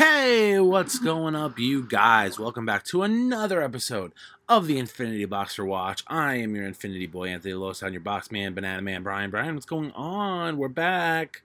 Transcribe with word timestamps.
Hey, 0.00 0.58
what's 0.58 0.98
going 0.98 1.34
up, 1.34 1.58
you 1.58 1.86
guys? 1.86 2.38
Welcome 2.38 2.64
back 2.64 2.84
to 2.84 3.02
another 3.02 3.60
episode 3.60 4.12
of 4.48 4.66
the 4.66 4.78
Infinity 4.78 5.26
Boxer 5.26 5.62
Watch. 5.62 6.04
I 6.06 6.36
am 6.36 6.54
your 6.54 6.64
Infinity 6.64 7.06
Boy, 7.06 7.28
Anthony 7.28 7.52
Los, 7.52 7.82
on 7.82 7.92
your 7.92 8.00
box 8.00 8.32
man, 8.32 8.54
banana 8.54 8.80
man, 8.80 9.02
Brian. 9.02 9.30
Brian, 9.30 9.54
what's 9.54 9.66
going 9.66 9.90
on? 9.90 10.56
We're 10.56 10.68
back. 10.68 11.42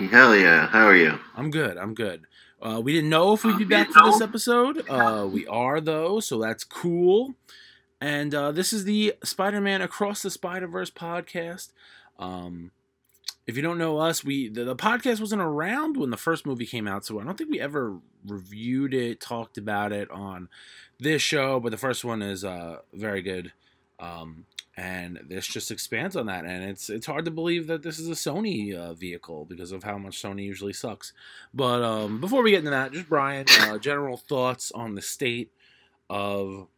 Hell 0.00 0.34
yeah! 0.34 0.66
How 0.66 0.86
are 0.86 0.96
you? 0.96 1.20
I'm 1.36 1.52
good. 1.52 1.76
I'm 1.78 1.94
good. 1.94 2.22
Uh, 2.60 2.80
we 2.82 2.92
didn't 2.92 3.10
know 3.10 3.32
if 3.32 3.44
we'd 3.44 3.58
be 3.58 3.64
back 3.64 3.92
for 3.92 4.06
this 4.06 4.20
episode. 4.20 4.84
Uh, 4.90 5.28
we 5.30 5.46
are 5.46 5.80
though, 5.80 6.18
so 6.18 6.40
that's 6.40 6.64
cool. 6.64 7.36
And 8.00 8.34
uh, 8.34 8.50
this 8.50 8.72
is 8.72 8.86
the 8.86 9.14
Spider-Man 9.22 9.82
Across 9.82 10.22
the 10.22 10.30
Spider-Verse 10.30 10.90
podcast. 10.90 11.70
Um, 12.18 12.72
if 13.46 13.56
you 13.56 13.62
don't 13.62 13.78
know 13.78 13.98
us, 13.98 14.24
we 14.24 14.48
the, 14.48 14.64
the, 14.64 14.76
podcast 14.76 15.20
wasn't 15.20 15.42
around 15.42 15.96
when 15.96 16.10
the 16.10 16.16
first 16.16 16.46
movie 16.46 16.66
came 16.66 16.88
out, 16.88 17.04
so 17.04 17.20
I 17.20 17.24
don't 17.24 17.36
think 17.36 17.50
we 17.50 17.60
ever 17.60 17.98
reviewed 18.26 18.94
it, 18.94 19.20
talked 19.20 19.58
about 19.58 19.92
it 19.92 20.10
on 20.10 20.48
this 20.98 21.20
show. 21.20 21.60
But 21.60 21.70
the 21.70 21.76
first 21.76 22.04
one 22.04 22.22
is 22.22 22.44
uh, 22.44 22.78
very 22.94 23.20
good, 23.20 23.52
um, 24.00 24.46
and 24.76 25.20
this 25.28 25.46
just 25.46 25.70
expands 25.70 26.16
on 26.16 26.26
that. 26.26 26.46
And 26.46 26.64
it's 26.64 26.88
it's 26.88 27.06
hard 27.06 27.26
to 27.26 27.30
believe 27.30 27.66
that 27.66 27.82
this 27.82 27.98
is 27.98 28.08
a 28.08 28.12
Sony 28.12 28.74
uh, 28.74 28.94
vehicle 28.94 29.44
because 29.44 29.72
of 29.72 29.84
how 29.84 29.98
much 29.98 30.22
Sony 30.22 30.44
usually 30.44 30.72
sucks. 30.72 31.12
But 31.52 31.82
um, 31.82 32.20
before 32.20 32.42
we 32.42 32.52
get 32.52 32.60
into 32.60 32.70
that, 32.70 32.92
just 32.92 33.10
Brian, 33.10 33.44
uh, 33.60 33.76
general 33.78 34.16
thoughts 34.16 34.72
on 34.72 34.94
the 34.94 35.02
state 35.02 35.50
of 36.08 36.68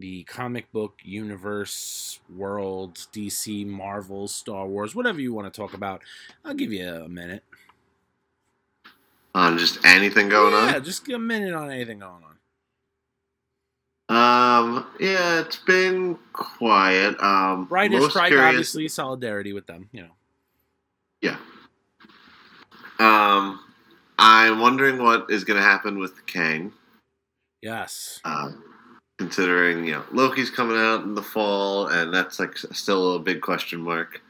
the 0.00 0.24
comic 0.24 0.72
book 0.72 0.98
universe, 1.04 2.20
world, 2.34 2.94
DC, 3.12 3.66
Marvel, 3.66 4.26
Star 4.26 4.66
Wars, 4.66 4.94
whatever 4.94 5.20
you 5.20 5.32
want 5.32 5.52
to 5.52 5.60
talk 5.60 5.74
about. 5.74 6.02
I'll 6.44 6.54
give 6.54 6.72
you 6.72 6.88
a 6.88 7.08
minute. 7.08 7.44
On 9.34 9.58
just 9.58 9.84
anything 9.84 10.28
going 10.28 10.52
yeah, 10.52 10.58
on? 10.58 10.72
Yeah, 10.72 10.78
just 10.80 11.08
a 11.08 11.18
minute 11.18 11.54
on 11.54 11.70
anything 11.70 12.00
going 12.00 12.24
on. 12.24 12.30
Um, 14.08 14.86
yeah, 14.98 15.40
it's 15.40 15.56
been 15.56 16.18
quiet. 16.32 17.20
Um, 17.22 17.68
Writer's 17.70 18.10
strike, 18.10 18.30
curious... 18.30 18.48
obviously, 18.48 18.88
solidarity 18.88 19.52
with 19.52 19.66
them, 19.66 19.88
you 19.92 20.02
know. 20.02 20.10
Yeah. 21.20 21.36
Um, 22.98 23.60
I'm 24.18 24.58
wondering 24.58 25.02
what 25.02 25.30
is 25.30 25.44
going 25.44 25.58
to 25.58 25.62
happen 25.62 25.98
with 25.98 26.26
Kang. 26.26 26.72
Yes. 27.62 28.20
Um, 28.24 28.69
considering 29.30 29.84
you 29.84 29.92
know 29.92 30.02
Loki's 30.12 30.50
coming 30.50 30.76
out 30.76 31.04
in 31.04 31.14
the 31.14 31.22
fall, 31.22 31.86
and 31.86 32.12
that's 32.12 32.40
like 32.40 32.58
still 32.58 33.14
a 33.14 33.18
big 33.20 33.40
question 33.40 33.80
mark. 33.80 34.20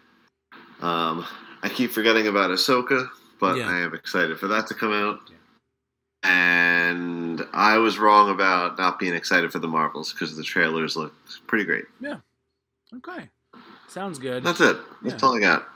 Um, 0.82 1.26
I 1.62 1.70
keep 1.70 1.90
forgetting 1.90 2.26
about 2.26 2.50
Ahsoka, 2.50 3.08
but 3.40 3.56
yeah. 3.56 3.66
I 3.66 3.80
am 3.80 3.94
excited 3.94 4.38
for 4.38 4.46
that 4.48 4.66
to 4.66 4.74
come 4.74 4.92
out. 4.92 5.20
Yeah. 5.26 5.36
And 6.22 7.46
I 7.54 7.78
was 7.78 7.98
wrong 7.98 8.30
about 8.30 8.76
not 8.76 8.98
being 8.98 9.14
excited 9.14 9.50
for 9.50 9.58
the 9.58 9.68
Marvels 9.68 10.12
because 10.12 10.36
the 10.36 10.42
trailers 10.42 10.98
look 10.98 11.14
pretty 11.46 11.64
great. 11.64 11.84
Yeah. 11.98 12.16
Okay. 12.94 13.30
Sounds 13.88 14.18
good. 14.18 14.44
That's 14.44 14.60
it. 14.60 14.76
That's 15.02 15.22
yeah. 15.22 15.26
all 15.26 15.34
I 15.34 15.40
got. 15.40 15.66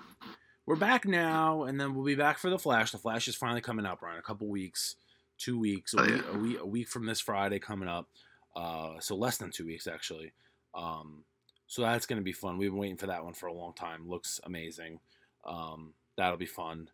We're 0.67 0.77
back 0.77 1.06
now, 1.06 1.62
and 1.62 1.80
then 1.80 1.95
we'll 1.95 2.05
be 2.05 2.14
back 2.14 2.39
for 2.39 2.50
the 2.50 2.58
Flash. 2.58 2.91
The 2.91 2.98
Flash 2.98 3.27
is 3.27 3.36
finally 3.36 3.62
coming 3.62 3.86
up, 3.86 4.00
Brian. 4.00 4.19
A 4.19 4.22
couple 4.22 4.48
weeks, 4.48 4.97
two 5.39 5.58
weeks, 5.58 5.95
a, 5.95 6.00
oh, 6.00 6.05
week, 6.05 6.25
a 6.30 6.39
week, 6.39 6.58
a 6.61 6.67
week 6.67 6.89
from 6.89 7.06
this 7.06 7.20
Friday 7.20 7.58
coming 7.58 7.89
up. 7.89 8.08
Uh, 8.57 9.01
so 9.01 9.17
less 9.17 9.37
than 9.37 9.51
two 9.51 9.67
weeks 9.67 9.87
actually. 9.87 10.33
Um, 10.75 11.25
so 11.67 11.83
that's 11.83 12.07
going 12.07 12.19
to 12.19 12.25
be 12.25 12.33
fun. 12.33 12.59
We've 12.59 12.71
been 12.71 12.79
waiting 12.79 12.97
for 12.97 13.07
that 13.07 13.25
one 13.25 13.35
for 13.35 13.47
a 13.47 13.53
long 13.53 13.73
time. 13.73 14.09
Looks 14.09 14.41
amazing. 14.45 15.01
Um, 15.45 15.95
that'll 16.17 16.37
be 16.37 16.47
fun. 16.47 16.89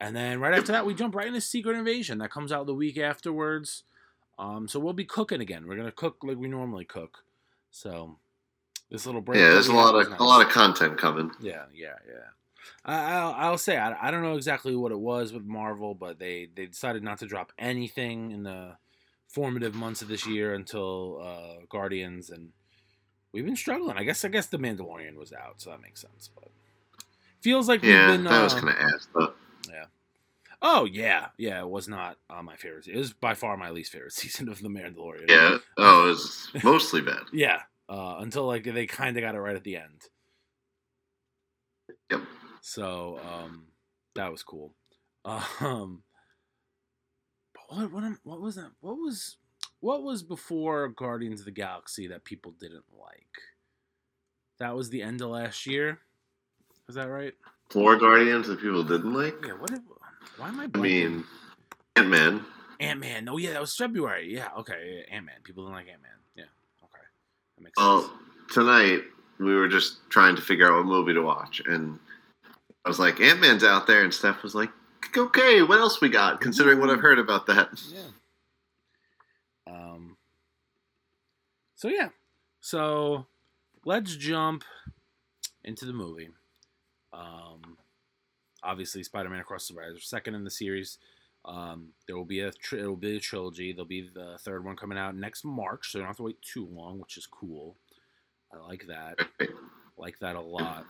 And 0.00 0.16
then 0.16 0.40
right 0.40 0.54
after 0.54 0.72
that, 0.72 0.86
we 0.86 0.94
jump 0.94 1.14
right 1.14 1.26
into 1.26 1.40
Secret 1.40 1.76
Invasion. 1.76 2.18
That 2.18 2.30
comes 2.30 2.52
out 2.52 2.66
the 2.66 2.74
week 2.74 2.98
afterwards. 2.98 3.84
Um, 4.38 4.66
so 4.66 4.80
we'll 4.80 4.94
be 4.94 5.04
cooking 5.04 5.42
again. 5.42 5.66
We're 5.66 5.76
gonna 5.76 5.92
cook 5.92 6.18
like 6.22 6.38
we 6.38 6.48
normally 6.48 6.86
cook. 6.86 7.18
So 7.70 8.16
this 8.90 9.04
little 9.04 9.20
break. 9.20 9.38
Yeah, 9.38 9.50
there's 9.50 9.68
a 9.68 9.74
lot 9.74 9.94
of 9.94 10.08
nice. 10.08 10.18
a 10.18 10.24
lot 10.24 10.44
of 10.44 10.50
content 10.50 10.96
coming. 10.96 11.30
Yeah, 11.40 11.64
yeah, 11.74 11.96
yeah. 12.08 12.30
I'll, 12.84 13.32
I'll 13.32 13.58
say 13.58 13.76
I, 13.76 14.08
I 14.08 14.10
don't 14.10 14.22
know 14.22 14.36
exactly 14.36 14.74
what 14.74 14.92
it 14.92 14.98
was 14.98 15.32
with 15.32 15.44
Marvel, 15.44 15.94
but 15.94 16.18
they 16.18 16.48
they 16.54 16.64
decided 16.64 17.02
not 17.02 17.18
to 17.18 17.26
drop 17.26 17.52
anything 17.58 18.30
in 18.30 18.42
the 18.42 18.76
formative 19.30 19.74
months 19.74 20.02
of 20.02 20.08
this 20.08 20.26
year 20.26 20.54
until 20.54 21.20
uh, 21.22 21.64
Guardians, 21.68 22.30
and 22.30 22.50
we've 23.32 23.44
been 23.44 23.56
struggling. 23.56 23.96
I 23.96 24.04
guess 24.04 24.24
I 24.24 24.28
guess 24.28 24.46
the 24.46 24.58
Mandalorian 24.58 25.16
was 25.16 25.32
out, 25.32 25.60
so 25.60 25.70
that 25.70 25.80
makes 25.80 26.00
sense. 26.00 26.30
But 26.34 26.48
feels 27.40 27.68
like 27.68 27.82
yeah, 27.82 28.08
we've 28.08 28.16
been. 28.18 28.24
that 28.24 28.40
uh, 28.40 28.44
was 28.44 28.54
kind 28.54 28.68
of 28.68 28.76
ass, 28.76 29.08
but 29.14 29.36
yeah. 29.68 29.84
Oh 30.62 30.84
yeah, 30.84 31.28
yeah. 31.38 31.60
It 31.60 31.68
was 31.68 31.88
not 31.88 32.18
uh, 32.28 32.42
my 32.42 32.56
favorite. 32.56 32.86
It 32.86 32.96
was 32.96 33.12
by 33.12 33.34
far 33.34 33.56
my 33.56 33.70
least 33.70 33.92
favorite 33.92 34.12
season 34.12 34.48
of 34.48 34.60
the 34.60 34.68
Mandalorian. 34.68 35.28
Yeah. 35.28 35.58
Oh, 35.76 36.06
it 36.06 36.08
was 36.08 36.48
mostly 36.62 37.00
bad. 37.00 37.22
yeah. 37.32 37.62
Uh, 37.88 38.16
until 38.20 38.46
like 38.46 38.64
they 38.64 38.86
kind 38.86 39.16
of 39.16 39.22
got 39.22 39.34
it 39.34 39.40
right 39.40 39.56
at 39.56 39.64
the 39.64 39.76
end. 39.76 40.02
Yep. 42.10 42.20
So 42.60 43.18
um, 43.28 43.66
that 44.14 44.30
was 44.30 44.42
cool. 44.42 44.74
Um, 45.60 46.02
what 47.70 47.92
what 47.92 48.04
what 48.24 48.40
was 48.40 48.56
that? 48.56 48.70
What 48.80 48.96
was 48.96 49.36
what 49.80 50.02
was 50.02 50.22
before 50.22 50.88
Guardians 50.88 51.40
of 51.40 51.46
the 51.46 51.52
Galaxy 51.52 52.06
that 52.08 52.24
people 52.24 52.52
didn't 52.58 52.84
like? 52.98 53.26
That 54.58 54.74
was 54.74 54.90
the 54.90 55.02
end 55.02 55.20
of 55.22 55.30
last 55.30 55.66
year. 55.66 55.98
Is 56.88 56.96
that 56.96 57.08
right? 57.08 57.34
Four 57.70 57.96
Guardians 57.96 58.48
that 58.48 58.60
people 58.60 58.82
didn't 58.82 59.14
like. 59.14 59.36
Yeah. 59.46 59.52
What? 59.52 59.70
Did, 59.70 59.80
why 60.36 60.48
am 60.48 60.60
I? 60.60 60.66
Blanking? 60.66 60.78
I 60.78 60.82
mean, 60.82 61.24
Ant 61.96 62.08
Man. 62.08 62.44
Ant 62.80 63.00
Man. 63.00 63.28
Oh 63.28 63.36
yeah, 63.36 63.52
that 63.52 63.60
was 63.60 63.74
February. 63.76 64.34
Yeah. 64.34 64.48
Okay. 64.58 65.04
Ant 65.10 65.26
Man. 65.26 65.36
People 65.44 65.64
didn't 65.64 65.76
like 65.76 65.88
Ant 65.88 66.02
Man. 66.02 66.10
Yeah. 66.34 66.44
Okay. 66.82 67.04
That 67.56 67.64
makes 67.64 67.80
sense. 67.80 67.86
Well, 67.86 68.12
tonight 68.52 69.02
we 69.38 69.54
were 69.54 69.68
just 69.68 70.10
trying 70.10 70.36
to 70.36 70.42
figure 70.42 70.66
out 70.66 70.76
what 70.76 70.86
movie 70.86 71.14
to 71.14 71.22
watch, 71.22 71.62
and 71.66 71.98
I 72.84 72.88
was 72.88 72.98
like, 72.98 73.20
Ant 73.20 73.40
Man's 73.40 73.64
out 73.64 73.86
there, 73.86 74.02
and 74.02 74.12
Steph 74.12 74.42
was 74.42 74.54
like, 74.54 74.70
okay, 75.16 75.62
what 75.62 75.78
else 75.78 76.00
we 76.00 76.08
got? 76.08 76.40
Considering 76.40 76.80
what 76.80 76.90
I've 76.90 77.00
heard 77.00 77.18
about 77.18 77.46
that. 77.46 77.68
Yeah. 77.92 78.00
Um. 79.66 80.16
So 81.74 81.88
yeah, 81.88 82.08
so 82.60 83.26
let's 83.84 84.16
jump 84.16 84.64
into 85.64 85.86
the 85.86 85.92
movie. 85.92 86.28
Um, 87.12 87.78
obviously, 88.62 89.02
Spider-Man 89.02 89.40
Across 89.40 89.68
the 89.68 89.74
Spider 89.74 90.00
second 90.00 90.34
in 90.34 90.44
the 90.44 90.50
series. 90.50 90.98
Um, 91.44 91.88
there 92.06 92.16
will 92.16 92.26
be 92.26 92.40
a 92.40 92.52
tri- 92.52 92.80
it 92.80 92.86
will 92.86 92.96
be 92.96 93.16
a 93.16 93.20
trilogy. 93.20 93.72
There'll 93.72 93.86
be 93.86 94.10
the 94.12 94.36
third 94.40 94.64
one 94.64 94.76
coming 94.76 94.98
out 94.98 95.16
next 95.16 95.44
March, 95.44 95.90
so 95.90 95.98
you 95.98 96.02
don't 96.02 96.08
have 96.08 96.18
to 96.18 96.22
wait 96.22 96.42
too 96.42 96.66
long, 96.70 96.98
which 96.98 97.16
is 97.16 97.26
cool. 97.26 97.76
I 98.52 98.58
like 98.66 98.84
that. 98.88 99.18
like 99.96 100.18
that 100.18 100.36
a 100.36 100.40
lot. 100.40 100.84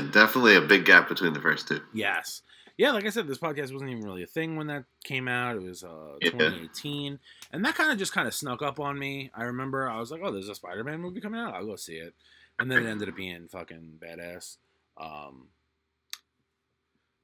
Yeah, 0.00 0.10
definitely 0.10 0.56
a 0.56 0.60
big 0.60 0.84
gap 0.84 1.08
between 1.08 1.32
the 1.32 1.40
first 1.40 1.68
two. 1.68 1.80
Yes 1.92 2.42
yeah, 2.78 2.92
like 2.92 3.04
I 3.04 3.10
said, 3.10 3.26
this 3.26 3.38
podcast 3.38 3.72
wasn't 3.72 3.90
even 3.90 4.04
really 4.04 4.22
a 4.22 4.26
thing 4.26 4.56
when 4.56 4.68
that 4.68 4.84
came 5.02 5.26
out. 5.26 5.56
It 5.56 5.62
was 5.62 5.82
uh, 5.82 6.16
2018, 6.22 7.18
and 7.52 7.64
that 7.64 7.74
kind 7.74 7.90
of 7.90 7.98
just 7.98 8.12
kind 8.12 8.28
of 8.28 8.34
snuck 8.34 8.62
up 8.62 8.78
on 8.78 8.96
me. 8.96 9.32
I 9.34 9.42
remember 9.42 9.88
I 9.88 9.98
was 9.98 10.12
like, 10.12 10.20
"Oh, 10.22 10.30
there's 10.30 10.48
a 10.48 10.54
Spider-Man 10.54 11.00
movie 11.00 11.20
coming 11.20 11.40
out. 11.40 11.54
I'll 11.54 11.66
go 11.66 11.74
see 11.74 11.96
it," 11.96 12.14
and 12.56 12.70
then 12.70 12.86
it 12.86 12.88
ended 12.88 13.08
up 13.08 13.16
being 13.16 13.48
fucking 13.48 13.98
badass. 13.98 14.58
Um, 14.96 15.48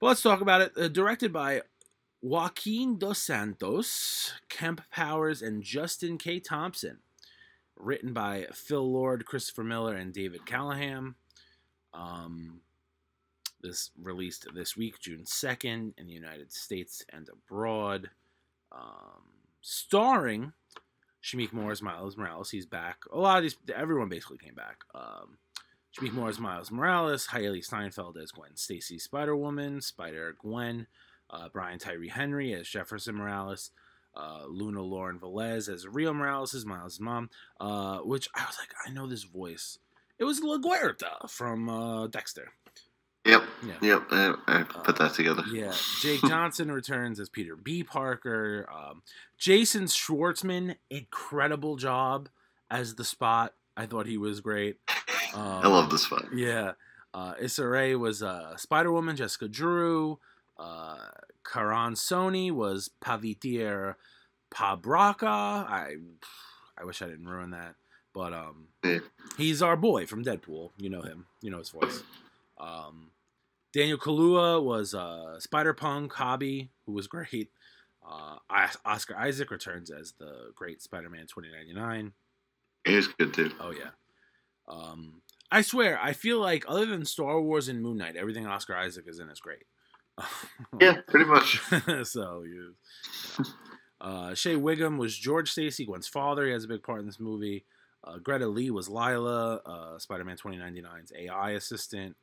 but 0.00 0.08
let's 0.08 0.22
talk 0.22 0.40
about 0.40 0.60
it. 0.60 0.72
Uh, 0.76 0.88
directed 0.88 1.32
by 1.32 1.62
Joaquim 2.20 2.98
Dos 2.98 3.20
Santos, 3.20 4.34
Kemp 4.48 4.80
Powers, 4.90 5.40
and 5.40 5.62
Justin 5.62 6.18
K. 6.18 6.40
Thompson. 6.40 6.98
Written 7.76 8.12
by 8.12 8.48
Phil 8.52 8.92
Lord, 8.92 9.24
Christopher 9.24 9.62
Miller, 9.62 9.94
and 9.94 10.12
David 10.12 10.46
Callaham. 10.46 11.14
Um, 11.94 12.60
this 13.60 13.90
released 14.00 14.46
this 14.54 14.76
week, 14.76 15.00
June 15.00 15.24
2nd, 15.24 15.94
in 15.96 16.06
the 16.06 16.12
United 16.12 16.52
States 16.52 17.04
and 17.10 17.28
abroad. 17.28 18.10
Um, 18.70 19.22
starring 19.62 20.52
Shameik 21.22 21.52
Moore 21.52 21.74
Miles 21.80 22.16
Morales. 22.16 22.50
He's 22.50 22.66
back. 22.66 22.98
A 23.10 23.18
lot 23.18 23.38
of 23.38 23.42
these, 23.42 23.56
everyone 23.74 24.08
basically 24.10 24.38
came 24.38 24.54
back. 24.54 24.80
Um, 24.94 25.38
Shameik 25.96 26.12
Moore 26.12 26.32
Miles 26.38 26.70
Morales, 26.70 27.28
Hailee 27.28 27.64
Steinfeld 27.64 28.18
as 28.18 28.32
Gwen 28.32 28.56
Stacy 28.56 28.98
Spider 28.98 29.34
Woman, 29.34 29.80
Spider 29.80 30.36
Gwen, 30.38 30.86
uh, 31.30 31.48
Brian 31.52 31.78
Tyree 31.78 32.08
Henry 32.08 32.52
as 32.52 32.68
Jefferson 32.68 33.14
Morales, 33.14 33.70
uh, 34.14 34.44
Luna 34.46 34.82
Lauren 34.82 35.18
Velez 35.18 35.72
as 35.72 35.86
Rio 35.86 36.12
Morales 36.12 36.64
Miles' 36.66 37.00
mom, 37.00 37.30
uh, 37.60 37.98
which 37.98 38.28
I 38.34 38.44
was 38.44 38.56
like, 38.60 38.74
I 38.86 38.92
know 38.92 39.06
this 39.06 39.24
voice. 39.24 39.78
It 40.18 40.24
was 40.24 40.40
LaGuerta 40.40 41.28
from 41.28 41.68
uh, 41.68 42.06
Dexter. 42.06 42.52
Yep. 43.24 43.42
Yeah. 43.66 43.74
Yep. 43.80 44.02
I, 44.10 44.34
I 44.46 44.62
put 44.62 44.96
that 44.98 45.14
together. 45.14 45.42
Uh, 45.42 45.52
yeah. 45.52 45.72
Jake 46.00 46.20
Johnson 46.28 46.70
returns 46.70 47.18
as 47.18 47.28
Peter 47.28 47.56
B. 47.56 47.82
Parker. 47.82 48.68
Um, 48.72 49.02
Jason 49.38 49.84
Schwartzman, 49.84 50.76
incredible 50.90 51.76
job 51.76 52.28
as 52.70 52.94
the 52.96 53.04
Spot. 53.04 53.54
I 53.76 53.86
thought 53.86 54.06
he 54.06 54.18
was 54.18 54.40
great. 54.40 54.76
Um, 55.34 55.42
I 55.42 55.68
love 55.68 55.90
the 55.90 55.98
Spot. 55.98 56.26
Yeah. 56.34 56.72
Uh, 57.12 57.34
Issa 57.40 57.66
Rae 57.66 57.94
was 57.94 58.22
uh, 58.22 58.56
Spider 58.56 58.92
Woman. 58.92 59.16
Jessica 59.16 59.48
Drew. 59.48 60.18
Uh, 60.58 60.98
Karan 61.50 61.94
Soni 61.94 62.52
was 62.52 62.90
Pavitr 63.00 63.94
Prabhakar. 64.52 65.66
I 65.68 65.96
I 66.76 66.84
wish 66.84 67.02
I 67.02 67.06
didn't 67.06 67.28
ruin 67.28 67.50
that, 67.50 67.74
but 68.14 68.32
um, 68.32 68.68
he's 69.36 69.60
our 69.60 69.76
boy 69.76 70.06
from 70.06 70.24
Deadpool. 70.24 70.70
You 70.78 70.88
know 70.88 71.02
him. 71.02 71.26
You 71.42 71.50
know 71.50 71.58
his 71.58 71.70
voice. 71.70 72.02
Um, 72.58 73.10
Daniel 73.72 73.98
Kaluuya 73.98 74.62
was 74.62 74.94
uh, 74.94 75.38
Spider 75.40 75.74
Punk 75.74 76.12
Hobie, 76.12 76.68
who 76.86 76.92
was 76.92 77.08
great. 77.08 77.50
Uh, 78.06 78.36
Oscar 78.84 79.16
Isaac 79.16 79.50
returns 79.50 79.90
as 79.90 80.12
the 80.18 80.52
great 80.54 80.80
Spider-Man 80.82 81.26
2099. 81.26 82.12
He 82.86 82.96
was 82.96 83.08
good 83.08 83.34
too. 83.34 83.50
Oh 83.58 83.72
yeah. 83.72 83.90
Um, 84.68 85.22
I 85.50 85.62
swear, 85.62 85.98
I 86.00 86.12
feel 86.12 86.38
like 86.38 86.64
other 86.68 86.86
than 86.86 87.04
Star 87.04 87.40
Wars 87.40 87.68
and 87.68 87.82
Moon 87.82 87.96
Knight, 87.98 88.16
everything 88.16 88.46
Oscar 88.46 88.76
Isaac 88.76 89.06
is 89.08 89.18
in 89.18 89.28
is 89.28 89.40
great. 89.40 89.64
Yeah, 90.80 91.00
pretty 91.08 91.26
much. 91.26 91.60
so 92.04 92.42
you. 92.42 92.74
Uh, 94.00 94.34
Shea 94.34 94.56
Whigham 94.56 94.98
was 94.98 95.16
George 95.16 95.50
Stacy, 95.50 95.86
Gwen's 95.86 96.08
father. 96.08 96.46
He 96.46 96.52
has 96.52 96.64
a 96.64 96.68
big 96.68 96.82
part 96.82 97.00
in 97.00 97.06
this 97.06 97.20
movie. 97.20 97.64
Uh, 98.04 98.18
Greta 98.18 98.46
Lee 98.46 98.70
was 98.70 98.88
Lila, 98.88 99.60
uh, 99.64 99.98
Spider-Man 99.98 100.36
2099's 100.36 101.12
AI 101.16 101.52
assistant. 101.52 102.16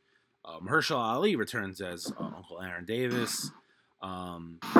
Um, 0.46 0.68
Herschel 0.68 0.98
Ali 0.98 1.36
returns 1.36 1.82
as 1.82 2.12
uh, 2.20 2.24
Uncle 2.24 2.62
Aaron 2.62 2.86
Davis. 2.86 3.52
Um, 4.02 4.60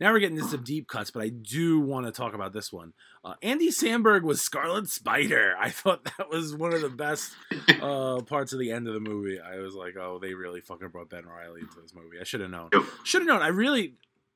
now 0.00 0.12
we're 0.12 0.18
getting 0.18 0.36
into 0.36 0.48
some 0.48 0.64
deep 0.64 0.88
cuts, 0.88 1.10
but 1.10 1.22
I 1.22 1.28
do 1.28 1.80
want 1.80 2.06
to 2.06 2.12
talk 2.12 2.34
about 2.34 2.52
this 2.52 2.72
one. 2.72 2.92
Uh, 3.24 3.34
Andy 3.42 3.68
Samberg 3.68 4.22
was 4.22 4.42
Scarlet 4.42 4.88
Spider. 4.88 5.54
I 5.60 5.70
thought 5.70 6.04
that 6.04 6.28
was 6.30 6.56
one 6.56 6.72
of 6.72 6.80
the 6.80 6.88
best 6.88 7.32
uh, 7.80 8.20
parts 8.22 8.52
of 8.52 8.58
the 8.58 8.72
end 8.72 8.88
of 8.88 8.94
the 8.94 9.00
movie. 9.00 9.38
I 9.40 9.58
was 9.58 9.74
like, 9.74 9.96
oh, 9.96 10.18
they 10.20 10.34
really 10.34 10.60
fucking 10.60 10.88
brought 10.88 11.10
Ben 11.10 11.26
Reilly 11.26 11.60
into 11.60 11.80
this 11.80 11.94
movie. 11.94 12.18
I 12.20 12.24
should 12.24 12.40
have 12.40 12.50
known. 12.50 12.70
Should 13.04 13.22
have 13.22 13.28
known. 13.28 13.42
I 13.42 13.48
really, 13.48 13.94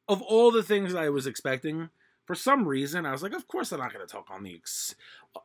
of 0.09 0.23
all 0.23 0.51
the 0.51 0.63
things 0.63 0.95
I 0.95 1.09
was 1.09 1.27
expecting, 1.27 1.91
for 2.25 2.35
some 2.35 2.67
reason, 2.67 3.07
I 3.07 3.13
was 3.13 3.23
like, 3.23 3.35
of 3.35 3.47
course 3.49 3.71
they're 3.71 3.79
not 3.79 3.93
going 3.93 4.07
to 4.07 4.13
talk 4.13 4.29
on 4.31 4.43
the 4.43 4.55
ex- 4.55 4.95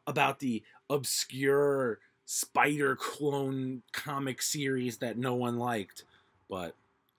about 0.07 0.39
the 0.39 0.63
obscure 0.89 1.99
spider 2.25 2.95
clone 2.95 3.81
comic 3.91 4.41
series 4.41 4.97
that 4.97 5.17
no 5.17 5.33
one 5.33 5.57
liked. 5.57 6.03
But 6.49 6.75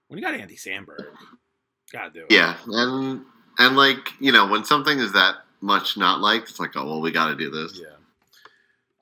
when 0.08 0.18
you 0.18 0.24
got 0.24 0.34
Andy 0.34 0.56
Samberg, 0.56 1.06
gotta 1.92 2.10
do 2.10 2.20
it. 2.28 2.32
Yeah, 2.32 2.56
and 2.66 3.24
and 3.58 3.76
like 3.76 4.08
you 4.20 4.32
know, 4.32 4.46
when 4.46 4.64
something 4.64 4.98
is 4.98 5.12
that 5.12 5.36
much 5.60 5.96
not 5.96 6.20
liked, 6.20 6.50
it's 6.50 6.60
like, 6.60 6.76
oh 6.76 6.86
well, 6.86 7.00
we 7.00 7.10
got 7.10 7.28
to 7.28 7.36
do 7.36 7.50
this. 7.50 7.80
Yeah. 7.80 7.96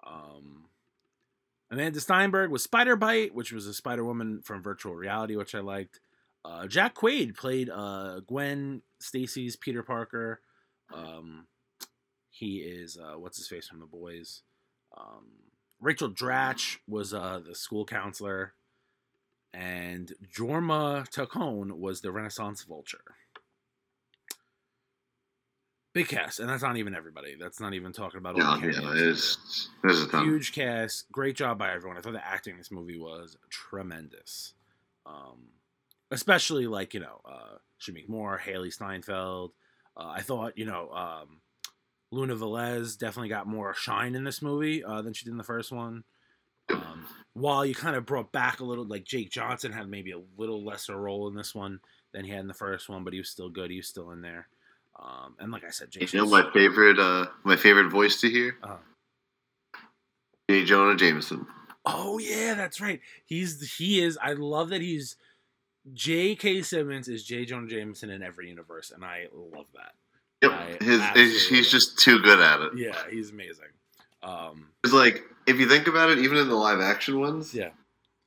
Um, 0.07 0.65
Amandla 1.73 2.05
Stenberg 2.05 2.51
was 2.51 2.63
Spider 2.63 2.97
Byte, 2.97 3.33
which 3.33 3.53
was 3.53 3.67
a 3.67 3.75
Spider 3.75 4.05
Woman 4.05 4.41
from 4.43 4.63
Virtual 4.63 4.95
Reality, 4.95 5.37
which 5.37 5.55
I 5.55 5.61
liked. 5.61 6.01
Uh, 6.45 6.67
Jack 6.67 6.95
Quaid 6.95 7.37
played 7.37 7.69
uh, 7.69 8.21
Gwen 8.21 8.83
Stacy's 8.99 9.57
Peter 9.57 9.83
Parker. 9.83 10.41
Um, 10.93 11.47
he 12.31 12.59
is 12.59 12.97
uh, 12.97 13.19
what's 13.19 13.37
his 13.39 13.49
face 13.49 13.67
from 13.69 13.81
the 13.81 13.87
boys. 13.87 14.43
Um, 14.97 15.27
Rachel 15.81 16.11
Dratch 16.11 16.79
was 16.87 17.13
uh, 17.15 17.41
the 17.47 17.55
school 17.55 17.85
counselor, 17.85 18.55
and 19.53 20.13
Jorma 20.37 21.09
Taccone 21.09 21.73
was 21.79 22.01
the 22.01 22.11
Renaissance 22.13 22.63
Vulture. 22.63 22.99
Big 25.95 26.09
cast, 26.09 26.39
and 26.39 26.49
that's 26.49 26.63
not 26.63 26.77
even 26.77 26.95
everybody. 26.95 27.35
That's 27.41 27.61
not 27.61 27.75
even 27.75 27.93
talking 27.93 28.19
about 28.19 28.41
all 28.41 28.61
No, 28.61 28.61
the 28.61 28.73
yeah, 28.73 28.93
it's 28.95 29.69
a 29.85 30.07
ton. 30.09 30.25
Huge 30.27 30.53
cast, 30.53 31.11
great 31.11 31.35
job 31.35 31.59
by 31.59 31.73
everyone. 31.73 31.97
I 31.97 32.01
thought 32.01 32.13
the 32.13 32.25
acting 32.27 32.53
in 32.53 32.59
this 32.59 32.71
movie 32.71 32.99
was 32.99 33.37
tremendous. 33.51 34.55
Um, 35.07 35.49
especially 36.11 36.67
like 36.67 36.95
you 36.95 37.01
know, 37.01 37.21
uh, 37.25 37.57
Shameik 37.81 38.09
Moore, 38.09 38.41
Hailee 38.45 38.73
Steinfeld. 38.73 39.53
Uh, 39.99 40.07
I 40.17 40.21
thought 40.23 40.57
you 40.57 40.65
know, 40.65 40.91
um, 40.93 41.41
Luna 42.11 42.37
Velez 42.37 42.97
definitely 42.99 43.29
got 43.29 43.47
more 43.47 43.75
shine 43.75 44.15
in 44.15 44.25
this 44.25 44.41
movie 44.41 44.85
uh, 44.85 45.03
than 45.03 45.13
she 45.13 45.25
did 45.25 45.33
in 45.33 45.37
the 45.39 45.45
first 45.45 45.73
one. 45.73 46.05
Um, 46.71 47.07
while 47.33 47.65
you 47.65 47.75
kind 47.75 47.97
of 47.97 48.05
brought 48.07 48.31
back 48.31 48.61
a 48.61 48.65
little, 48.65 48.85
like 48.85 49.05
Jake 49.05 49.31
Johnson 49.31 49.73
had 49.73 49.89
maybe 49.89 50.13
a 50.13 50.21
little 50.37 50.65
lesser 50.65 50.97
role 50.97 51.27
in 51.29 51.35
this 51.35 51.55
one 51.55 51.81
than 52.13 52.25
he 52.25 52.31
had 52.31 52.41
in 52.41 52.47
the 52.49 52.55
first 52.55 52.89
one, 52.89 53.05
but 53.05 53.13
he 53.13 53.19
was 53.19 53.29
still 53.31 53.49
good. 53.49 53.71
He 53.71 53.79
was 53.79 53.89
still 53.89 54.11
in 54.11 54.21
there. 54.23 54.49
Um, 55.01 55.35
and 55.39 55.51
like 55.53 55.65
I 55.65 55.71
said, 55.71 55.91
Jake. 55.91 56.13
You 56.13 56.21
know 56.21 56.27
my 56.27 56.51
favorite, 56.53 56.99
uh, 56.99 57.27
my 57.45 57.57
favorite 57.57 57.89
voice 57.89 58.21
to 58.21 58.29
hear, 58.31 58.57
Uh-huh. 58.63 58.77
J. 60.51 60.65
Jonah 60.65 60.97
Jameson. 60.97 61.47
Oh 61.85 62.19
yeah, 62.19 62.55
that's 62.55 62.81
right. 62.81 63.01
He's 63.25 63.77
he 63.77 64.03
is. 64.03 64.19
I 64.21 64.33
love 64.33 64.71
that 64.71 64.81
he's 64.83 65.17
J.K. 65.95 66.63
Simmons 66.63 67.09
is 67.09 67.25
J. 67.25 67.45
Jonah 67.45 67.67
Jameson 67.69 68.11
in 68.11 68.23
every 68.23 68.49
universe, 68.49 68.91
and 68.91 69.05
I 69.05 69.27
love 69.33 69.67
that. 69.75 69.93
Yep, 70.43 70.83
his, 70.83 71.03
he's, 71.15 71.49
he's 71.49 71.71
just 71.71 71.99
too 71.99 72.21
good 72.21 72.39
at 72.41 72.61
it. 72.61 72.73
Yeah, 72.77 72.97
he's 73.11 73.31
amazing. 73.31 73.67
Um, 74.23 74.69
It's 74.85 74.93
like 74.93 75.23
if 75.47 75.59
you 75.59 75.69
think 75.69 75.87
about 75.89 76.11
it, 76.11 76.19
even 76.19 76.39
in 76.39 76.49
the 76.49 76.55
live 76.55 76.81
action 76.81 77.19
ones, 77.19 77.53
yeah, 77.55 77.71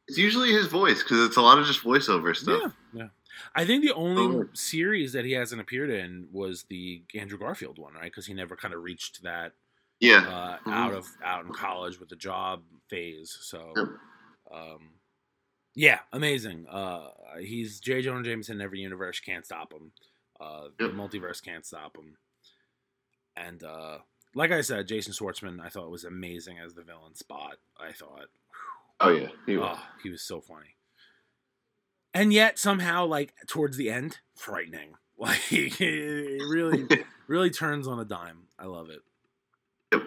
it's 0.07 0.17
usually 0.17 0.51
his 0.51 0.67
voice 0.67 1.01
because 1.03 1.25
it's 1.25 1.37
a 1.37 1.41
lot 1.41 1.57
of 1.57 1.65
just 1.65 1.83
voiceover 1.83 2.35
stuff. 2.35 2.73
yeah, 2.93 3.03
yeah. 3.03 3.07
I 3.55 3.65
think 3.65 3.83
the 3.83 3.93
only 3.93 4.43
Oh. 4.45 4.49
series 4.53 5.13
that 5.13 5.23
he 5.25 5.31
hasn't 5.31 5.61
appeared 5.61 5.89
in 5.89 6.27
was 6.31 6.63
the 6.69 7.03
Andrew 7.15 7.37
Garfield 7.39 7.79
one, 7.79 7.93
right? 7.93 8.03
Because 8.03 8.25
he 8.25 8.33
never 8.33 8.55
kind 8.55 8.73
of 8.73 8.83
reached 8.83 9.23
that 9.23 9.53
Yeah, 9.99 10.27
uh, 10.27 10.57
Mhm. 10.69 10.73
out 10.73 10.93
of 10.93 11.07
out 11.23 11.45
in 11.45 11.53
college 11.53 11.99
with 11.99 12.09
the 12.09 12.15
job 12.15 12.63
phase. 12.89 13.37
So, 13.41 13.73
Yep. 13.77 13.87
um, 14.51 14.89
yeah, 15.75 15.99
amazing. 16.11 16.67
Uh, 16.69 17.09
he's 17.39 17.79
J. 17.79 18.01
Jonah 18.01 18.23
Jameson 18.23 18.55
in 18.57 18.61
every 18.61 18.79
universe. 18.79 19.19
Can't 19.19 19.45
stop 19.45 19.71
him. 19.73 19.91
Uh, 20.39 20.69
The 20.77 20.85
Yep. 20.85 20.93
multiverse 20.95 21.41
can't 21.43 21.65
stop 21.65 21.97
him. 21.97 22.17
And 23.37 23.63
uh, 23.63 23.99
like 24.35 24.51
I 24.51 24.61
said, 24.61 24.87
Jason 24.87 25.13
Schwartzman, 25.13 25.61
I 25.61 25.69
thought 25.69 25.89
was 25.91 26.03
amazing 26.03 26.57
as 26.59 26.73
the 26.73 26.83
villain 26.83 27.15
spot. 27.15 27.57
I 27.79 27.91
thought, 27.93 28.27
oh 28.99 29.09
yeah, 29.09 29.29
he 29.45 29.57
was. 29.57 29.77
oh, 29.79 29.83
he 30.03 30.09
was 30.09 30.21
so 30.21 30.41
funny. 30.41 30.75
And 32.13 32.33
yet 32.33 32.59
somehow, 32.59 33.05
like 33.05 33.33
towards 33.47 33.77
the 33.77 33.89
end, 33.89 34.19
frightening. 34.35 34.95
Like 35.21 35.51
it 35.51 36.41
really, 36.49 36.87
really 37.27 37.51
turns 37.51 37.87
on 37.87 37.99
a 37.99 38.05
dime. 38.05 38.47
I 38.57 38.65
love 38.65 38.89
it. 38.89 39.01
Yep. 39.93 40.01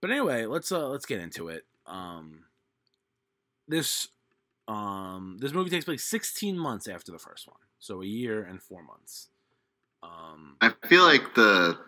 But 0.00 0.10
anyway, 0.10 0.46
let's 0.46 0.72
uh 0.72 0.88
let's 0.88 1.04
get 1.04 1.20
into 1.20 1.48
it. 1.48 1.66
Um 1.86 2.44
this 3.68 4.08
um 4.68 5.38
this 5.40 5.52
movie 5.52 5.70
takes 5.70 5.84
place 5.84 6.04
16 6.04 6.58
months 6.58 6.88
after 6.88 7.12
the 7.12 7.18
first 7.18 7.46
one. 7.46 7.60
So 7.78 8.02
a 8.02 8.06
year 8.06 8.42
and 8.42 8.60
4 8.62 8.82
months. 8.82 9.28
Um 10.02 10.56
I 10.60 10.72
feel 10.88 11.02
like 11.04 11.34
the 11.34 11.78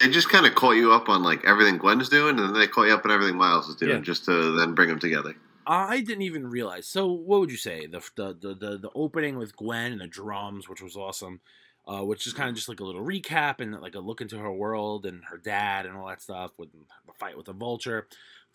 they 0.00 0.10
just 0.10 0.28
kind 0.28 0.46
of 0.46 0.54
caught 0.54 0.72
you 0.72 0.92
up 0.92 1.08
on 1.08 1.22
like 1.22 1.44
everything 1.44 1.78
Gwen's 1.78 2.08
doing, 2.08 2.38
and 2.38 2.48
then 2.48 2.54
they 2.54 2.66
caught 2.66 2.86
you 2.88 2.92
up 2.94 3.04
on 3.04 3.10
everything 3.10 3.36
Miles 3.36 3.68
is 3.68 3.76
doing, 3.76 3.96
Yeah. 3.96 4.00
just 4.00 4.24
to 4.26 4.52
then 4.58 4.74
bring 4.74 4.88
them 4.88 4.98
together. 4.98 5.34
I 5.66 6.00
didn't 6.00 6.22
even 6.22 6.46
realize. 6.50 6.86
So, 6.86 7.06
what 7.10 7.40
would 7.40 7.50
you 7.50 7.56
say? 7.56 7.86
The 7.86 8.00
the 8.16 8.34
the 8.38 8.54
the, 8.54 8.78
the 8.78 8.90
opening 8.94 9.38
with 9.38 9.56
Gwen 9.56 9.92
and 9.92 10.00
the 10.00 10.06
drums, 10.06 10.68
which 10.68 10.82
was 10.82 10.96
awesome, 10.96 11.40
uh, 11.86 12.02
which 12.04 12.26
is 12.26 12.32
kind 12.34 12.50
of 12.50 12.54
just 12.56 12.68
like 12.68 12.80
a 12.80 12.84
little 12.84 13.04
recap 13.04 13.60
and 13.60 13.72
like 13.80 13.94
a 13.94 14.00
look 14.00 14.20
into 14.20 14.36
her 14.36 14.52
world 14.52 15.06
and 15.06 15.24
her 15.30 15.38
dad 15.38 15.86
and 15.86 15.96
all 15.96 16.08
that 16.08 16.20
stuff 16.20 16.50
with 16.58 16.70
the 16.72 17.12
fight 17.14 17.36
with 17.36 17.46
the 17.46 17.52
vulture. 17.54 18.06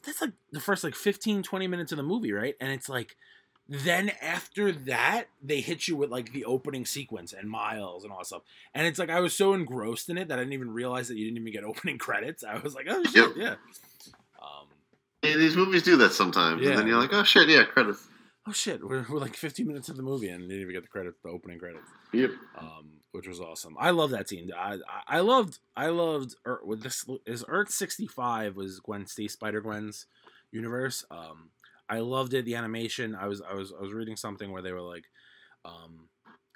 That's 0.05 0.21
like 0.21 0.31
the 0.51 0.59
first 0.61 0.83
like 0.83 0.95
15, 0.95 1.43
20 1.43 1.67
minutes 1.67 1.91
of 1.91 1.97
the 1.97 2.03
movie, 2.03 2.31
right? 2.31 2.55
And 2.61 2.71
it's 2.71 2.87
like 2.89 3.15
then 3.67 4.11
after 4.21 4.71
that, 4.71 5.25
they 5.43 5.61
hit 5.61 5.87
you 5.87 5.95
with 5.95 6.09
like 6.09 6.31
the 6.33 6.45
opening 6.45 6.85
sequence 6.85 7.33
and 7.33 7.49
Miles 7.49 8.03
and 8.03 8.11
all 8.11 8.19
that 8.19 8.25
stuff. 8.25 8.41
And 8.73 8.87
it's 8.87 8.97
like 8.97 9.09
I 9.11 9.19
was 9.19 9.35
so 9.35 9.53
engrossed 9.53 10.09
in 10.09 10.17
it 10.17 10.29
that 10.29 10.39
I 10.39 10.41
didn't 10.41 10.53
even 10.53 10.71
realize 10.71 11.07
that 11.09 11.17
you 11.17 11.25
didn't 11.25 11.37
even 11.41 11.53
get 11.53 11.63
opening 11.69 11.97
credits. 11.97 12.43
I 12.43 12.57
was 12.57 12.73
like, 12.73 12.87
oh 12.89 13.03
shit, 13.03 13.15
Yep. 13.15 13.29
yeah. 13.37 13.55
Um, 14.41 14.67
Yeah, 15.23 15.35
these 15.37 15.55
movies 15.55 15.83
do 15.83 15.97
that 15.97 16.13
sometimes, 16.13 16.61
Yeah. 16.61 16.69
and 16.69 16.79
then 16.79 16.87
you're 16.87 16.97
like, 16.99 17.13
oh 17.13 17.23
shit, 17.23 17.49
yeah, 17.49 17.63
credits. 17.65 18.07
oh 18.47 18.51
shit, 18.53 18.83
we're, 18.83 19.05
we're 19.09 19.19
like 19.19 19.35
15 19.35 19.67
minutes 19.67 19.89
of 19.89 19.97
the 19.97 20.03
movie 20.03 20.29
and 20.29 20.41
you 20.43 20.47
didn't 20.49 20.61
even 20.61 20.73
get 20.73 20.83
the 20.83 20.89
credits, 20.89 21.19
the 21.23 21.29
opening 21.29 21.59
credits, 21.59 21.85
Yep. 22.13 22.31
um, 22.57 22.87
which 23.11 23.27
was 23.27 23.39
awesome. 23.39 23.75
I 23.79 23.91
love 23.91 24.11
that 24.11 24.29
scene. 24.29 24.51
I 24.55 24.77
I, 25.07 25.19
loved 25.19 25.59
I 25.75 25.87
loved 25.87 26.35
with 26.63 26.83
this 26.83 27.05
is 27.25 27.43
Earth 27.47 27.71
65 27.71 28.55
was 28.55 28.79
Gwen 28.79 29.05
Stacy 29.07 29.29
Spider 29.29 29.61
Gwen's 29.61 30.05
universe. 30.51 31.05
Um, 31.09 31.51
I 31.89 31.99
loved 31.99 32.33
it. 32.33 32.45
The 32.45 32.55
animation. 32.55 33.15
I 33.15 33.27
was 33.27 33.41
I 33.41 33.53
was 33.53 33.73
I 33.77 33.81
was 33.81 33.93
reading 33.93 34.15
something 34.15 34.51
where 34.51 34.61
they 34.61 34.71
were 34.71 34.81
like, 34.81 35.05
um, 35.65 36.09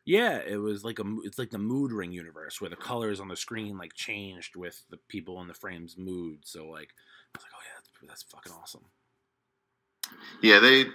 yeah, 0.06 0.40
it 0.46 0.58
was 0.58 0.84
like 0.84 1.00
a 1.00 1.04
it's 1.24 1.40
like 1.40 1.50
the 1.50 1.58
mood 1.58 1.92
ring 1.92 2.12
universe 2.12 2.62
where 2.62 2.70
the 2.70 2.76
colors 2.76 3.20
on 3.20 3.30
the 3.30 3.36
screen 3.36 3.78
like 3.78 3.94
changed 3.94 4.56
with 4.56 4.84
the 4.90 4.98
people 5.08 5.42
in 5.42 5.48
the 5.48 5.54
frame's 5.54 5.98
mood. 5.98 6.40
So 6.44 6.68
like 6.68 6.90
I 7.34 7.40
was 7.40 7.44
like, 7.44 7.52
oh 7.56 7.64
yeah, 7.64 8.08
that's, 8.08 8.22
that's 8.22 8.24
fucking 8.32 8.54
awesome. 8.62 8.86
Yeah, 10.42 10.60
they 10.60 10.86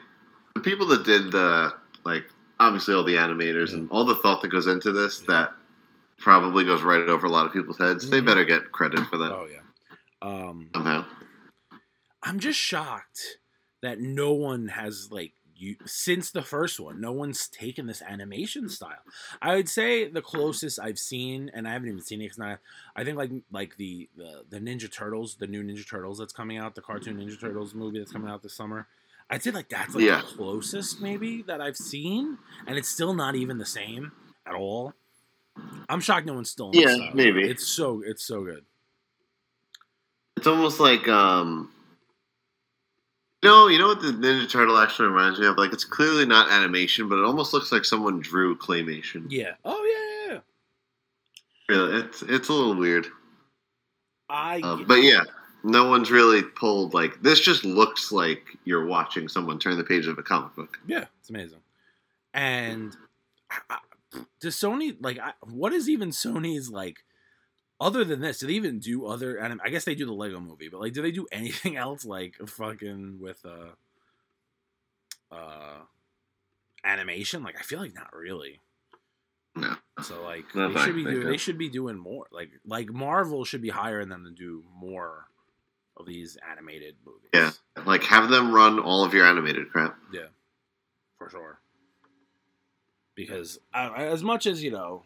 the 0.54 0.60
people 0.60 0.86
that 0.88 1.04
did 1.04 1.32
the 1.32 1.72
like 2.04 2.24
obviously 2.60 2.94
all 2.94 3.04
the 3.04 3.14
animators 3.16 3.72
and 3.74 3.90
all 3.90 4.04
the 4.04 4.16
thought 4.16 4.42
that 4.42 4.48
goes 4.48 4.66
into 4.66 4.92
this 4.92 5.20
Yeah. 5.20 5.26
that 5.34 5.54
probably 6.18 6.64
goes 6.64 6.82
right 6.82 7.00
over 7.08 7.26
a 7.26 7.30
lot 7.30 7.46
of 7.46 7.52
people's 7.52 7.78
heads. 7.78 8.08
They 8.10 8.20
Mhm. 8.20 8.26
better 8.26 8.44
get 8.44 8.72
credit 8.72 9.00
for 9.06 9.18
that 9.18 9.32
Oh 9.32 9.46
yeah. 9.50 9.60
Um, 10.20 10.70
somehow. 10.74 11.04
I'm 12.22 12.40
just 12.40 12.58
shocked 12.58 13.38
that 13.82 14.00
no 14.00 14.32
one 14.32 14.68
has 14.68 15.08
like 15.12 15.34
you 15.54 15.76
since 15.86 16.30
the 16.30 16.42
first 16.42 16.78
one, 16.78 17.00
no 17.00 17.10
one's 17.12 17.48
taken 17.48 17.86
this 17.86 18.00
animation 18.02 18.68
style. 18.68 19.02
I 19.42 19.56
would 19.56 19.68
say 19.68 20.08
the 20.08 20.22
closest 20.22 20.78
I've 20.78 20.98
seen, 21.00 21.50
and 21.52 21.66
I 21.66 21.72
haven't 21.72 21.88
even 21.88 22.00
seen 22.00 22.20
it 22.20 22.26
because 22.26 22.40
I, 22.40 22.58
I 22.94 23.02
think 23.04 23.16
like 23.16 23.30
like 23.50 23.76
the, 23.76 24.08
the 24.16 24.44
the 24.48 24.58
Ninja 24.60 24.90
Turtles, 24.92 25.34
the 25.36 25.48
new 25.48 25.62
Ninja 25.64 25.88
Turtles 25.88 26.18
that's 26.18 26.32
coming 26.32 26.58
out, 26.58 26.74
the 26.76 26.80
cartoon 26.82 27.18
Ninja 27.18 27.40
Turtles 27.40 27.74
movie 27.74 27.98
that's 27.98 28.12
coming 28.12 28.30
out 28.30 28.40
this 28.42 28.54
summer. 28.54 28.86
I'd 29.30 29.42
say 29.42 29.50
like 29.50 29.68
that's 29.68 29.94
like 29.94 30.04
yeah. 30.04 30.22
the 30.22 30.36
closest 30.36 31.00
maybe 31.00 31.42
that 31.42 31.60
I've 31.60 31.76
seen, 31.76 32.38
and 32.66 32.76
it's 32.76 32.88
still 32.88 33.14
not 33.14 33.34
even 33.34 33.58
the 33.58 33.66
same 33.66 34.12
at 34.46 34.54
all. 34.54 34.94
I'm 35.88 36.00
shocked 36.00 36.26
no 36.26 36.34
one's 36.34 36.50
still. 36.50 36.70
yeah, 36.72 37.10
maybe 37.14 37.42
it's 37.42 37.66
so 37.66 38.02
it's 38.04 38.24
so 38.24 38.44
good. 38.44 38.64
It's 40.36 40.46
almost 40.46 40.80
like 40.80 41.08
um 41.08 41.70
no, 43.42 43.68
you 43.68 43.78
know 43.78 43.88
what 43.88 44.00
the 44.00 44.08
Ninja 44.08 44.50
Turtle 44.50 44.78
actually 44.78 45.08
reminds 45.08 45.38
me 45.38 45.46
of? 45.46 45.56
Like, 45.56 45.72
it's 45.72 45.84
clearly 45.84 46.26
not 46.26 46.50
animation, 46.50 47.08
but 47.08 47.18
it 47.18 47.24
almost 47.24 47.52
looks 47.52 47.70
like 47.70 47.84
someone 47.84 48.18
drew 48.18 48.56
claymation. 48.56 49.26
Yeah. 49.28 49.52
Oh 49.64 50.26
yeah, 50.28 50.34
yeah. 50.34 50.40
Really, 51.68 52.00
it's 52.00 52.22
it's 52.22 52.48
a 52.48 52.52
little 52.52 52.74
weird. 52.74 53.06
I. 54.28 54.60
Uh, 54.60 54.78
but 54.86 55.02
yeah, 55.02 55.20
no 55.68 55.88
one's 55.88 56.10
really 56.10 56.42
pulled 56.42 56.94
like 56.94 57.22
this. 57.22 57.40
Just 57.40 57.64
looks 57.64 58.12
like 58.12 58.56
you're 58.64 58.86
watching 58.86 59.28
someone 59.28 59.58
turn 59.58 59.76
the 59.76 59.84
page 59.84 60.06
of 60.06 60.18
a 60.18 60.22
comic 60.22 60.54
book. 60.54 60.78
Yeah, 60.86 61.04
it's 61.20 61.30
amazing. 61.30 61.60
And 62.34 62.96
I, 63.50 63.78
does 64.40 64.56
Sony 64.56 64.96
like? 65.00 65.18
I, 65.18 65.32
what 65.42 65.72
is 65.72 65.88
even 65.88 66.10
Sony's 66.10 66.70
like? 66.70 66.98
other 67.80 68.04
than 68.04 68.20
this, 68.20 68.38
do 68.38 68.46
they 68.46 68.54
even 68.54 68.78
do 68.78 69.06
other 69.06 69.38
anim- 69.38 69.60
I 69.64 69.70
guess 69.70 69.84
they 69.84 69.94
do 69.94 70.06
the 70.06 70.12
Lego 70.12 70.40
movie, 70.40 70.68
but 70.68 70.80
like 70.80 70.92
do 70.92 71.02
they 71.02 71.12
do 71.12 71.26
anything 71.30 71.76
else 71.84 72.04
like 72.04 72.36
fucking 72.46 73.18
with 73.20 73.44
uh 73.44 73.74
uh 75.34 75.78
animation? 76.84 77.42
Like 77.42 77.56
I 77.58 77.62
feel 77.62 77.80
like 77.80 77.94
not 77.94 78.14
really. 78.14 78.60
No. 79.54 79.76
So 80.02 80.22
like 80.22 80.44
they 80.52 80.74
should 80.84 80.96
be 80.96 81.04
doing, 81.04 81.26
they 81.26 81.36
should 81.36 81.58
be 81.58 81.68
doing 81.68 81.96
more. 81.96 82.26
Like 82.32 82.50
like 82.66 82.92
Marvel 82.92 83.44
should 83.44 83.62
be 83.62 83.70
hiring 83.70 84.08
them 84.08 84.24
to 84.24 84.30
do 84.30 84.64
more 84.74 85.27
of 85.98 86.06
these 86.06 86.36
animated 86.50 86.94
movies. 87.04 87.30
Yeah. 87.34 87.50
Like 87.84 88.02
have 88.04 88.28
them 88.30 88.52
run 88.52 88.78
all 88.78 89.04
of 89.04 89.12
your 89.14 89.26
animated 89.26 89.70
crap. 89.70 89.96
Yeah. 90.12 90.28
For 91.18 91.28
sure. 91.28 91.60
Because 93.14 93.58
uh, 93.74 93.90
as 93.96 94.22
much 94.22 94.46
as, 94.46 94.62
you 94.62 94.70
know, 94.70 95.02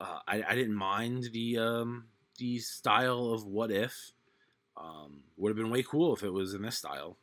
uh, 0.00 0.18
I, 0.26 0.42
I 0.48 0.54
didn't 0.54 0.74
mind 0.74 1.28
the 1.32 1.58
um, 1.58 2.06
the 2.38 2.58
style 2.58 3.32
of 3.32 3.44
What 3.44 3.70
If. 3.70 4.12
Um, 4.76 5.24
would 5.36 5.50
have 5.50 5.58
been 5.58 5.70
way 5.70 5.82
cool 5.82 6.14
if 6.16 6.22
it 6.22 6.30
was 6.30 6.54
in 6.54 6.62
this 6.62 6.78
style. 6.78 7.18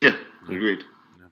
Yeah, 0.00 0.16
agreed. 0.44 0.84
Yeah. 1.18 1.26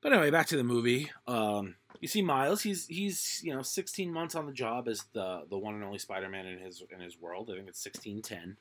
But 0.00 0.12
anyway, 0.14 0.30
back 0.30 0.46
to 0.46 0.56
the 0.56 0.64
movie. 0.64 1.10
Um, 1.26 1.74
you 2.00 2.08
see 2.08 2.22
Miles. 2.22 2.62
He's 2.62 2.86
he's 2.86 3.40
you 3.42 3.54
know 3.54 3.62
16 3.62 4.12
months 4.12 4.34
on 4.34 4.46
the 4.46 4.52
job 4.52 4.88
as 4.88 5.04
the 5.12 5.42
the 5.50 5.58
one 5.58 5.74
and 5.74 5.84
only 5.84 5.98
Spider-Man 5.98 6.46
in 6.46 6.58
his 6.58 6.82
in 6.92 7.00
his 7.00 7.20
world. 7.20 7.50
I 7.50 7.56
think 7.56 7.68
it's 7.68 7.84
1610, 7.84 8.56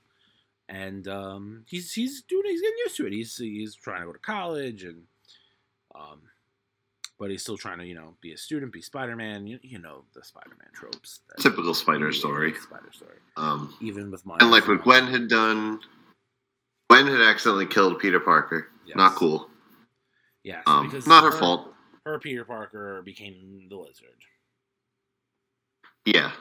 and 0.69 1.07
um, 1.07 1.63
he's 1.67 1.93
he's 1.93 2.21
doing 2.23 2.43
he's 2.45 2.61
getting 2.61 2.77
used 2.79 2.97
to 2.97 3.07
it. 3.07 3.13
He's 3.13 3.37
he's 3.37 3.75
trying 3.75 4.01
to 4.01 4.07
go 4.07 4.13
to 4.13 4.19
college 4.19 4.83
and 4.83 5.03
um, 5.95 6.21
but 7.19 7.31
he's 7.31 7.41
still 7.41 7.57
trying 7.57 7.79
to, 7.79 7.85
you 7.85 7.95
know, 7.95 8.13
be 8.21 8.33
a 8.33 8.37
student, 8.37 8.71
be 8.71 8.81
Spider 8.81 9.15
Man. 9.15 9.47
You, 9.47 9.59
you, 9.61 9.79
know 9.79 10.03
the 10.13 10.23
Spider 10.23 10.55
Man 10.59 10.69
tropes. 10.73 11.21
Typical 11.39 11.73
Spider 11.73 12.11
story. 12.11 12.53
Spider 12.53 12.91
story. 12.91 13.17
Um, 13.35 13.73
Even 13.81 14.11
with 14.11 14.25
my 14.25 14.37
and 14.39 14.51
like 14.51 14.67
what 14.67 14.83
Gwen 14.83 15.07
had 15.07 15.27
done. 15.27 15.79
Gwen 16.89 17.07
had 17.07 17.21
accidentally 17.21 17.65
killed 17.65 17.99
Peter 17.99 18.19
Parker. 18.19 18.67
Yes. 18.85 18.95
Not 18.95 19.15
cool. 19.15 19.49
Yes, 20.43 20.63
um, 20.65 20.89
not 21.07 21.23
her, 21.23 21.31
her 21.31 21.37
fault. 21.37 21.73
Her 22.07 22.19
Peter 22.19 22.45
Parker 22.45 23.01
became 23.01 23.67
the 23.69 23.75
Lizard. 23.75 24.23
Yeah. 26.05 26.31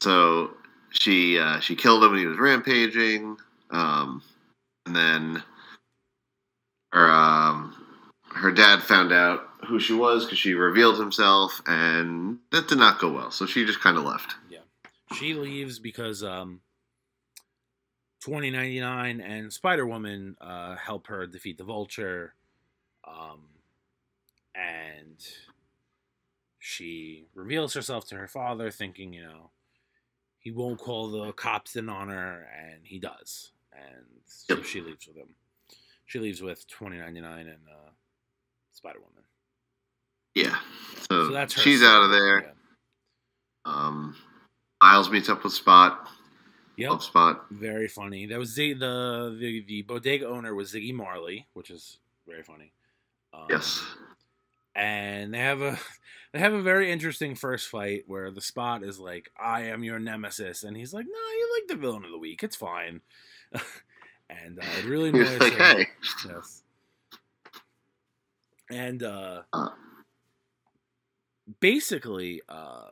So 0.00 0.54
she 0.90 1.38
uh, 1.38 1.60
she 1.60 1.76
killed 1.76 2.02
him 2.02 2.10
when 2.10 2.18
he 2.18 2.26
was 2.26 2.38
rampaging, 2.38 3.36
um, 3.70 4.20
and 4.84 4.96
then 4.96 5.42
her 6.92 7.08
um, 7.08 7.72
her 8.34 8.50
dad 8.50 8.82
found 8.82 9.12
out 9.12 9.48
who 9.68 9.78
she 9.78 9.92
was 9.92 10.24
because 10.24 10.40
she 10.40 10.54
revealed 10.54 10.98
himself, 10.98 11.62
and 11.66 12.40
that 12.50 12.66
did 12.66 12.78
not 12.78 12.98
go 12.98 13.12
well. 13.12 13.30
So 13.30 13.46
she 13.46 13.64
just 13.64 13.80
kind 13.80 13.96
of 13.96 14.02
left. 14.02 14.34
Yeah, 14.50 14.58
she 15.14 15.34
leaves 15.34 15.78
because 15.78 16.24
um, 16.24 16.62
2099 18.24 19.20
and 19.20 19.52
Spider 19.52 19.86
Woman 19.86 20.36
uh, 20.40 20.74
help 20.74 21.06
her 21.06 21.28
defeat 21.28 21.58
the 21.58 21.64
Vulture, 21.64 22.34
um, 23.06 23.51
and 24.54 25.16
she 26.58 27.26
reveals 27.34 27.74
herself 27.74 28.06
to 28.08 28.16
her 28.16 28.28
father, 28.28 28.70
thinking, 28.70 29.12
you 29.12 29.22
know, 29.22 29.50
he 30.38 30.50
won't 30.50 30.78
call 30.78 31.10
the 31.10 31.32
cops 31.32 31.76
in 31.76 31.88
on 31.88 32.08
her, 32.08 32.48
and 32.56 32.80
he 32.84 32.98
does, 32.98 33.52
and 33.72 34.04
so 34.26 34.62
she 34.62 34.80
leaves 34.80 35.06
with 35.06 35.16
him. 35.16 35.28
She 36.06 36.18
leaves 36.18 36.42
with 36.42 36.66
2099 36.66 37.38
and 37.46 37.58
uh, 37.68 37.90
Spider 38.72 38.98
Woman. 38.98 39.24
Yeah. 40.34 40.56
So, 41.08 41.28
so 41.28 41.32
that's 41.32 41.58
she's 41.60 41.82
out 41.82 42.02
of 42.04 42.10
there. 42.10 42.42
Yeah. 42.42 42.52
Um, 43.64 44.16
Miles 44.82 45.10
meets 45.10 45.28
up 45.28 45.44
with 45.44 45.52
Spot. 45.52 46.08
Yep. 46.76 47.02
Spot. 47.02 47.44
Very 47.50 47.86
funny. 47.86 48.26
That 48.26 48.38
was 48.38 48.54
the, 48.54 48.72
the 48.72 49.36
the 49.38 49.64
the 49.66 49.82
bodega 49.82 50.26
owner 50.26 50.54
was 50.54 50.72
Ziggy 50.72 50.92
Marley, 50.92 51.46
which 51.52 51.70
is 51.70 51.98
very 52.26 52.42
funny. 52.42 52.72
Um, 53.32 53.46
yes. 53.48 53.82
And 54.74 55.34
they 55.34 55.38
have 55.38 55.60
a 55.60 55.78
they 56.32 56.38
have 56.38 56.52
a 56.52 56.62
very 56.62 56.90
interesting 56.90 57.34
first 57.34 57.68
fight 57.68 58.04
where 58.06 58.30
the 58.30 58.40
Spot 58.40 58.82
is 58.82 58.98
like, 58.98 59.30
"I 59.38 59.62
am 59.64 59.84
your 59.84 59.98
nemesis," 59.98 60.62
and 60.62 60.76
he's 60.76 60.94
like, 60.94 61.06
"No, 61.06 61.12
you 61.12 61.50
like 61.58 61.68
the 61.68 61.80
villain 61.80 62.04
of 62.04 62.10
the 62.10 62.18
week. 62.18 62.42
It's 62.42 62.56
fine." 62.56 63.00
and 64.30 64.58
uh, 64.58 64.78
it 64.78 64.86
really 64.86 65.08
annoys 65.10 65.38
like, 65.38 65.52
him. 65.52 65.58
Hey. 65.58 65.86
Yes. 66.26 66.62
And 68.70 69.02
uh, 69.02 69.42
uh 69.52 69.68
basically, 71.60 72.42
uh, 72.48 72.84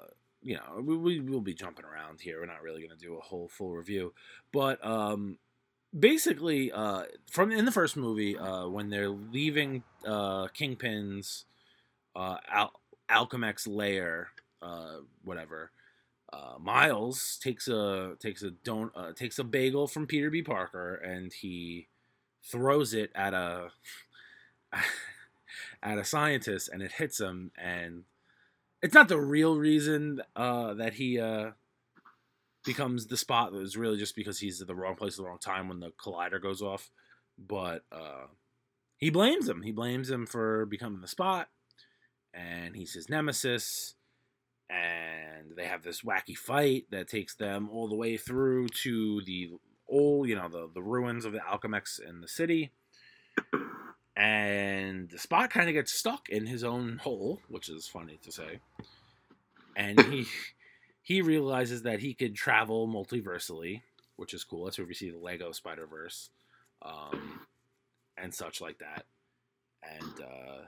you 0.42 0.54
know, 0.54 0.80
we, 0.82 0.96
we 0.96 1.20
will 1.20 1.40
be 1.40 1.54
jumping 1.54 1.84
around 1.84 2.20
here. 2.20 2.40
We're 2.40 2.46
not 2.46 2.62
really 2.62 2.80
going 2.80 2.96
to 2.96 3.04
do 3.04 3.16
a 3.16 3.20
whole 3.20 3.49
full 3.49 3.75
review, 3.75 4.12
but 4.52 4.84
um, 4.84 5.38
basically, 5.99 6.72
uh, 6.72 7.04
from 7.30 7.52
in 7.52 7.64
the 7.64 7.72
first 7.72 7.96
movie, 7.96 8.37
uh, 8.37 8.68
when 8.68 8.90
they're 8.90 9.08
leaving 9.08 9.82
uh, 10.06 10.49
Kingpin's 10.49 11.44
uh, 12.14 12.37
Al- 12.50 12.81
Alchemax 13.11 13.67
lair, 13.69 14.29
uh, 14.62 14.99
whatever. 15.23 15.71
Uh, 16.33 16.55
Miles 16.61 17.38
takes 17.43 17.67
a 17.67 18.14
takes 18.21 18.43
a 18.43 18.50
don't 18.50 18.93
uh, 18.95 19.12
takes 19.12 19.38
a 19.38 19.45
bagel 19.45 19.88
from 19.88 20.07
Peter 20.07 20.31
B. 20.31 20.43
Parker 20.43 20.95
and 20.95 21.33
he 21.33 21.88
throws 22.45 22.95
it 22.95 23.11
at 23.17 23.35
a 23.35 23.71
at 25.83 25.99
a 25.99 26.05
scientist 26.05 26.69
and 26.73 26.83
it 26.83 26.93
hits 26.93 27.19
him 27.19 27.50
and 27.59 28.05
it's 28.83 28.95
not 28.95 29.09
the 29.09 29.21
real 29.21 29.57
reason 29.57 30.23
uh, 30.37 30.75
that 30.75 30.95
he 30.95 31.21
uh, 31.21 31.50
becomes 32.64 33.07
the 33.07 33.17
spot. 33.17 33.52
It's 33.55 33.76
really 33.76 33.99
just 33.99 34.17
because 34.17 34.38
he's 34.38 34.61
at 34.61 34.67
the 34.67 34.75
wrong 34.75 34.97
place 34.97 35.14
at 35.14 35.19
the 35.19 35.25
wrong 35.25 35.38
time 35.38 35.69
when 35.69 35.81
the 35.81 35.90
collider 35.90 36.40
goes 36.40 36.62
off. 36.62 36.90
But 37.38 37.85
uh, 37.93 38.26
he 38.97 39.11
blames 39.11 39.49
him. 39.49 39.62
He 39.62 39.73
blames 39.73 40.11
him 40.11 40.26
for 40.26 40.67
becoming 40.67 41.00
the 41.00 41.09
spot, 41.09 41.49
and 42.34 42.76
he's 42.76 42.94
his 42.94 43.08
nemesis. 43.08 43.94
And 44.68 45.56
they 45.56 45.64
have 45.64 45.82
this 45.82 46.02
wacky 46.02 46.37
fight 46.37 46.87
that 46.90 47.08
takes 47.08 47.34
them 47.34 47.68
all 47.70 47.88
the 47.88 47.96
way 47.96 48.16
through 48.16 48.68
to 48.82 49.20
the 49.26 49.50
old, 49.88 50.28
you 50.28 50.37
know, 50.37 50.49
the, 50.49 50.70
the 50.72 50.82
ruins 50.82 51.25
of 51.25 51.32
the 51.32 51.40
Alchemax 51.40 52.00
in 52.00 52.20
the 52.20 52.28
city 52.28 52.70
and 54.20 55.08
the 55.08 55.18
spot 55.18 55.49
kind 55.50 55.68
of 55.68 55.75
gets 55.75 55.92
stuck 55.92 56.28
in 56.28 56.46
his 56.46 56.62
own 56.62 56.99
hole, 56.99 57.40
which 57.49 57.70
is 57.70 57.87
funny 57.87 58.18
to 58.22 58.30
say. 58.30 58.60
And 59.75 59.99
he 60.00 60.26
he 61.02 61.22
realizes 61.22 61.82
that 61.82 62.00
he 62.00 62.12
could 62.12 62.34
travel 62.34 62.87
multiversally, 62.87 63.80
which 64.16 64.34
is 64.34 64.44
cool. 64.44 64.64
That's 64.66 64.78
where 64.78 64.87
we 64.87 64.94
see 64.94 65.10
the 65.10 65.18
Lego 65.18 65.52
Spider 65.52 65.87
Verse, 65.87 66.28
um, 66.82 67.40
and 68.18 68.34
such 68.34 68.60
like 68.60 68.78
that. 68.78 69.06
And 69.82 70.20
uh, 70.20 70.66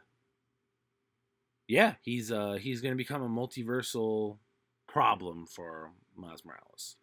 yeah, 1.73 1.95
he's 2.03 2.31
uh, 2.31 2.59
he's 2.61 2.83
going 2.83 2.93
to 2.93 2.97
become 2.97 3.23
a 3.23 3.29
multiversal 3.29 4.37
problem 4.87 5.47
for 5.47 5.91
Miles 6.15 6.45
Morales, 6.45 6.97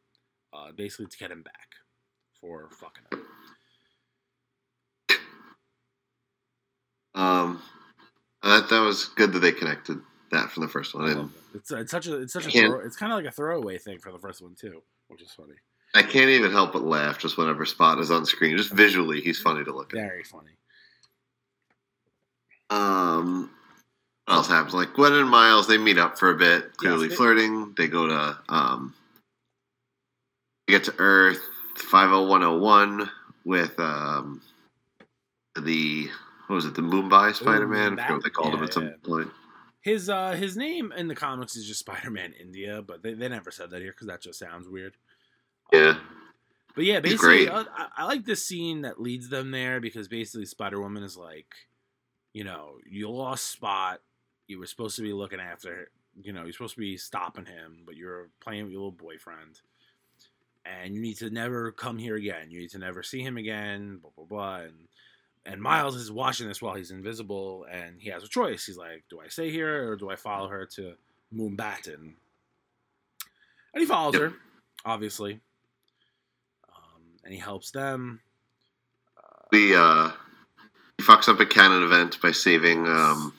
uh, 0.54 0.72
basically 0.72 1.08
to 1.08 1.18
get 1.18 1.32
him 1.32 1.42
back 1.42 1.70
for 2.40 2.70
fucking 2.70 3.04
him. 3.12 3.26
Um, 7.16 7.62
that 8.44 8.70
that 8.70 8.82
was 8.82 9.06
good 9.06 9.34
that 9.34 9.40
they 9.40 9.52
connected 9.52 10.02
that 10.32 10.52
from 10.52 10.62
the 10.62 10.70
first 10.70 10.94
one. 10.94 11.10
It. 11.10 11.18
It's, 11.56 11.72
it's 11.72 11.92
such 11.92 12.06
a 12.06 12.22
it's 12.22 12.34
such 12.34 12.46
a 12.46 12.52
throw, 12.52 12.80
it's 12.82 12.96
kind 12.96 13.12
of 13.12 13.18
like 13.18 13.26
a 13.26 13.32
throwaway 13.32 13.80
thing 13.80 13.98
for 13.98 14.12
the 14.12 14.20
first 14.20 14.40
one 14.40 14.54
too, 14.54 14.84
which 15.08 15.24
is 15.24 15.32
funny. 15.32 15.56
I 15.96 16.04
can't 16.04 16.30
even 16.30 16.52
help 16.52 16.74
but 16.74 16.84
laugh 16.84 17.18
just 17.18 17.40
whenever 17.40 17.66
Spot 17.66 17.98
is 17.98 18.12
on 18.12 18.24
screen. 18.28 18.56
Just 18.56 18.72
visually, 18.72 19.20
he's 19.20 19.40
funny 19.40 19.64
to 19.64 19.76
look 19.76 19.96
at. 19.96 20.00
Very 20.00 20.24
funny. 20.24 20.52
Um, 22.70 23.50
what 24.30 24.36
else 24.38 24.48
happens? 24.48 24.74
Like 24.74 24.94
Gwen 24.94 25.14
and 25.14 25.30
Miles, 25.30 25.68
they 25.68 25.78
meet 25.78 25.98
up 25.98 26.20
for 26.20 26.30
a 26.30 26.36
bit, 26.36 26.78
clearly 26.78 27.04
Yes, 27.08 27.10
they- 27.12 27.16
flirting. 27.16 27.74
They 27.76 27.88
go 27.88 28.08
to 28.08 28.38
um, 28.48 28.94
they 30.68 30.74
get 30.74 30.84
to 30.86 30.94
Earth 31.00 31.42
five 31.76 32.10
hundred 32.10 32.28
one 32.28 32.42
hundred 32.42 32.60
one 32.60 33.10
with 33.44 33.80
um, 33.80 34.42
the 35.60 36.10
what 36.48 36.56
was 36.56 36.66
it? 36.66 36.76
The 36.76 36.82
Mumbai 36.82 37.34
Spider 37.34 37.68
Man. 37.68 38.00
I 38.00 38.04
forget 38.04 38.12
what 38.12 38.24
they 38.24 38.30
called 38.30 38.54
him 38.54 38.64
at 38.64 38.74
some 38.74 38.86
yeah. 38.86 38.94
point. 39.04 39.30
His 39.82 40.10
uh 40.10 40.34
his 40.34 40.56
name 40.58 40.92
in 40.96 41.08
the 41.08 41.16
comics 41.16 41.56
is 41.56 41.66
just 41.66 41.80
Spider-Man 41.80 42.34
India, 42.40 42.82
but 42.86 43.02
they, 43.02 43.14
they 43.14 43.30
never 43.30 43.50
said 43.50 43.72
that 43.72 43.82
here 43.82 43.92
because 43.92 44.08
that 44.08 44.22
just 44.22 44.38
sounds 44.38 44.68
weird. 44.68 44.94
Yeah. 45.72 45.92
Um, 45.92 46.02
but 46.76 46.84
yeah, 46.84 47.00
basically. 47.00 47.50
I, 47.50 47.62
I- 47.62 47.88
I 47.98 48.06
like 48.06 48.26
this 48.26 48.46
scene 48.46 48.82
that 48.82 49.02
leads 49.02 49.30
them 49.30 49.52
there 49.52 49.80
because 49.80 50.08
basically 50.08 50.46
Spider 50.46 50.82
Woman 50.82 51.02
is 51.04 51.16
like, 51.18 51.48
you 52.34 52.44
know, 52.44 52.76
you 52.88 53.10
lost 53.10 53.46
Spot. 53.50 54.00
You 54.50 54.60
were 54.60 54.66
supposed 54.66 54.98
to 54.98 55.04
be 55.04 55.14
looking 55.14 55.40
after, 55.40 55.92
you 56.22 56.34
know, 56.34 56.44
you're 56.44 56.52
supposed 56.52 56.74
to 56.74 56.82
be 56.82 56.98
stopping 56.98 57.46
him, 57.46 57.84
but 57.86 57.96
you're 57.96 58.30
playing 58.42 58.64
with 58.64 58.74
your 58.74 58.82
little 58.82 58.92
boyfriend, 58.92 59.62
and 60.66 60.96
you 60.96 61.02
need 61.02 61.18
to 61.20 61.30
never 61.30 61.72
come 61.72 61.98
here 62.00 62.16
again. 62.16 62.50
You 62.50 62.60
need 62.60 62.72
to 62.72 62.80
never 62.80 63.04
see 63.04 63.22
him 63.22 63.38
again. 63.38 64.00
Blah 64.02 64.12
blah 64.16 64.26
blah. 64.26 64.56
And 64.66 64.88
and 65.46 65.62
Miles 65.62 65.96
is 65.96 66.12
watching 66.12 66.48
this 66.48 66.62
while 66.62 66.74
he's 66.74 66.92
invisible, 66.92 67.68
and 67.72 68.02
he 68.02 68.10
has 68.10 68.24
a 68.24 68.28
choice. 68.28 68.66
He's 68.66 68.78
like, 68.78 69.04
do 69.10 69.20
I 69.20 69.28
stay 69.28 69.52
here 69.52 69.92
or 69.92 69.96
do 69.96 70.10
I 70.10 70.16
follow 70.16 70.50
her 70.50 70.66
to 70.66 70.96
Mumbattan? 71.34 72.16
And 73.74 73.82
he 73.82 73.86
follows 73.86 74.16
her, 74.16 74.34
obviously. 74.84 75.42
Um, 76.68 77.04
and 77.24 77.34
he 77.34 77.40
helps 77.40 77.70
them. 77.72 78.20
The 79.52 79.76
uh, 79.76 80.12
he 80.98 81.04
fucks 81.04 81.30
up 81.30 81.40
a 81.40 81.46
canon 81.46 81.84
event 81.84 82.20
by 82.22 82.32
saving 82.32 82.88
um, 82.88 83.34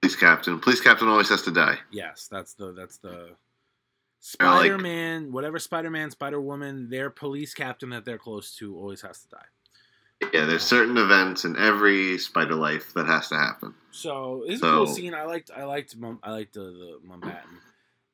police 0.00 0.16
captain. 0.16 0.58
Police 0.60 0.80
captain 0.80 1.08
always 1.08 1.28
has 1.28 1.42
to 1.42 1.50
die. 1.50 1.78
Yes, 1.90 2.28
that's 2.30 2.54
the 2.54 2.72
that's 2.72 2.98
the 2.98 3.08
like- 3.10 3.36
Spider 4.20 4.78
Man, 4.78 5.30
whatever 5.32 5.58
Spider 5.58 5.90
Man, 5.90 6.10
Spider 6.10 6.40
Woman, 6.40 6.90
their 6.90 7.08
police 7.10 7.54
captain 7.54 7.90
that 7.90 8.04
they're 8.04 8.18
close 8.18 8.54
to 8.56 8.76
always 8.76 9.00
has 9.02 9.20
to 9.22 9.28
die. 9.28 10.30
Yeah, 10.32 10.46
there's 10.46 10.64
certain 10.64 10.96
events 10.98 11.44
in 11.44 11.56
every 11.56 12.18
spider 12.18 12.56
life 12.56 12.92
that 12.94 13.06
has 13.06 13.28
to 13.28 13.36
happen. 13.36 13.74
So 13.92 14.42
it's 14.46 14.56
a 14.56 14.58
So- 14.64 14.84
cool 14.84 14.86
scene. 14.88 15.14
I 15.14 15.22
liked 15.24 15.50
I 15.56 15.64
liked 15.64 15.94
I 16.22 16.30
liked 16.32 16.54
the, 16.54 16.60
the 16.60 17.00
Mumbattan. 17.06 17.58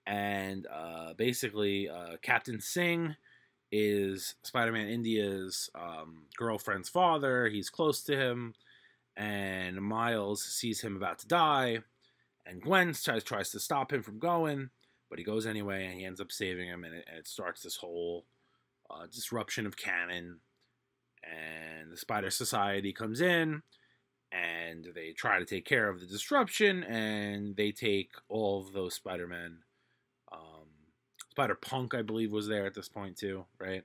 And 0.06 0.66
uh, 0.66 1.14
basically, 1.14 1.88
uh, 1.88 2.18
Captain 2.20 2.60
Singh 2.60 3.16
is 3.72 4.34
Spider-Man 4.42 4.86
India's 4.86 5.70
um, 5.74 6.24
girlfriend's 6.36 6.90
father. 6.90 7.48
He's 7.48 7.70
close 7.70 8.02
to 8.02 8.14
him, 8.16 8.52
and 9.16 9.80
Miles 9.80 10.42
sees 10.42 10.80
him 10.80 10.96
about 10.96 11.18
to 11.20 11.26
die, 11.26 11.78
and 12.46 12.62
Gwen 12.62 12.94
tries 12.94 13.24
tries 13.24 13.50
to 13.50 13.60
stop 13.60 13.92
him 13.92 14.02
from 14.02 14.18
going, 14.18 14.70
but 15.08 15.18
he 15.18 15.24
goes 15.24 15.46
anyway, 15.46 15.86
and 15.86 15.94
he 15.98 16.04
ends 16.04 16.20
up 16.20 16.32
saving 16.32 16.68
him, 16.68 16.84
and 16.84 16.94
it, 16.94 17.04
and 17.08 17.18
it 17.18 17.26
starts 17.26 17.62
this 17.62 17.76
whole 17.76 18.24
uh, 18.90 19.06
disruption 19.06 19.66
of 19.66 19.76
canon. 19.76 20.40
And 21.22 21.90
the 21.90 21.96
Spider 21.96 22.30
Society 22.30 22.92
comes 22.92 23.20
in, 23.20 23.62
and 24.30 24.88
they 24.94 25.12
try 25.12 25.38
to 25.38 25.44
take 25.46 25.64
care 25.64 25.88
of 25.88 26.00
the 26.00 26.06
disruption, 26.06 26.82
and 26.84 27.56
they 27.56 27.72
take 27.72 28.10
all 28.28 28.60
of 28.60 28.72
those 28.72 28.94
Spider-Men. 28.94 29.58
Um, 30.32 30.68
Spider 31.30 31.54
Punk, 31.54 31.94
I 31.94 32.02
believe, 32.02 32.30
was 32.30 32.46
there 32.46 32.66
at 32.66 32.74
this 32.74 32.88
point 32.88 33.16
too, 33.16 33.46
right? 33.58 33.84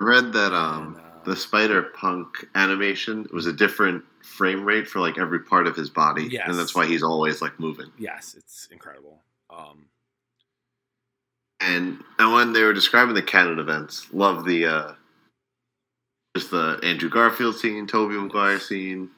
Read 0.00 0.32
that 0.32 0.52
um, 0.52 0.96
uh, 0.98 1.24
the 1.24 1.34
Spider 1.36 1.82
Punk 1.82 2.46
animation 2.54 3.26
was 3.32 3.46
a 3.46 3.52
different 3.52 4.04
frame 4.22 4.64
rate 4.64 4.86
for 4.86 5.00
like 5.00 5.18
every 5.18 5.40
part 5.40 5.66
of 5.66 5.74
his 5.74 5.90
body, 5.90 6.28
Yes. 6.30 6.48
and 6.48 6.58
that's 6.58 6.74
why 6.74 6.86
he's 6.86 7.02
always 7.02 7.42
like 7.42 7.58
moving. 7.58 7.90
Yes, 7.98 8.34
it's 8.38 8.68
incredible. 8.70 9.20
Um, 9.50 9.86
And 11.60 12.02
and 12.18 12.32
when 12.32 12.52
they 12.52 12.62
were 12.62 12.72
describing 12.72 13.14
the 13.14 13.22
canon 13.22 13.58
events, 13.58 14.06
love 14.12 14.44
the 14.44 14.66
uh, 14.66 14.92
just 16.36 16.50
the 16.52 16.78
Andrew 16.84 17.08
Garfield 17.08 17.56
scene, 17.56 17.86
Tobey 17.88 18.14
Maguire 18.14 18.60
scene, 18.60 19.10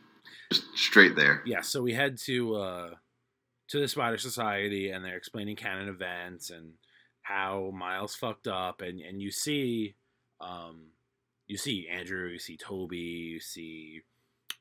just 0.50 0.64
straight 0.74 1.14
there. 1.16 1.42
yeah, 1.44 1.60
so 1.60 1.82
we 1.82 1.92
head 1.92 2.16
to 2.24 2.54
uh, 2.56 2.90
to 3.68 3.80
the 3.80 3.88
Spider 3.88 4.16
Society, 4.16 4.90
and 4.90 5.04
they're 5.04 5.18
explaining 5.18 5.56
canon 5.56 5.88
events 5.88 6.48
and 6.48 6.72
how 7.22 7.70
Miles 7.74 8.14
fucked 8.16 8.48
up, 8.48 8.80
and 8.80 9.00
and 9.00 9.20
you 9.20 9.30
see, 9.30 9.94
um, 10.40 10.86
you 11.46 11.56
see 11.56 11.88
Andrew, 11.88 12.28
you 12.28 12.38
see 12.38 12.56
Tobey, 12.56 12.96
you 12.96 13.40
see 13.40 14.02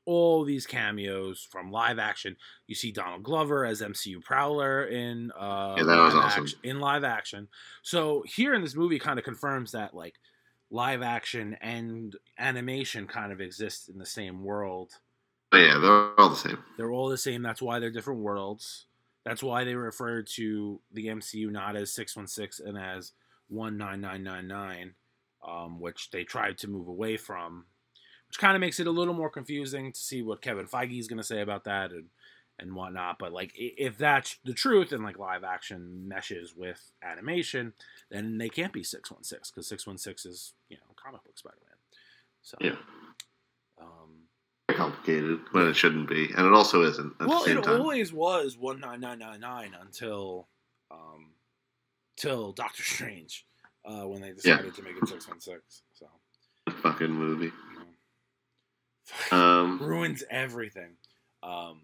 all 0.06 0.44
these 0.44 0.66
cameos 0.66 1.48
from 1.52 1.72
live 1.72 2.00
action. 2.00 2.36
You 2.68 2.74
see 2.76 2.92
Donald 2.92 3.22
Glover 3.24 3.66
as 3.66 3.82
MCU 3.82 4.24
Prowler 4.24 4.86
in 4.86 5.32
uh, 5.40 5.76
Yeah, 5.78 5.84
that 5.84 5.98
was 6.00 6.14
live 6.16 6.24
awesome. 6.26 6.44
action, 6.46 6.60
in 6.64 6.80
live 6.80 7.04
action. 7.04 7.48
So 7.84 8.24
here 8.26 8.54
in 8.56 8.62
this 8.62 8.76
movie, 8.76 8.98
kind 8.98 9.20
of 9.20 9.26
confirms 9.26 9.72
that 9.74 9.94
like 9.94 10.16
live 10.72 11.02
action 11.02 11.58
and 11.62 12.16
animation 12.40 13.08
kind 13.08 13.32
of 13.32 13.40
exist 13.42 13.90
in 13.90 13.98
the 14.00 14.06
same 14.06 14.44
world. 14.44 14.94
But 15.52 15.60
yeah, 15.60 15.78
they're 15.80 16.20
all 16.20 16.30
the 16.30 16.36
same. 16.36 16.58
They're 16.78 16.92
all 16.92 17.10
the 17.10 17.18
same. 17.18 17.42
That's 17.44 17.62
why 17.62 17.80
they're 17.80 17.92
different 17.92 18.22
worlds. 18.22 18.86
That's 19.26 19.44
why 19.44 19.64
they 19.64 19.76
refer 19.76 20.22
to 20.24 20.80
the 20.94 21.08
MCU 21.08 21.52
not 21.52 21.76
as 21.76 21.92
616 21.92 22.66
and 22.68 22.78
as 22.78 23.12
19999, 23.50 24.94
um, 25.48 25.80
which 25.80 26.12
they 26.12 26.24
tried 26.24 26.58
to 26.60 26.68
move 26.68 26.88
away 26.88 27.18
from, 27.18 27.66
which 28.28 28.40
kind 28.40 28.56
of 28.56 28.62
makes 28.62 28.80
it 28.80 28.88
a 28.88 28.92
little 28.92 29.14
more 29.14 29.30
confusing 29.30 29.92
to 29.92 30.00
see 30.00 30.22
what 30.22 30.42
Kevin 30.42 30.68
Feige 30.68 31.00
is 31.00 31.08
going 31.08 31.18
to 31.18 31.24
say 31.24 31.42
about 31.42 31.64
that 31.64 31.92
and, 31.92 32.06
and 32.60 32.76
whatnot. 32.76 33.18
But, 33.20 33.32
like, 33.34 33.52
if 33.56 33.98
that's 33.98 34.38
the 34.44 34.54
truth 34.54 34.92
and, 34.92 35.04
like, 35.04 35.18
live 35.18 35.44
action 35.44 36.08
meshes 36.08 36.54
with 36.56 36.92
animation, 37.02 37.74
then 38.12 38.38
they 38.38 38.50
can't 38.50 38.74
be 38.74 38.84
616 38.84 39.52
because 39.54 39.68
616 39.68 40.32
is, 40.32 40.54
you 40.70 40.78
know, 40.78 40.94
comic 40.96 41.24
book 41.24 41.38
Spider 41.38 41.58
Man. 41.68 41.78
So, 42.42 42.58
Yeah. 42.62 42.76
Um, 43.82 44.26
Complicated 44.76 45.40
when 45.52 45.68
it 45.68 45.76
shouldn't 45.76 46.08
be, 46.08 46.26
and 46.38 46.46
it 46.46 46.54
also 46.54 46.84
isn't 46.84 47.14
at 47.20 47.28
well, 47.28 47.40
the 47.40 47.46
same 47.46 47.58
it 47.58 47.64
time. 47.64 47.82
always 47.82 48.14
was 48.14 48.56
one 48.56 48.80
nine 48.80 49.00
nine 49.02 49.18
nine 49.20 49.40
nine 49.40 49.76
until, 49.82 50.48
um, 50.92 51.32
till 52.16 52.52
Doctor 52.52 52.84
Strange, 52.84 53.46
uh, 53.90 54.08
when 54.08 54.22
they 54.22 54.32
decided 54.32 54.74
to 54.76 54.82
make 54.84 54.96
it 55.02 55.08
six 55.08 55.28
one 55.28 55.40
six. 55.40 55.82
So, 55.94 56.06
Fucking 56.84 57.10
movie. 57.12 57.46
you 57.46 57.52
know, 59.32 59.38
Um, 59.38 59.80
ruins 59.82 60.24
everything. 60.30 60.92
Um, 61.42 61.82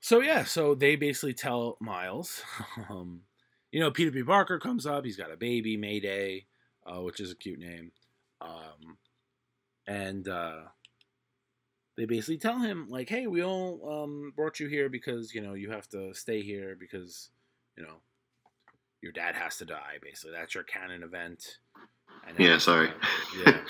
so 0.00 0.20
yeah, 0.20 0.44
so 0.44 0.74
they 0.74 0.96
basically 0.96 1.34
tell 1.34 1.76
Miles, 1.80 2.42
um, 2.90 3.22
you 3.70 3.80
know, 3.80 3.90
Peter 3.90 4.10
B. 4.10 4.22
Parker 4.22 4.58
comes 4.58 4.86
up. 4.86 5.04
He's 5.04 5.16
got 5.16 5.30
a 5.32 5.36
baby, 5.36 5.76
Mayday, 5.76 6.46
uh, 6.86 7.00
which 7.00 7.20
is 7.20 7.30
a 7.30 7.36
cute 7.36 7.58
name, 7.58 7.92
um, 8.40 8.98
and 9.86 10.28
uh, 10.28 10.62
they 11.96 12.04
basically 12.06 12.38
tell 12.38 12.58
him 12.58 12.86
like, 12.90 13.08
"Hey, 13.08 13.26
we 13.26 13.42
all 13.42 14.02
um, 14.04 14.32
brought 14.34 14.58
you 14.60 14.66
here 14.68 14.88
because 14.88 15.32
you 15.34 15.40
know 15.40 15.54
you 15.54 15.70
have 15.70 15.88
to 15.90 16.12
stay 16.14 16.42
here 16.42 16.76
because 16.78 17.30
you 17.76 17.82
know 17.84 17.96
your 19.04 19.12
dad 19.12 19.36
has 19.36 19.58
to 19.58 19.64
die. 19.64 19.98
Basically, 20.02 20.32
that's 20.32 20.54
your 20.54 20.64
canon 20.64 21.04
event." 21.04 21.58
And 22.26 22.38
yeah, 22.38 22.58
sorry. 22.58 22.90
yeah. 23.46 23.60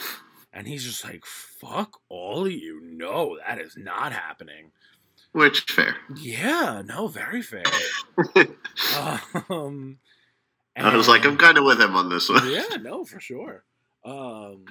And 0.52 0.68
he's 0.68 0.84
just 0.84 1.04
like, 1.04 1.26
fuck 1.26 2.00
all 2.08 2.46
of 2.46 2.52
you. 2.52 2.80
No, 2.82 3.36
that 3.44 3.60
is 3.60 3.76
not 3.76 4.12
happening. 4.12 4.70
Which 5.32 5.62
fair. 5.62 5.96
Yeah, 6.16 6.82
no, 6.86 7.08
very 7.08 7.42
fair. 7.42 7.64
um, 9.50 9.98
I 10.76 10.96
was 10.96 11.08
like, 11.08 11.24
I'm 11.24 11.36
kind 11.36 11.58
of 11.58 11.64
with 11.64 11.80
him 11.80 11.96
on 11.96 12.08
this 12.08 12.28
one. 12.28 12.48
yeah, 12.48 12.76
no, 12.80 13.04
for 13.04 13.18
sure. 13.18 13.64
Um, 14.04 14.66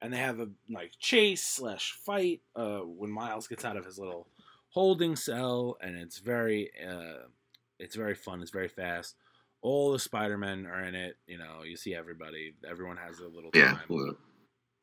and 0.00 0.12
they 0.12 0.18
have 0.18 0.40
a 0.40 0.48
like 0.70 0.92
chase 0.98 1.44
slash 1.44 1.92
fight 1.92 2.40
uh, 2.56 2.78
when 2.78 3.10
Miles 3.10 3.46
gets 3.46 3.66
out 3.66 3.76
of 3.76 3.84
his 3.84 3.98
little 3.98 4.26
holding 4.70 5.16
cell, 5.16 5.76
and 5.82 5.96
it's 5.96 6.18
very, 6.18 6.70
uh, 6.88 7.26
it's 7.78 7.96
very 7.96 8.14
fun. 8.14 8.40
It's 8.40 8.50
very 8.50 8.68
fast. 8.68 9.16
All 9.62 9.92
the 9.92 9.98
Spider 9.98 10.38
Men 10.38 10.66
are 10.66 10.82
in 10.82 10.94
it. 10.94 11.16
You 11.26 11.38
know, 11.38 11.62
you 11.64 11.76
see 11.76 11.94
everybody. 11.94 12.54
Everyone 12.68 12.96
has 12.96 13.18
a 13.20 13.28
little 13.28 13.50
Yeah, 13.54 13.72
time. 13.72 14.16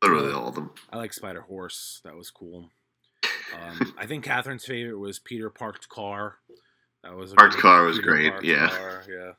literally 0.02 0.34
all 0.34 0.50
of 0.50 0.56
them. 0.56 0.72
I 0.92 0.98
like 0.98 1.14
Spider 1.14 1.42
Horse. 1.42 2.02
That 2.04 2.16
was 2.16 2.30
cool. 2.30 2.70
Um, 3.56 3.94
I 3.98 4.06
think 4.06 4.24
Catherine's 4.26 4.66
favorite 4.66 5.00
was 5.00 5.20
Peter 5.20 5.50
Parked 5.50 5.90
Car. 5.90 6.36
That 7.04 7.16
was 7.16 7.32
a 7.32 7.36
Parked 7.36 7.58
Car 7.58 7.84
was 7.86 7.98
Peter 7.98 8.12
great, 8.12 8.30
Parked 8.32 8.46
yeah. 8.46 8.70
Car, 8.70 9.04
yeah. 9.10 9.32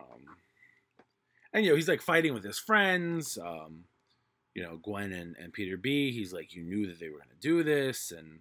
Um, 0.00 0.22
and 1.52 1.64
you 1.64 1.70
know 1.70 1.76
he's 1.76 1.88
like 1.88 2.00
fighting 2.02 2.34
with 2.34 2.44
his 2.44 2.58
friends. 2.58 3.38
Um, 3.38 3.84
you 4.54 4.62
know 4.62 4.78
Gwen 4.82 5.12
and, 5.12 5.36
and 5.38 5.52
Peter 5.52 5.76
B. 5.76 6.10
He's 6.12 6.32
like, 6.32 6.54
you 6.54 6.62
knew 6.64 6.86
that 6.86 6.98
they 6.98 7.08
were 7.10 7.18
going 7.18 7.28
to 7.28 7.36
do 7.48 7.62
this, 7.62 8.10
and 8.10 8.40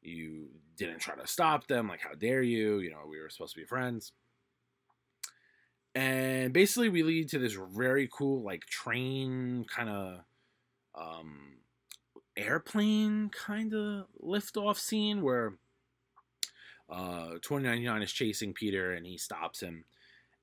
you 0.00 0.48
didn't 0.76 1.00
try 1.00 1.16
to 1.16 1.26
stop 1.26 1.66
them. 1.66 1.88
Like, 1.88 2.00
how 2.00 2.14
dare 2.14 2.42
you? 2.42 2.78
You 2.78 2.90
know, 2.90 3.00
we 3.10 3.20
were 3.20 3.28
supposed 3.28 3.54
to 3.54 3.60
be 3.60 3.66
friends. 3.66 4.12
And 5.94 6.52
basically, 6.52 6.88
we 6.88 7.02
lead 7.02 7.28
to 7.30 7.38
this 7.38 7.56
very 7.74 8.08
cool, 8.10 8.42
like 8.42 8.64
train 8.66 9.66
kind 9.68 9.90
of 9.90 10.18
um, 10.94 11.52
airplane 12.36 13.28
kind 13.30 13.74
of 13.74 14.06
liftoff 14.22 14.78
scene 14.78 15.22
where 15.22 15.54
uh 16.88 17.32
2099 17.42 18.02
is 18.02 18.12
chasing 18.12 18.52
Peter 18.52 18.92
and 18.92 19.06
he 19.06 19.16
stops 19.16 19.60
him 19.60 19.84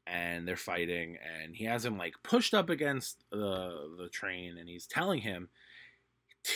and 0.07 0.47
they're 0.47 0.55
fighting 0.55 1.17
and 1.17 1.55
he 1.55 1.65
has 1.65 1.85
him 1.85 1.97
like 1.97 2.13
pushed 2.23 2.53
up 2.53 2.69
against 2.69 3.23
the 3.31 3.95
the 3.97 4.09
train 4.09 4.57
and 4.57 4.69
he's 4.69 4.87
telling 4.87 5.21
him 5.21 5.49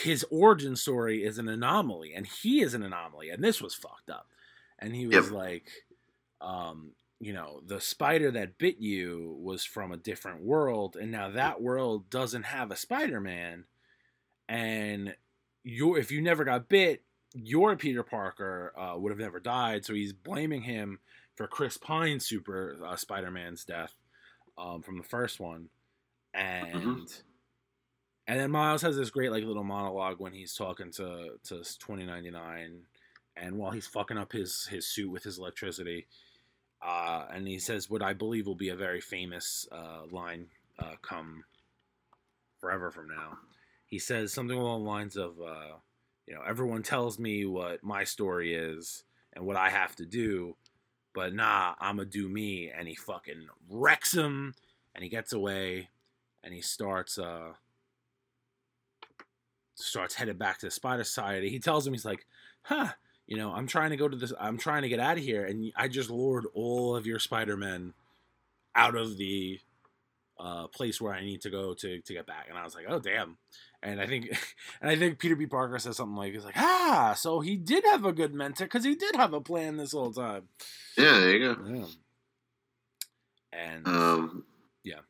his 0.02 0.24
origin 0.30 0.74
story 0.74 1.22
is 1.22 1.38
an 1.38 1.48
anomaly 1.48 2.12
and 2.14 2.26
he 2.26 2.62
is 2.62 2.74
an 2.74 2.82
anomaly 2.82 3.30
and 3.30 3.42
this 3.42 3.60
was 3.60 3.74
fucked 3.74 4.10
up 4.10 4.28
and 4.78 4.94
he 4.94 5.06
was 5.06 5.26
yep. 5.26 5.30
like 5.30 5.70
um 6.40 6.92
you 7.20 7.32
know 7.32 7.60
the 7.66 7.80
spider 7.80 8.30
that 8.30 8.58
bit 8.58 8.78
you 8.78 9.36
was 9.40 9.64
from 9.64 9.92
a 9.92 9.96
different 9.96 10.42
world 10.42 10.96
and 11.00 11.10
now 11.10 11.30
that 11.30 11.62
world 11.62 12.10
doesn't 12.10 12.44
have 12.44 12.70
a 12.70 12.76
spider-man 12.76 13.64
and 14.48 15.14
you 15.62 15.96
if 15.96 16.10
you 16.10 16.20
never 16.20 16.44
got 16.44 16.68
bit 16.68 17.02
your 17.34 17.76
peter 17.76 18.02
parker 18.02 18.72
uh, 18.76 18.98
would 18.98 19.10
have 19.10 19.18
never 19.18 19.40
died 19.40 19.84
so 19.84 19.94
he's 19.94 20.12
blaming 20.12 20.62
him 20.62 20.98
for 21.36 21.46
chris 21.46 21.76
pine's 21.76 22.26
super 22.26 22.76
uh, 22.86 22.96
spider-man's 22.96 23.64
death 23.64 23.94
um, 24.58 24.82
from 24.82 24.98
the 24.98 25.04
first 25.04 25.40
one 25.40 25.68
and 26.32 26.74
mm-hmm. 26.74 27.04
and 28.26 28.40
then 28.40 28.50
miles 28.50 28.82
has 28.82 28.96
this 28.96 29.10
great 29.10 29.30
like 29.30 29.44
little 29.44 29.64
monologue 29.64 30.20
when 30.20 30.32
he's 30.32 30.54
talking 30.54 30.90
to 30.90 31.30
to 31.44 31.56
2099 31.56 32.82
and 33.36 33.56
while 33.56 33.70
he's 33.70 33.86
fucking 33.86 34.18
up 34.18 34.32
his 34.32 34.66
his 34.70 34.86
suit 34.86 35.10
with 35.10 35.24
his 35.24 35.38
electricity 35.38 36.06
uh, 36.84 37.24
and 37.32 37.48
he 37.48 37.58
says 37.58 37.88
what 37.88 38.02
I 38.02 38.12
believe 38.12 38.46
will 38.46 38.54
be 38.54 38.68
a 38.68 38.76
very 38.76 39.00
famous 39.00 39.66
uh, 39.72 40.02
line 40.10 40.46
uh, 40.78 40.96
come 41.00 41.44
forever 42.58 42.90
from 42.90 43.08
now. 43.08 43.38
He 43.86 43.98
says 43.98 44.32
something 44.32 44.56
along 44.56 44.84
the 44.84 44.90
lines 44.90 45.16
of, 45.16 45.40
uh, 45.40 45.76
you 46.26 46.34
know, 46.34 46.42
everyone 46.46 46.82
tells 46.82 47.18
me 47.18 47.46
what 47.46 47.82
my 47.82 48.04
story 48.04 48.54
is 48.54 49.04
and 49.32 49.46
what 49.46 49.56
I 49.56 49.70
have 49.70 49.96
to 49.96 50.04
do, 50.04 50.56
but 51.14 51.34
nah, 51.34 51.74
I'ma 51.80 52.04
do 52.04 52.28
me. 52.28 52.70
And 52.76 52.86
he 52.86 52.94
fucking 52.94 53.46
wrecks 53.70 54.12
him, 54.12 54.54
and 54.94 55.02
he 55.02 55.08
gets 55.08 55.32
away, 55.32 55.88
and 56.42 56.52
he 56.52 56.60
starts 56.60 57.18
uh 57.18 57.52
starts 59.76 60.14
headed 60.14 60.38
back 60.38 60.58
to 60.58 60.66
the 60.66 60.70
Spider 60.70 61.04
Society. 61.04 61.50
He 61.50 61.58
tells 61.58 61.86
him 61.86 61.92
he's 61.94 62.04
like, 62.04 62.26
huh 62.62 62.92
you 63.26 63.36
know, 63.36 63.52
I'm 63.52 63.66
trying 63.66 63.90
to 63.90 63.96
go 63.96 64.08
to 64.08 64.16
this, 64.16 64.32
I'm 64.38 64.58
trying 64.58 64.82
to 64.82 64.88
get 64.88 65.00
out 65.00 65.16
of 65.16 65.24
here, 65.24 65.44
and 65.44 65.72
I 65.76 65.88
just 65.88 66.10
lured 66.10 66.46
all 66.54 66.96
of 66.96 67.06
your 67.06 67.18
Spider 67.18 67.56
Men 67.56 67.94
out 68.74 68.96
of 68.96 69.16
the 69.16 69.60
uh, 70.38 70.66
place 70.68 71.00
where 71.00 71.14
I 71.14 71.22
need 71.22 71.40
to 71.42 71.50
go 71.50 71.74
to 71.74 72.00
to 72.00 72.12
get 72.12 72.26
back. 72.26 72.46
And 72.48 72.58
I 72.58 72.64
was 72.64 72.74
like, 72.74 72.86
oh 72.88 72.98
damn. 72.98 73.38
And 73.82 74.00
I 74.00 74.06
think, 74.06 74.26
and 74.80 74.90
I 74.90 74.96
think 74.96 75.18
Peter 75.18 75.36
B. 75.36 75.46
Parker 75.46 75.78
says 75.78 75.96
something 75.96 76.16
like, 76.16 76.32
"He's 76.32 76.44
like, 76.44 76.56
ah, 76.56 77.14
so 77.16 77.40
he 77.40 77.56
did 77.56 77.84
have 77.84 78.04
a 78.04 78.12
good 78.12 78.34
mentor 78.34 78.64
because 78.64 78.84
he 78.84 78.94
did 78.94 79.14
have 79.14 79.34
a 79.34 79.40
plan 79.40 79.76
this 79.76 79.92
whole 79.92 80.12
time." 80.12 80.48
Yeah, 80.96 81.18
there 81.18 81.36
you 81.36 81.54
go. 81.54 81.62
Yeah. 81.68 81.86
And 83.52 83.86
um, 83.86 84.44
yeah, 84.82 85.00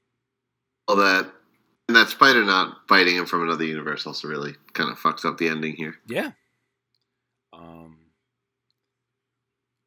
all 0.88 0.96
that 0.96 1.30
and 1.88 1.96
that 1.96 2.08
spider 2.08 2.44
not 2.44 2.88
fighting 2.88 3.16
him 3.16 3.26
from 3.26 3.42
another 3.42 3.64
universe 3.64 4.06
also 4.06 4.28
really 4.28 4.54
kind 4.72 4.90
of 4.90 4.98
fucks 4.98 5.24
up 5.24 5.38
the 5.38 5.48
ending 5.48 5.76
here. 5.76 5.96
Yeah. 6.06 6.32
Um, 7.52 7.98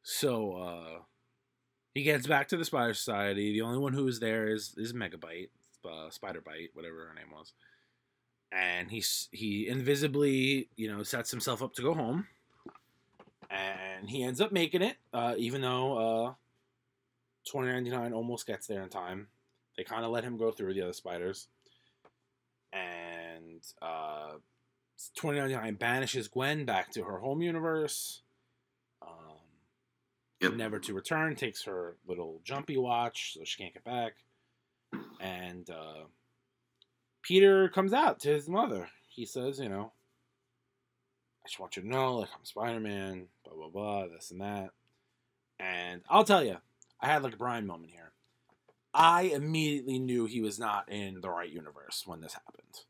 so 0.10 0.54
uh, 0.54 1.00
he 1.94 2.02
gets 2.02 2.26
back 2.26 2.48
to 2.48 2.56
the 2.56 2.64
Spider 2.64 2.94
Society. 2.94 3.52
The 3.52 3.62
only 3.62 3.78
one 3.78 3.92
who 3.92 4.08
is 4.08 4.22
there 4.22 4.48
is 4.48 4.74
is 4.78 4.94
Megabyte, 4.94 5.50
uh, 5.84 6.10
Spider 6.12 6.40
Byte, 6.40 6.70
whatever 6.74 7.10
her 7.10 7.14
name 7.14 7.30
was. 7.30 7.52
And 8.50 8.90
he's 8.90 9.28
he 9.34 9.68
invisibly, 9.68 10.70
you 10.78 10.90
know, 10.90 11.04
sets 11.04 11.30
himself 11.30 11.62
up 11.62 11.74
to 11.74 11.82
go 11.82 11.94
home, 11.94 12.26
and 13.50 14.10
he 14.10 14.24
ends 14.24 14.40
up 14.40 14.54
making 14.54 14.82
it, 14.82 14.96
uh, 15.14 15.34
even 15.38 15.60
though 15.60 15.98
uh, 15.98 16.34
2099 17.44 18.14
almost 18.14 18.48
gets 18.48 18.66
there 18.66 18.84
in 18.84 18.90
time. 18.90 19.28
They 19.76 19.84
kind 19.84 20.06
of 20.06 20.12
let 20.12 20.24
him 20.24 20.38
go 20.38 20.52
through 20.52 20.74
the 20.74 20.84
other 20.84 20.94
spiders, 20.94 21.50
and 22.72 23.62
uh, 23.82 24.36
2099 25.16 25.76
banishes 25.76 26.30
Gwen 26.30 26.64
back 26.64 26.92
to 26.92 27.04
her 27.04 27.18
home 27.18 27.42
universe 27.42 28.22
Yep. 30.42 30.54
Never 30.54 30.80
to 30.80 30.94
return 30.94 31.36
takes 31.36 31.64
her 31.64 31.96
little 32.08 32.42
jumpy 32.44 32.78
watch, 32.78 33.34
so 33.34 33.44
she 33.44 33.62
can't 33.62 33.74
get 33.74 33.84
back. 33.84 34.14
And 35.20 35.68
uh, 35.70 36.06
Peter 37.24 37.70
comes 37.70 37.92
out 37.92 38.20
to 38.22 38.30
his 38.30 38.48
mother. 38.48 38.88
He 39.08 39.26
says, 39.26 39.60
you 39.60 39.68
know, 39.68 39.92
I 41.44 41.48
just 41.48 41.60
want 41.60 41.76
you 41.76 41.82
to 41.82 41.88
know, 41.88 42.18
like, 42.18 42.30
I'm 42.38 42.46
Spider 42.46 42.80
Man, 42.80 43.28
blah, 43.44 43.56
blah, 43.56 43.70
blah, 43.70 44.08
this 44.08 44.30
and 44.30 44.42
that. 44.42 44.70
And 45.60 46.02
I'll 46.08 46.24
tell 46.24 46.44
you, 46.44 46.58
I 47.02 47.08
had 47.08 47.24
like 47.24 47.34
a 47.34 47.38
Brian 47.38 47.66
moment 47.66 47.92
here. 47.92 48.12
I 48.94 49.24
immediately 49.24 49.98
knew 49.98 50.26
he 50.26 50.42
was 50.42 50.60
not 50.60 50.92
in 50.92 51.22
the 51.22 51.30
right 51.30 51.50
universe 51.50 52.04
when 52.06 52.22
this 52.22 52.34
happened. 52.34 52.84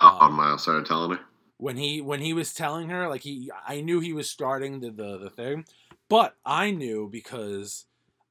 Oh, 0.00 0.18
um, 0.20 0.34
Miles 0.34 0.62
started 0.62 0.86
telling 0.86 1.12
her 1.12 1.20
when 1.62 1.76
he 1.76 2.00
when 2.00 2.20
he 2.20 2.32
was 2.32 2.52
telling 2.52 2.88
her, 2.88 3.08
like 3.08 3.20
he, 3.20 3.50
I 3.66 3.82
knew 3.82 4.00
he 4.00 4.12
was 4.12 4.28
starting 4.28 4.80
the 4.80 4.90
the, 4.90 5.18
the 5.18 5.30
thing. 5.30 5.64
But 6.12 6.36
I 6.44 6.72
knew 6.72 7.08
because 7.10 7.86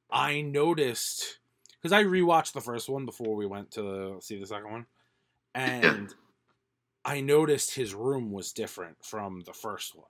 I 0.08 0.40
noticed 0.40 1.40
because 1.80 1.90
I 1.90 2.04
rewatched 2.04 2.52
the 2.52 2.60
first 2.60 2.88
one 2.88 3.04
before 3.04 3.34
we 3.34 3.44
went 3.44 3.72
to 3.72 4.18
see 4.20 4.38
the 4.38 4.46
second 4.46 4.70
one, 4.70 4.86
and 5.52 6.08
yeah. 6.08 6.14
I 7.04 7.22
noticed 7.22 7.74
his 7.74 7.92
room 7.92 8.30
was 8.30 8.52
different 8.52 8.98
from 9.04 9.40
the 9.46 9.52
first 9.52 9.96
one. 9.96 10.06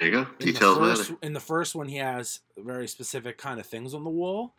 There 0.00 0.08
you 0.08 0.14
go. 0.24 0.26
Details 0.40 0.76
in 0.76 0.82
the, 0.82 0.96
first, 0.96 1.12
in 1.22 1.32
the 1.32 1.38
first 1.38 1.74
one, 1.76 1.86
he 1.86 1.98
has 1.98 2.40
very 2.58 2.88
specific 2.88 3.38
kind 3.38 3.60
of 3.60 3.66
things 3.66 3.94
on 3.94 4.02
the 4.02 4.10
wall, 4.10 4.54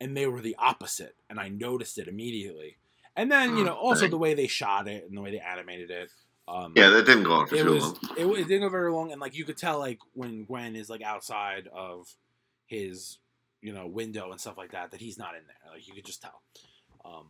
and 0.00 0.16
they 0.16 0.26
were 0.26 0.40
the 0.40 0.56
opposite, 0.58 1.14
and 1.30 1.38
I 1.38 1.48
noticed 1.48 1.96
it 1.96 2.08
immediately. 2.08 2.78
And 3.14 3.30
then 3.30 3.56
you 3.56 3.62
oh, 3.62 3.66
know 3.66 3.74
also 3.74 4.08
the 4.08 4.18
way 4.18 4.34
they 4.34 4.48
shot 4.48 4.88
it 4.88 5.04
and 5.06 5.16
the 5.16 5.20
way 5.20 5.30
they 5.30 5.38
animated 5.38 5.92
it. 5.92 6.10
Um, 6.52 6.74
yeah, 6.76 6.90
that 6.90 7.06
didn't 7.06 7.22
go 7.22 7.32
on 7.32 7.46
for 7.46 7.56
too 7.56 7.70
was, 7.70 7.82
long. 7.82 7.96
It, 8.18 8.26
it 8.26 8.48
didn't 8.48 8.60
go 8.60 8.68
very 8.68 8.92
long, 8.92 9.10
and 9.10 9.20
like 9.20 9.34
you 9.34 9.44
could 9.44 9.56
tell, 9.56 9.78
like 9.78 10.00
when 10.12 10.44
Gwen 10.44 10.76
is 10.76 10.90
like 10.90 11.00
outside 11.00 11.66
of 11.72 12.14
his, 12.66 13.18
you 13.62 13.72
know, 13.72 13.86
window 13.86 14.30
and 14.30 14.38
stuff 14.40 14.58
like 14.58 14.72
that, 14.72 14.90
that 14.90 15.00
he's 15.00 15.16
not 15.16 15.34
in 15.34 15.42
there. 15.46 15.72
Like 15.72 15.88
you 15.88 15.94
could 15.94 16.04
just 16.04 16.20
tell. 16.20 16.42
Um, 17.06 17.28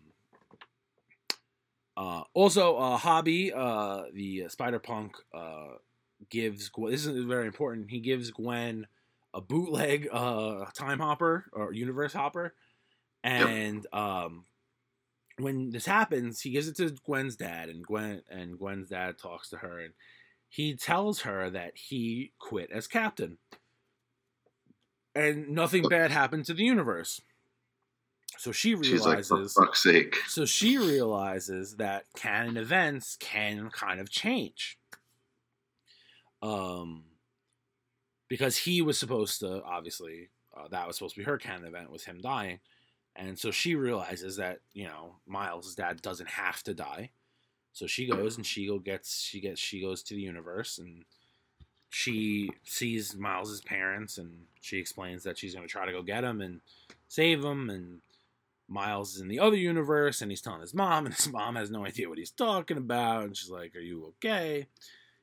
uh, 1.97 2.25
also, 2.35 2.77
uh, 2.77 2.99
Hobie, 2.99 3.53
uh, 3.55 4.07
the 4.13 4.47
Spider 4.49 4.81
Punk, 4.81 5.15
uh, 5.33 5.77
gives 6.29 6.71
this 6.89 7.07
is 7.07 7.25
very 7.25 7.47
important. 7.47 7.91
He 7.91 8.01
gives 8.01 8.31
Gwen 8.33 8.89
a 9.33 9.41
bootleg 9.41 10.09
uh, 10.11 10.65
time 10.75 10.99
hopper 10.99 11.45
or 11.53 11.73
universe 11.73 12.13
hopper, 12.13 12.55
and 13.23 13.87
yep. 13.93 13.95
um, 13.95 14.45
when 15.43 15.71
this 15.71 15.87
happens, 15.87 16.41
he 16.41 16.51
gives 16.51 16.69
it 16.69 16.77
to 16.77 16.95
Gwen's 17.05 17.37
dad, 17.37 17.69
and 17.69 17.85
Gwen 17.85 18.23
and 18.31 18.59
Gwen's 18.59 18.89
dad 18.89 19.19
talks 19.19 19.49
to 19.51 19.59
her, 19.59 19.79
and 19.79 19.95
he 20.49 20.77
tells 20.77 21.21
her 21.23 21.51
that 21.51 21.73
he 21.77 22.33
quit 22.39 22.71
as 22.71 22.87
captain, 22.87 23.39
and 25.15 25.49
nothing 25.51 25.89
bad 25.89 26.11
happened 26.11 26.45
to 26.47 26.55
the 26.55 26.65
universe. 26.65 27.21
So 28.39 28.51
she 28.51 28.75
realizes, 28.75 29.31
like, 29.31 29.49
for 29.49 29.67
fuck's 29.67 29.83
sake. 29.83 30.17
So 30.27 30.45
she 30.47 30.79
realizes 30.79 31.77
that 31.77 32.05
canon 32.17 32.57
events 32.57 33.17
can 33.21 33.71
kind 33.71 34.01
of 34.01 34.11
change. 34.11 34.79
Um, 36.43 37.05
because 38.29 38.57
he 38.57 38.83
was 38.83 38.99
supposed 38.99 39.41
to, 39.41 39.63
obviously, 39.63 40.31
uh, 40.57 40.69
that 40.71 40.87
was 40.87 40.97
supposed 40.97 41.15
to 41.15 41.21
be 41.21 41.25
her 41.25 41.39
canon 41.39 41.67
event, 41.67 41.93
was 41.93 42.05
him 42.05 42.21
dying. 42.21 42.61
And 43.15 43.39
so 43.39 43.51
she 43.51 43.75
realizes 43.75 44.37
that, 44.37 44.61
you 44.73 44.85
know, 44.85 45.17
Miles' 45.27 45.75
dad 45.75 46.01
doesn't 46.01 46.31
have 46.31 46.63
to 46.65 46.75
die. 46.75 47.11
So 47.73 47.87
she 47.87 48.07
goes 48.07 48.37
and 48.37 48.47
she 48.47 48.67
go 48.67 48.79
gets 48.79 49.21
she 49.21 49.41
gets 49.41 49.61
she 49.61 49.81
goes 49.81 50.03
to 50.05 50.15
the 50.15 50.21
universe 50.21 50.79
and 50.79 51.05
she 51.89 52.51
sees 52.65 53.17
Miles's 53.17 53.63
parents 53.63 54.19
and 54.19 54.31
she 54.61 54.79
explains 54.79 55.25
that 55.25 55.39
she's 55.39 55.55
going 55.55 55.67
to 55.67 55.73
try 55.73 55.87
to 55.87 55.93
go 55.93 56.03
get 56.03 56.25
him 56.25 56.41
and 56.41 56.61
save 57.09 57.43
him 57.45 57.71
and 57.71 58.01
Miles 58.69 59.15
is 59.15 59.21
in 59.21 59.29
the 59.29 59.41
other 59.41 59.57
universe 59.57 60.21
and 60.21 60.31
he's 60.31 60.41
telling 60.41 60.61
his 60.61 60.75
mom 60.75 61.07
and 61.07 61.15
his 61.15 61.31
mom 61.31 61.57
has 61.57 61.71
no 61.71 61.85
idea 61.87 62.09
what 62.09 62.19
he's 62.19 62.31
talking 62.31 62.77
about 62.77 63.25
and 63.25 63.37
she's 63.37 63.51
like, 63.51 63.75
"Are 63.77 63.81
you 63.81 64.07
okay?" 64.17 64.67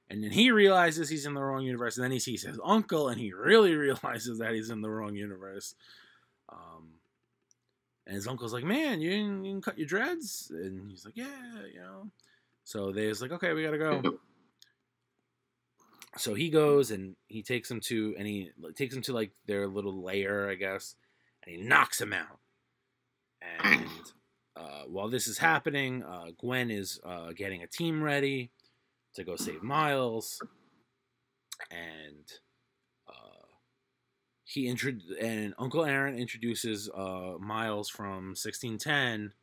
And 0.09 0.23
then 0.23 0.31
he 0.31 0.51
realizes 0.51 1.09
he's 1.09 1.25
in 1.25 1.35
the 1.35 1.41
wrong 1.43 1.63
universe 1.63 1.97
and 1.97 2.03
then 2.03 2.11
he 2.11 2.19
sees 2.19 2.43
his 2.43 2.59
uncle 2.63 3.09
and 3.09 3.19
he 3.19 3.31
really 3.31 3.75
realizes 3.75 4.39
that 4.39 4.53
he's 4.53 4.69
in 4.69 4.81
the 4.81 4.89
wrong 4.89 5.15
universe. 5.15 5.75
Um, 6.49 6.98
and 8.09 8.15
his 8.15 8.27
uncle's 8.27 8.53
like, 8.53 8.63
"Man, 8.63 9.01
you 9.01 9.11
didn't, 9.11 9.45
you 9.45 9.51
didn't 9.51 9.63
cut 9.63 9.77
your 9.77 9.87
dreads?" 9.87 10.51
And 10.51 10.89
he's 10.89 11.05
like, 11.05 11.15
"Yeah, 11.15 11.27
you 11.71 11.79
know." 11.79 12.09
So 12.63 12.91
they 12.91 13.07
was 13.07 13.21
like, 13.21 13.31
"Okay, 13.31 13.53
we 13.53 13.61
gotta 13.61 13.77
go." 13.77 14.17
So 16.17 16.33
he 16.33 16.49
goes 16.49 16.89
and 16.89 17.15
he 17.27 17.43
takes 17.43 17.69
him 17.69 17.79
to 17.81 18.15
and 18.17 18.27
he 18.27 18.49
takes 18.75 18.95
him 18.95 19.03
to 19.03 19.13
like 19.13 19.31
their 19.45 19.67
little 19.67 20.01
lair, 20.01 20.49
I 20.49 20.55
guess, 20.55 20.95
and 21.45 21.55
he 21.55 21.61
knocks 21.61 22.01
him 22.01 22.11
out. 22.11 22.39
And 23.41 23.87
uh, 24.55 24.83
while 24.87 25.09
this 25.09 25.27
is 25.27 25.37
happening, 25.37 26.03
uh, 26.03 26.31
Gwen 26.35 26.71
is 26.71 26.99
uh, 27.05 27.33
getting 27.33 27.61
a 27.61 27.67
team 27.67 28.01
ready 28.01 28.49
to 29.13 29.23
go 29.23 29.35
save 29.35 29.61
Miles, 29.61 30.41
and 31.69 32.25
he 34.49 34.67
intro- 34.67 34.93
and 35.21 35.53
Uncle 35.59 35.85
Aaron 35.85 36.17
introduces 36.17 36.89
uh, 36.89 37.35
Miles 37.39 37.87
from 37.87 38.33
1610 38.33 39.33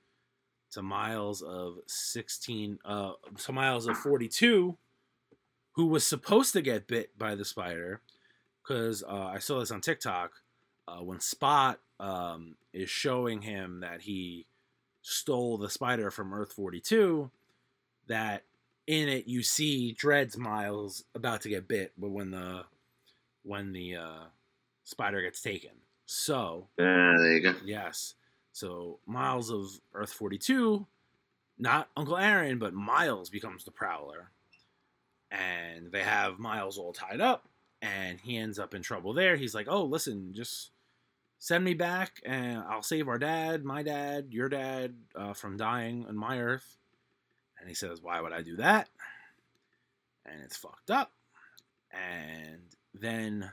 to 0.72 0.82
Miles 0.82 1.42
of 1.42 1.76
16 1.86 2.80
uh 2.84 3.12
to 3.38 3.52
Miles 3.52 3.86
of 3.86 3.96
42 3.96 4.76
who 5.74 5.86
was 5.86 6.04
supposed 6.04 6.52
to 6.54 6.60
get 6.60 6.88
bit 6.88 7.16
by 7.16 7.36
the 7.36 7.44
spider 7.44 8.00
cuz 8.64 9.04
uh, 9.04 9.30
I 9.32 9.38
saw 9.38 9.60
this 9.60 9.70
on 9.70 9.80
TikTok 9.80 10.42
uh, 10.88 10.98
when 10.98 11.20
Spot 11.20 11.78
um, 12.00 12.56
is 12.72 12.90
showing 12.90 13.42
him 13.42 13.80
that 13.80 14.02
he 14.02 14.46
stole 15.02 15.56
the 15.56 15.70
spider 15.70 16.10
from 16.10 16.34
Earth 16.34 16.52
42 16.52 17.30
that 18.08 18.42
in 18.88 19.08
it 19.08 19.28
you 19.28 19.44
see 19.44 19.92
Dread's 19.92 20.36
Miles 20.36 21.04
about 21.14 21.42
to 21.42 21.48
get 21.48 21.68
bit 21.68 21.92
but 21.96 22.10
when 22.10 22.32
the 22.32 22.64
when 23.44 23.72
the 23.72 23.94
uh, 23.94 24.24
spider 24.86 25.20
gets 25.20 25.42
taken 25.42 25.72
so 26.06 26.68
uh, 26.78 26.82
there 26.82 27.32
you 27.34 27.42
go 27.42 27.54
yes 27.64 28.14
so 28.56 29.00
Miles 29.04 29.50
of 29.50 29.66
Earth 29.92 30.14
42, 30.14 30.86
not 31.58 31.90
Uncle 31.94 32.16
Aaron, 32.16 32.58
but 32.58 32.72
Miles 32.72 33.28
becomes 33.28 33.64
the 33.64 33.70
Prowler. 33.70 34.30
And 35.30 35.92
they 35.92 36.02
have 36.02 36.38
Miles 36.38 36.78
all 36.78 36.94
tied 36.94 37.20
up, 37.20 37.50
and 37.82 38.18
he 38.18 38.38
ends 38.38 38.58
up 38.58 38.72
in 38.72 38.80
trouble 38.80 39.12
there. 39.12 39.36
He's 39.36 39.54
like, 39.54 39.66
oh, 39.68 39.84
listen, 39.84 40.32
just 40.32 40.70
send 41.38 41.64
me 41.64 41.74
back, 41.74 42.22
and 42.24 42.60
I'll 42.66 42.80
save 42.80 43.08
our 43.08 43.18
dad, 43.18 43.62
my 43.62 43.82
dad, 43.82 44.28
your 44.30 44.48
dad, 44.48 44.94
uh, 45.14 45.34
from 45.34 45.58
dying 45.58 46.06
on 46.08 46.16
my 46.16 46.40
Earth. 46.40 46.78
And 47.60 47.68
he 47.68 47.74
says, 47.74 48.00
why 48.00 48.22
would 48.22 48.32
I 48.32 48.40
do 48.40 48.56
that? 48.56 48.88
And 50.24 50.40
it's 50.42 50.56
fucked 50.56 50.90
up. 50.90 51.12
And 51.92 52.74
then 52.94 53.52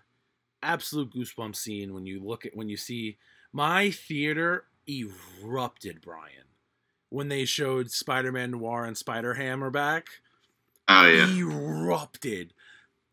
absolute 0.64 1.14
goosebump 1.14 1.56
scene 1.56 1.94
when 1.94 2.06
you 2.06 2.24
look 2.24 2.46
at 2.46 2.56
when 2.56 2.70
you 2.70 2.78
see 2.78 3.18
my 3.52 3.92
theater 3.92 4.66
erupted, 4.88 6.02
Brian, 6.02 6.46
when 7.10 7.30
they 7.30 7.46
showed 7.46 7.92
Spider-Man 7.92 8.52
Noir 8.52 8.86
and 8.86 8.98
Spider-Ham 8.98 9.64
are 9.64 9.70
back. 9.70 10.08
Oh 10.88 11.06
yeah, 11.06 11.30
erupted. 11.30 12.54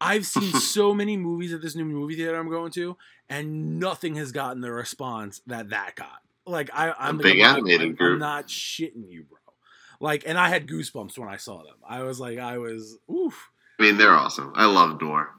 I've 0.00 0.26
seen 0.26 0.52
so 0.60 0.94
many 0.94 1.16
movies 1.16 1.52
at 1.52 1.60
this 1.60 1.76
new 1.76 1.84
movie 1.84 2.16
theater 2.16 2.38
I'm 2.38 2.50
going 2.50 2.72
to, 2.72 2.96
and 3.28 3.78
nothing 3.78 4.14
has 4.16 4.32
gotten 4.32 4.60
the 4.60 4.72
response 4.72 5.40
that 5.46 5.70
that 5.70 5.96
got. 5.96 6.22
Like 6.46 6.70
I, 6.72 6.94
I'm, 6.98 7.18
big 7.18 7.40
I'm, 7.40 7.62
group. 7.62 8.00
I'm 8.00 8.18
not 8.18 8.48
shitting 8.48 9.08
you, 9.08 9.24
bro. 9.24 9.38
Like, 10.00 10.24
and 10.26 10.38
I 10.38 10.48
had 10.48 10.66
goosebumps 10.66 11.18
when 11.18 11.28
I 11.28 11.36
saw 11.36 11.58
them. 11.58 11.76
I 11.86 12.02
was 12.02 12.18
like, 12.18 12.38
I 12.38 12.56
was, 12.56 12.96
oof. 13.10 13.50
I 13.78 13.82
mean, 13.82 13.98
they're 13.98 14.14
awesome. 14.14 14.52
I 14.56 14.64
love 14.64 15.00
Noir. 15.00 15.30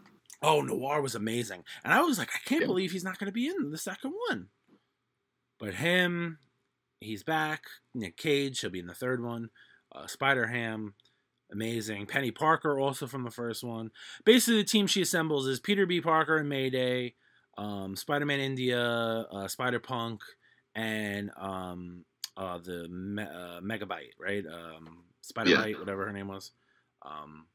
Oh, 0.42 0.62
Noir 0.62 1.02
was 1.02 1.14
amazing, 1.16 1.64
and 1.84 1.94
I 1.94 2.02
was 2.02 2.18
like, 2.18 2.30
I 2.34 2.40
can't 2.48 2.62
Yeah. 2.62 2.68
believe 2.68 2.92
he's 2.92 3.04
not 3.04 3.20
going 3.20 3.28
to 3.28 3.32
be 3.34 3.48
in 3.48 3.70
the 3.70 3.78
second 3.78 4.14
one. 4.30 4.48
But 5.60 5.76
him, 5.76 6.40
he's 7.00 7.24
back. 7.24 7.66
Nick 7.94 8.18
Cage, 8.18 8.60
he'll 8.60 8.72
be 8.72 8.80
in 8.80 8.88
the 8.88 8.94
third 8.96 9.24
one. 9.24 9.50
Uh, 9.94 10.08
Spider 10.08 10.48
Ham, 10.48 10.96
amazing. 11.52 12.08
Penny 12.08 12.32
Parker, 12.32 12.80
also 12.80 13.06
from 13.06 13.24
the 13.24 13.30
first 13.30 13.64
one. 13.64 13.92
Basically, 14.26 14.56
the 14.58 14.64
team 14.68 14.88
she 14.88 15.02
assembles 15.02 15.46
is 15.48 15.60
Peter 15.60 15.86
B. 15.86 16.02
Parker 16.02 16.38
and 16.38 16.50
Mayday, 16.50 17.14
um, 17.58 17.96
Spider 17.96 18.26
Man 18.26 18.40
India, 18.40 18.82
uh, 18.82 19.48
Spider 19.48 19.80
Punk, 19.80 20.22
and 20.74 21.30
um, 21.38 22.06
uh, 22.38 22.58
the 22.58 22.88
Me- 22.90 23.22
uh, 23.22 23.60
Megabyte, 23.62 24.14
right? 24.20 24.44
Um, 24.48 25.04
Spider 25.22 25.52
Byte, 25.58 25.78
whatever 25.80 26.06
her 26.08 26.14
name 26.14 26.30
was. 26.30 26.52
Um, 27.04 27.46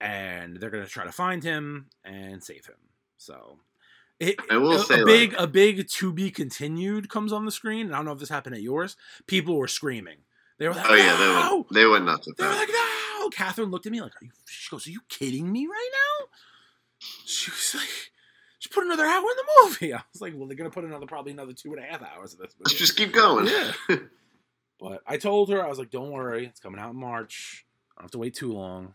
and 0.00 0.56
they're 0.56 0.70
gonna 0.70 0.86
try 0.86 1.04
to 1.04 1.12
find 1.12 1.42
him 1.44 1.86
and 2.04 2.42
save 2.42 2.66
him. 2.66 2.76
So, 3.16 3.58
it, 4.18 4.36
I 4.50 4.56
will 4.56 4.72
a, 4.72 4.78
say, 4.84 5.00
a 5.02 5.04
big 5.06 5.32
like- 5.32 5.40
a 5.42 5.46
big 5.46 5.88
to 5.88 6.12
be 6.12 6.30
continued 6.30 7.08
comes 7.08 7.32
on 7.32 7.44
the 7.44 7.50
screen. 7.52 7.86
And 7.86 7.94
I 7.94 7.98
don't 7.98 8.06
know 8.06 8.12
if 8.12 8.18
this 8.18 8.28
happened 8.28 8.54
at 8.54 8.62
yours. 8.62 8.96
People 9.26 9.56
were 9.56 9.68
screaming. 9.68 10.18
They 10.58 10.68
were 10.68 10.74
like, 10.74 10.86
Oh 10.90 10.94
yeah, 10.94 11.16
they 11.16 11.26
"No!" 11.26 11.56
went 11.56 11.72
they 11.72 11.86
went 11.86 12.04
nuts 12.04 12.28
They 12.36 12.44
were 12.46 12.50
like, 12.52 12.68
no. 12.68 13.28
Catherine 13.30 13.70
looked 13.70 13.86
at 13.86 13.92
me 13.92 14.00
like, 14.00 14.12
are 14.20 14.24
you? 14.24 14.30
She 14.46 14.68
goes, 14.70 14.86
are 14.86 14.90
you 14.90 15.00
kidding 15.08 15.50
me 15.50 15.66
right 15.66 15.90
now? 15.92 16.26
She 17.24 17.50
was 17.50 17.74
like, 17.76 18.10
just 18.58 18.74
put 18.74 18.84
another 18.84 19.04
hour 19.06 19.20
in 19.20 19.24
the 19.24 19.44
movie. 19.64 19.94
I 19.94 20.02
was 20.12 20.20
like, 20.20 20.34
well, 20.36 20.46
they're 20.48 20.56
gonna 20.56 20.68
put 20.70 20.84
another 20.84 21.06
probably 21.06 21.32
another 21.32 21.52
two 21.54 21.72
and 21.74 21.82
a 21.82 21.86
half 21.86 22.02
hours 22.02 22.32
of 22.34 22.40
this 22.40 22.54
Let's 22.58 22.72
movie. 22.72 22.78
just 22.78 22.96
keep 22.96 23.12
going. 23.12 23.46
Yeah. 23.46 23.72
But 24.78 25.02
I 25.06 25.18
told 25.18 25.50
her 25.50 25.62
I 25.62 25.68
was 25.68 25.78
like, 25.78 25.90
don't 25.90 26.10
worry, 26.10 26.46
it's 26.46 26.58
coming 26.58 26.80
out 26.80 26.92
in 26.92 26.96
March. 26.96 27.66
I 27.96 28.00
don't 28.00 28.04
have 28.04 28.10
to 28.12 28.18
wait 28.18 28.34
too 28.34 28.50
long. 28.52 28.94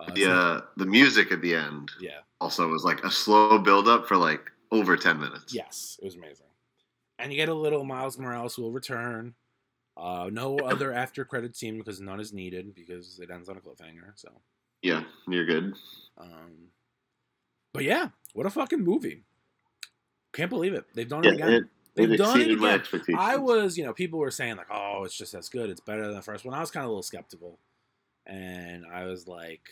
Uh, 0.00 0.14
the 0.14 0.30
uh, 0.32 0.60
the 0.76 0.86
music 0.86 1.30
at 1.32 1.40
the 1.42 1.54
end 1.54 1.90
yeah. 2.00 2.20
also 2.40 2.68
was 2.68 2.84
like 2.84 3.04
a 3.04 3.10
slow 3.10 3.58
build 3.58 3.86
up 3.88 4.06
for 4.08 4.16
like 4.16 4.50
over 4.72 4.96
ten 4.96 5.20
minutes. 5.20 5.52
Yes, 5.54 5.98
it 6.00 6.04
was 6.04 6.14
amazing. 6.16 6.46
And 7.18 7.30
you 7.32 7.36
get 7.36 7.48
a 7.50 7.54
little 7.54 7.84
Miles 7.84 8.18
Morales 8.18 8.56
will 8.58 8.72
return. 8.72 9.34
Uh, 9.96 10.30
no 10.32 10.58
other 10.58 10.92
after 11.04 11.24
credit 11.24 11.54
scene 11.56 11.76
because 11.78 12.00
none 12.00 12.20
is 12.20 12.32
needed 12.32 12.74
because 12.74 13.18
it 13.20 13.30
ends 13.30 13.48
on 13.48 13.56
a 13.56 13.60
cliffhanger. 13.60 14.12
So, 14.16 14.30
Yeah, 14.82 15.04
you're 15.28 15.44
good. 15.44 15.74
um, 16.16 16.70
but 17.74 17.84
yeah, 17.84 18.08
what 18.32 18.46
a 18.46 18.50
fucking 18.50 18.82
movie! 18.82 19.24
Can't 20.32 20.48
believe 20.50 20.72
it. 20.74 20.86
They've 20.94 21.08
done 21.08 21.24
Yeah, 21.24 21.30
it 21.30 21.34
again. 21.34 21.52
it, 21.52 21.64
They've 21.96 22.12
it 22.12 22.16
done 22.16 22.40
it 22.40 22.50
again. 22.52 22.64
expectations. 22.74 23.18
I 23.20 23.36
was, 23.36 23.76
you 23.76 23.84
know, 23.84 23.92
people 23.92 24.18
were 24.20 24.30
saying 24.30 24.56
like, 24.56 24.68
"Oh, 24.70 25.02
it's 25.04 25.16
just 25.16 25.34
as 25.34 25.48
good. 25.48 25.68
It's 25.70 25.80
better 25.80 26.06
than 26.06 26.14
the 26.14 26.22
first 26.22 26.44
one." 26.44 26.54
I 26.54 26.60
was 26.60 26.70
kind 26.70 26.84
of 26.84 26.88
a 26.88 26.92
little 26.92 27.02
skeptical, 27.02 27.58
and 28.26 28.86
I 28.86 29.04
was 29.04 29.26
like, 29.26 29.68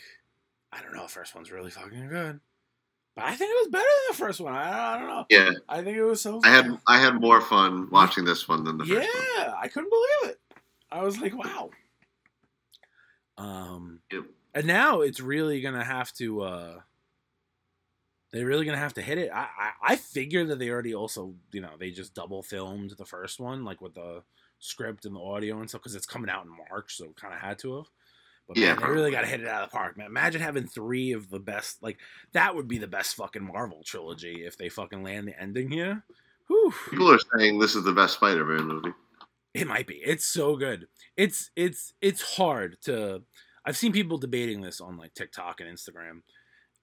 "I 0.71 0.81
don't 0.81 0.93
know. 0.93 1.03
The 1.03 1.09
first 1.09 1.35
one's 1.35 1.51
really 1.51 1.71
fucking 1.71 2.07
good." 2.09 2.39
But 3.15 3.25
I 3.25 3.35
think 3.35 3.51
it 3.51 3.59
was 3.59 3.67
better 3.71 3.83
than 3.83 4.05
the 4.09 4.17
first 4.17 4.39
one. 4.39 4.53
I, 4.53 4.95
I 4.95 4.99
don't 4.99 5.07
know. 5.07 5.25
Yeah, 5.29 5.51
I 5.67 5.81
think 5.83 5.97
it 5.97 6.03
was 6.03 6.21
so. 6.21 6.41
I 6.43 6.49
had 6.49 6.79
I 6.87 6.99
had 6.99 7.19
more 7.19 7.41
fun 7.41 7.89
watching 7.89 8.23
this 8.25 8.47
one 8.47 8.63
than 8.63 8.77
the 8.77 8.85
yeah, 8.85 8.95
first 9.01 9.13
one. 9.15 9.25
Yeah, 9.37 9.53
I 9.57 9.67
couldn't 9.67 9.89
believe 9.89 10.31
it. 10.33 10.39
I 10.91 11.03
was 11.03 11.19
like, 11.19 11.35
wow. 11.35 11.69
Um, 13.37 14.01
Yep. 14.11 14.23
and 14.53 14.67
now 14.67 15.01
it's 15.01 15.19
really 15.19 15.61
gonna 15.61 15.83
have 15.83 16.11
to. 16.13 16.41
uh 16.41 16.81
They're 18.31 18.45
really 18.45 18.65
gonna 18.65 18.77
have 18.77 18.93
to 18.95 19.01
hit 19.01 19.17
it. 19.17 19.31
I, 19.33 19.47
I 19.57 19.71
I 19.81 19.95
figure 19.95 20.45
that 20.45 20.59
they 20.59 20.69
already 20.69 20.93
also, 20.93 21.35
you 21.51 21.61
know, 21.61 21.71
they 21.79 21.91
just 21.91 22.13
double 22.13 22.43
filmed 22.43 22.91
the 22.91 23.05
first 23.05 23.39
one, 23.39 23.63
like 23.65 23.81
with 23.81 23.95
the 23.95 24.23
script 24.59 25.05
and 25.05 25.15
the 25.15 25.19
audio 25.21 25.59
and 25.59 25.69
stuff, 25.69 25.81
because 25.81 25.95
it's 25.95 26.05
coming 26.05 26.29
out 26.29 26.45
in 26.45 26.51
March, 26.69 26.95
so 26.97 27.05
it 27.05 27.15
kind 27.15 27.33
of 27.33 27.39
had 27.39 27.57
to 27.59 27.77
have. 27.77 27.85
But 28.49 28.57
Yeah, 28.57 28.73
man, 28.73 28.81
they 28.81 28.93
really 28.95 29.11
got 29.11 29.21
to 29.21 29.27
hit 29.27 29.41
it 29.41 29.47
out 29.47 29.63
of 29.63 29.69
the 29.69 29.77
park, 29.77 29.95
man. 29.95 30.07
Imagine 30.07 30.41
having 30.41 30.65
three 30.65 31.11
of 31.11 31.29
the 31.29 31.39
best. 31.39 31.83
Like 31.83 31.99
that 32.33 32.55
would 32.55 32.67
be 32.67 32.79
the 32.79 32.87
best 32.87 33.15
fucking 33.15 33.45
Marvel 33.45 33.83
trilogy 33.85 34.43
if 34.43 34.57
they 34.57 34.69
fucking 34.69 35.03
land 35.03 35.27
the 35.27 35.39
ending 35.39 35.69
here. 35.69 36.03
Whew. 36.47 36.73
People 36.89 37.11
are 37.11 37.19
saying 37.37 37.59
this 37.59 37.75
is 37.75 37.83
the 37.83 37.93
best 37.93 38.15
Spider-Man 38.15 38.65
movie. 38.65 38.93
It 39.53 39.67
might 39.67 39.85
be. 39.85 39.97
It's 39.97 40.25
so 40.25 40.55
good. 40.55 40.87
It's 41.15 41.51
it's 41.55 41.93
it's 42.01 42.37
hard 42.37 42.77
to. 42.85 43.21
I've 43.63 43.77
seen 43.77 43.91
people 43.91 44.17
debating 44.17 44.61
this 44.61 44.81
on 44.81 44.97
like 44.97 45.13
TikTok 45.13 45.61
and 45.61 45.69
Instagram. 45.69 46.21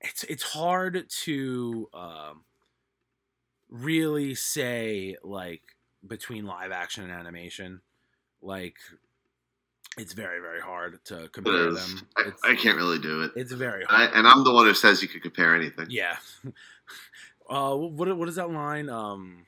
It's 0.00 0.22
it's 0.24 0.44
hard 0.44 1.10
to 1.24 1.88
um, 1.92 2.44
really 3.68 4.36
say 4.36 5.16
like 5.24 5.62
between 6.06 6.46
live 6.46 6.70
action 6.70 7.02
and 7.02 7.12
animation. 7.12 7.80
Like 8.40 8.76
it's 9.98 10.12
very 10.12 10.40
very 10.40 10.60
hard 10.60 11.02
to 11.06 11.28
compare 11.32 11.72
them. 11.72 12.08
I, 12.16 12.30
I 12.50 12.54
can't 12.54 12.76
really 12.76 12.98
do 12.98 13.22
it. 13.22 13.32
it's 13.36 13.52
very 13.52 13.84
I, 13.88 14.06
hard. 14.06 14.10
and 14.14 14.26
I'm 14.26 14.44
the 14.44 14.52
one 14.52 14.66
who 14.66 14.74
says 14.74 15.02
you 15.02 15.08
could 15.08 15.22
compare 15.22 15.54
anything. 15.54 15.86
Yeah. 15.90 16.16
Uh, 17.48 17.76
what 17.76 18.16
what 18.18 18.28
is 18.28 18.34
that 18.34 18.50
line? 18.50 18.88
Um, 18.88 19.46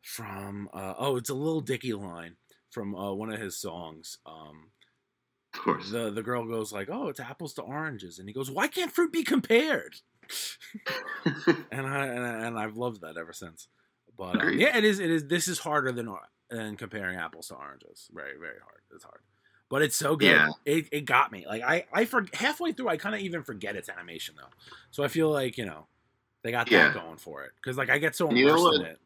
from 0.00 0.70
uh, 0.72 0.94
oh, 0.98 1.16
it's 1.16 1.28
a 1.28 1.34
Lil 1.34 1.60
Dicky 1.60 1.92
line 1.92 2.36
from 2.70 2.94
uh, 2.94 3.12
one 3.12 3.30
of 3.30 3.38
his 3.38 3.58
songs. 3.58 4.16
Um, 4.24 4.70
Of 5.54 5.60
course. 5.60 5.90
the 5.90 6.10
the 6.10 6.22
girl 6.22 6.46
goes 6.46 6.72
like, 6.72 6.88
"Oh, 6.90 7.08
it's 7.08 7.20
apples 7.20 7.52
to 7.54 7.62
oranges," 7.62 8.18
and 8.18 8.26
he 8.26 8.32
goes, 8.32 8.50
"Why 8.50 8.68
can't 8.68 8.90
fruit 8.90 9.12
be 9.12 9.22
compared?" 9.22 9.96
And 11.70 11.86
I 11.86 12.06
and, 12.06 12.58
I, 12.58 12.64
I've 12.64 12.76
loved 12.76 13.02
that 13.02 13.16
ever 13.18 13.32
since. 13.34 13.68
But 14.16 14.40
um, 14.42 14.58
yeah, 14.58 14.76
it 14.76 14.84
is 14.84 14.98
it 14.98 15.10
is 15.10 15.26
this 15.26 15.48
is 15.48 15.58
harder 15.60 15.92
than 15.92 16.08
than 16.52 16.76
comparing 16.76 17.16
apples 17.16 17.48
to 17.48 17.54
oranges. 17.54 18.08
Very 18.12 18.38
very 18.38 18.58
hard. 18.62 18.80
It's 18.94 19.04
hard. 19.04 19.20
But 19.68 19.80
it's 19.82 19.96
so 19.96 20.16
good. 20.16 20.26
Yeah. 20.26 20.48
It, 20.66 20.86
it 20.92 21.00
got 21.06 21.32
me. 21.32 21.46
Like 21.46 21.62
I 21.62 21.86
I 21.92 22.04
for 22.04 22.26
halfway 22.34 22.72
through 22.72 22.88
I 22.88 22.96
kind 22.98 23.14
of 23.14 23.22
even 23.22 23.42
forget 23.42 23.74
it's 23.74 23.88
animation 23.88 24.34
though. 24.36 24.50
So 24.90 25.02
I 25.02 25.08
feel 25.08 25.30
like 25.30 25.56
you 25.56 25.64
know 25.64 25.86
they 26.42 26.50
got 26.50 26.70
Yeah. 26.70 26.88
that 26.88 26.94
going 26.94 27.16
for 27.16 27.44
it 27.44 27.52
because 27.56 27.76
like 27.78 27.88
I 27.90 27.98
get 27.98 28.14
so 28.14 28.30
You 28.30 28.46
know 28.46 28.56
immersed 28.56 28.80
in 28.80 28.86
it. 28.86 28.98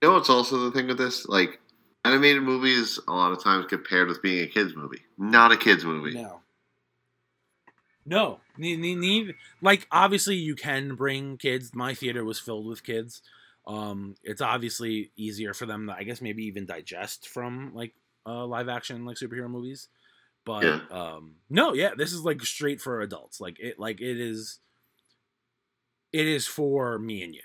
You 0.00 0.08
know 0.08 0.14
what's 0.14 0.30
also 0.30 0.58
the 0.58 0.72
thing 0.72 0.88
with 0.88 0.98
this? 0.98 1.26
Like, 1.26 1.60
animated 2.04 2.42
movies 2.42 2.98
a 3.06 3.12
lot 3.12 3.30
of 3.30 3.40
times 3.40 3.66
compared 3.66 4.08
with 4.08 4.20
being 4.20 4.42
a 4.42 4.48
kids 4.48 4.74
movie. 4.74 4.98
Not 5.16 5.52
a 5.52 5.56
kids 5.56 5.84
movie. 5.84 6.14
No. 6.14 6.40
No, 8.04 8.40
ne- 8.58 8.76
ne- 8.76 8.96
neither. 8.96 9.34
Like 9.60 9.86
obviously, 9.92 10.34
you 10.34 10.56
can 10.56 10.96
bring 10.96 11.36
kids. 11.36 11.72
My 11.74 11.94
theater 11.94 12.24
was 12.24 12.40
filled 12.40 12.66
with 12.66 12.82
kids. 12.82 13.22
Um, 13.66 14.16
it's 14.22 14.40
obviously 14.40 15.12
easier 15.16 15.54
for 15.54 15.66
them 15.66 15.86
to, 15.86 15.94
I 15.94 16.02
guess, 16.02 16.20
maybe 16.20 16.44
even 16.44 16.66
digest 16.66 17.28
from 17.28 17.72
like 17.74 17.94
uh, 18.26 18.46
live 18.46 18.68
action 18.68 19.04
like 19.04 19.16
superhero 19.16 19.48
movies. 19.48 19.88
But 20.44 20.64
yeah. 20.64 20.80
um 20.90 21.36
no, 21.48 21.72
yeah, 21.72 21.90
this 21.96 22.12
is 22.12 22.22
like 22.22 22.42
straight 22.42 22.80
for 22.80 23.00
adults. 23.00 23.40
Like 23.40 23.60
it 23.60 23.78
like 23.78 24.00
it 24.00 24.18
is 24.18 24.58
it 26.12 26.26
is 26.26 26.46
for 26.46 26.98
me 26.98 27.22
and 27.22 27.34
you. 27.34 27.42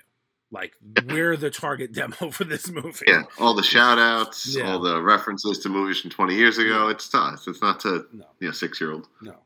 Like 0.50 0.72
we're 1.06 1.36
the 1.36 1.50
target 1.50 1.92
demo 1.94 2.30
for 2.30 2.44
this 2.44 2.70
movie. 2.70 3.04
Yeah, 3.06 3.22
all 3.38 3.54
the 3.54 3.62
shout 3.62 3.98
outs, 3.98 4.56
yeah. 4.56 4.72
all 4.72 4.80
the 4.80 5.00
references 5.00 5.58
to 5.60 5.68
movies 5.68 6.00
from 6.00 6.10
20 6.10 6.34
years 6.34 6.58
ago. 6.58 6.86
Yeah. 6.86 6.90
It's 6.90 7.08
to 7.10 7.18
us. 7.18 7.46
It's 7.46 7.62
not 7.62 7.80
to 7.80 8.06
no. 8.12 8.24
you 8.40 8.48
know, 8.48 8.52
6-year-old. 8.52 9.08
No. 9.20 9.36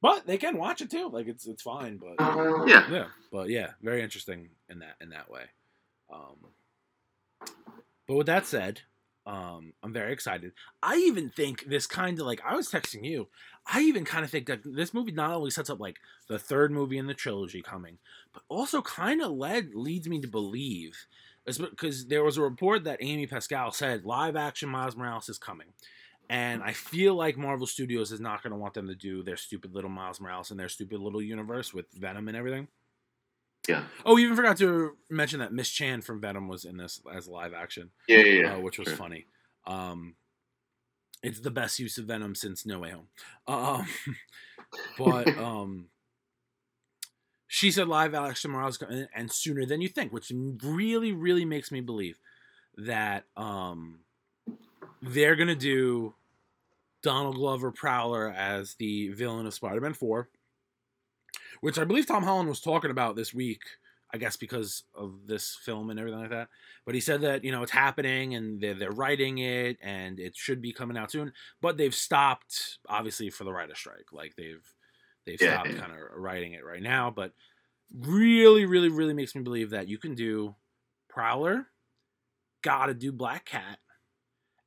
But 0.00 0.26
they 0.26 0.38
can 0.38 0.56
watch 0.56 0.80
it 0.80 0.90
too. 0.90 1.08
Like 1.12 1.26
it's 1.26 1.46
it's 1.46 1.62
fine, 1.62 1.98
but 1.98 2.14
yeah. 2.68 2.90
Yeah. 2.90 3.06
But 3.30 3.50
yeah, 3.50 3.70
very 3.82 4.02
interesting 4.02 4.48
in 4.68 4.78
that 4.78 4.96
in 5.00 5.10
that 5.10 5.30
way. 5.30 5.42
Um 6.10 6.36
but 8.06 8.16
with 8.16 8.26
that 8.26 8.46
said, 8.46 8.80
um, 9.26 9.74
I'm 9.82 9.92
very 9.92 10.14
excited. 10.14 10.52
I 10.82 10.96
even 10.96 11.28
think 11.28 11.66
this 11.66 11.86
kind 11.86 12.18
of 12.18 12.24
like 12.24 12.40
I 12.42 12.54
was 12.56 12.70
texting 12.70 13.04
you. 13.04 13.28
I 13.70 13.82
even 13.82 14.06
kind 14.06 14.24
of 14.24 14.30
think 14.30 14.46
that 14.46 14.60
this 14.64 14.94
movie 14.94 15.12
not 15.12 15.32
only 15.32 15.50
sets 15.50 15.68
up 15.68 15.78
like 15.78 15.98
the 16.26 16.38
third 16.38 16.72
movie 16.72 16.96
in 16.96 17.06
the 17.06 17.12
trilogy 17.12 17.60
coming, 17.60 17.98
but 18.32 18.42
also 18.48 18.80
kind 18.80 19.20
of 19.20 19.32
led 19.32 19.74
leads 19.74 20.08
me 20.08 20.22
to 20.22 20.26
believe, 20.28 21.06
because 21.44 22.06
there 22.06 22.24
was 22.24 22.38
a 22.38 22.42
report 22.42 22.84
that 22.84 23.02
Amy 23.02 23.26
Pascal 23.26 23.70
said 23.72 24.06
live 24.06 24.36
action 24.36 24.70
Miles 24.70 24.96
Morales 24.96 25.28
is 25.28 25.36
coming, 25.36 25.68
and 26.30 26.62
I 26.62 26.72
feel 26.72 27.14
like 27.14 27.36
Marvel 27.36 27.66
Studios 27.66 28.10
is 28.10 28.20
not 28.20 28.42
going 28.42 28.52
to 28.52 28.58
want 28.58 28.72
them 28.72 28.86
to 28.86 28.94
do 28.94 29.22
their 29.22 29.36
stupid 29.36 29.74
little 29.74 29.90
Miles 29.90 30.18
Morales 30.18 30.50
in 30.50 30.56
their 30.56 30.70
stupid 30.70 31.00
little 31.00 31.20
universe 31.20 31.74
with 31.74 31.92
Venom 31.92 32.28
and 32.28 32.36
everything. 32.38 32.68
Yeah. 33.68 33.84
Oh, 34.04 34.14
we 34.14 34.24
even 34.24 34.34
forgot 34.34 34.56
to 34.58 34.96
mention 35.10 35.40
that 35.40 35.52
Miss 35.52 35.68
Chen 35.68 36.00
from 36.00 36.20
Venom 36.20 36.48
was 36.48 36.64
in 36.64 36.78
this 36.78 37.00
as 37.14 37.28
live 37.28 37.52
action. 37.52 37.90
Yeah, 38.08 38.18
yeah, 38.18 38.42
yeah. 38.42 38.54
Uh, 38.54 38.60
which 38.60 38.78
was 38.78 38.88
sure. 38.88 38.96
funny. 38.96 39.26
Um, 39.66 40.16
it's 41.22 41.40
the 41.40 41.50
best 41.50 41.78
use 41.78 41.98
of 41.98 42.06
Venom 42.06 42.34
since 42.34 42.64
No 42.64 42.78
Way 42.78 42.92
Home. 42.92 43.08
Um, 43.46 43.86
but 44.98 45.28
um, 45.38 45.88
she 47.46 47.70
said 47.70 47.88
live 47.88 48.14
action 48.14 48.50
Morales 48.50 48.82
and 49.14 49.30
sooner 49.30 49.66
than 49.66 49.82
you 49.82 49.88
think, 49.88 50.12
which 50.12 50.32
really, 50.62 51.12
really 51.12 51.44
makes 51.44 51.70
me 51.70 51.80
believe 51.80 52.18
that 52.78 53.24
um, 53.36 54.00
they're 55.02 55.36
gonna 55.36 55.54
do 55.54 56.14
Donald 57.02 57.36
Glover 57.36 57.70
Prowler 57.70 58.30
as 58.30 58.76
the 58.76 59.08
villain 59.10 59.46
of 59.46 59.54
Spider-Man 59.54 59.92
Four 59.92 60.28
which 61.60 61.78
I 61.78 61.84
believe 61.84 62.06
Tom 62.06 62.22
Holland 62.22 62.48
was 62.48 62.60
talking 62.60 62.90
about 62.90 63.16
this 63.16 63.34
week. 63.34 63.62
I 64.10 64.16
guess 64.16 64.38
because 64.38 64.84
of 64.94 65.26
this 65.26 65.54
film 65.54 65.90
and 65.90 66.00
everything 66.00 66.20
like 66.20 66.30
that. 66.30 66.48
But 66.86 66.94
he 66.94 67.00
said 67.00 67.20
that 67.20 67.44
you 67.44 67.52
know 67.52 67.62
it's 67.62 67.72
happening 67.72 68.34
and 68.34 68.60
they're 68.60 68.74
they're 68.74 68.90
writing 68.90 69.38
it 69.38 69.76
and 69.82 70.18
it 70.18 70.34
should 70.34 70.62
be 70.62 70.72
coming 70.72 70.96
out 70.96 71.10
soon. 71.10 71.32
But 71.60 71.76
they've 71.76 71.94
stopped 71.94 72.78
obviously 72.88 73.28
for 73.28 73.44
the 73.44 73.52
writer 73.52 73.74
strike. 73.74 74.06
Like 74.10 74.34
they've 74.36 74.64
they've 75.26 75.40
yeah, 75.40 75.54
stopped 75.54 75.70
yeah. 75.70 75.80
kind 75.80 75.92
of 75.92 75.98
writing 76.16 76.52
it 76.52 76.64
right 76.64 76.82
now. 76.82 77.10
But 77.10 77.32
really, 77.94 78.64
really, 78.64 78.88
really 78.88 79.14
makes 79.14 79.34
me 79.34 79.42
believe 79.42 79.70
that 79.70 79.88
you 79.88 79.98
can 79.98 80.14
do 80.14 80.54
Prowler, 81.10 81.66
gotta 82.62 82.94
do 82.94 83.12
Black 83.12 83.44
Cat, 83.44 83.78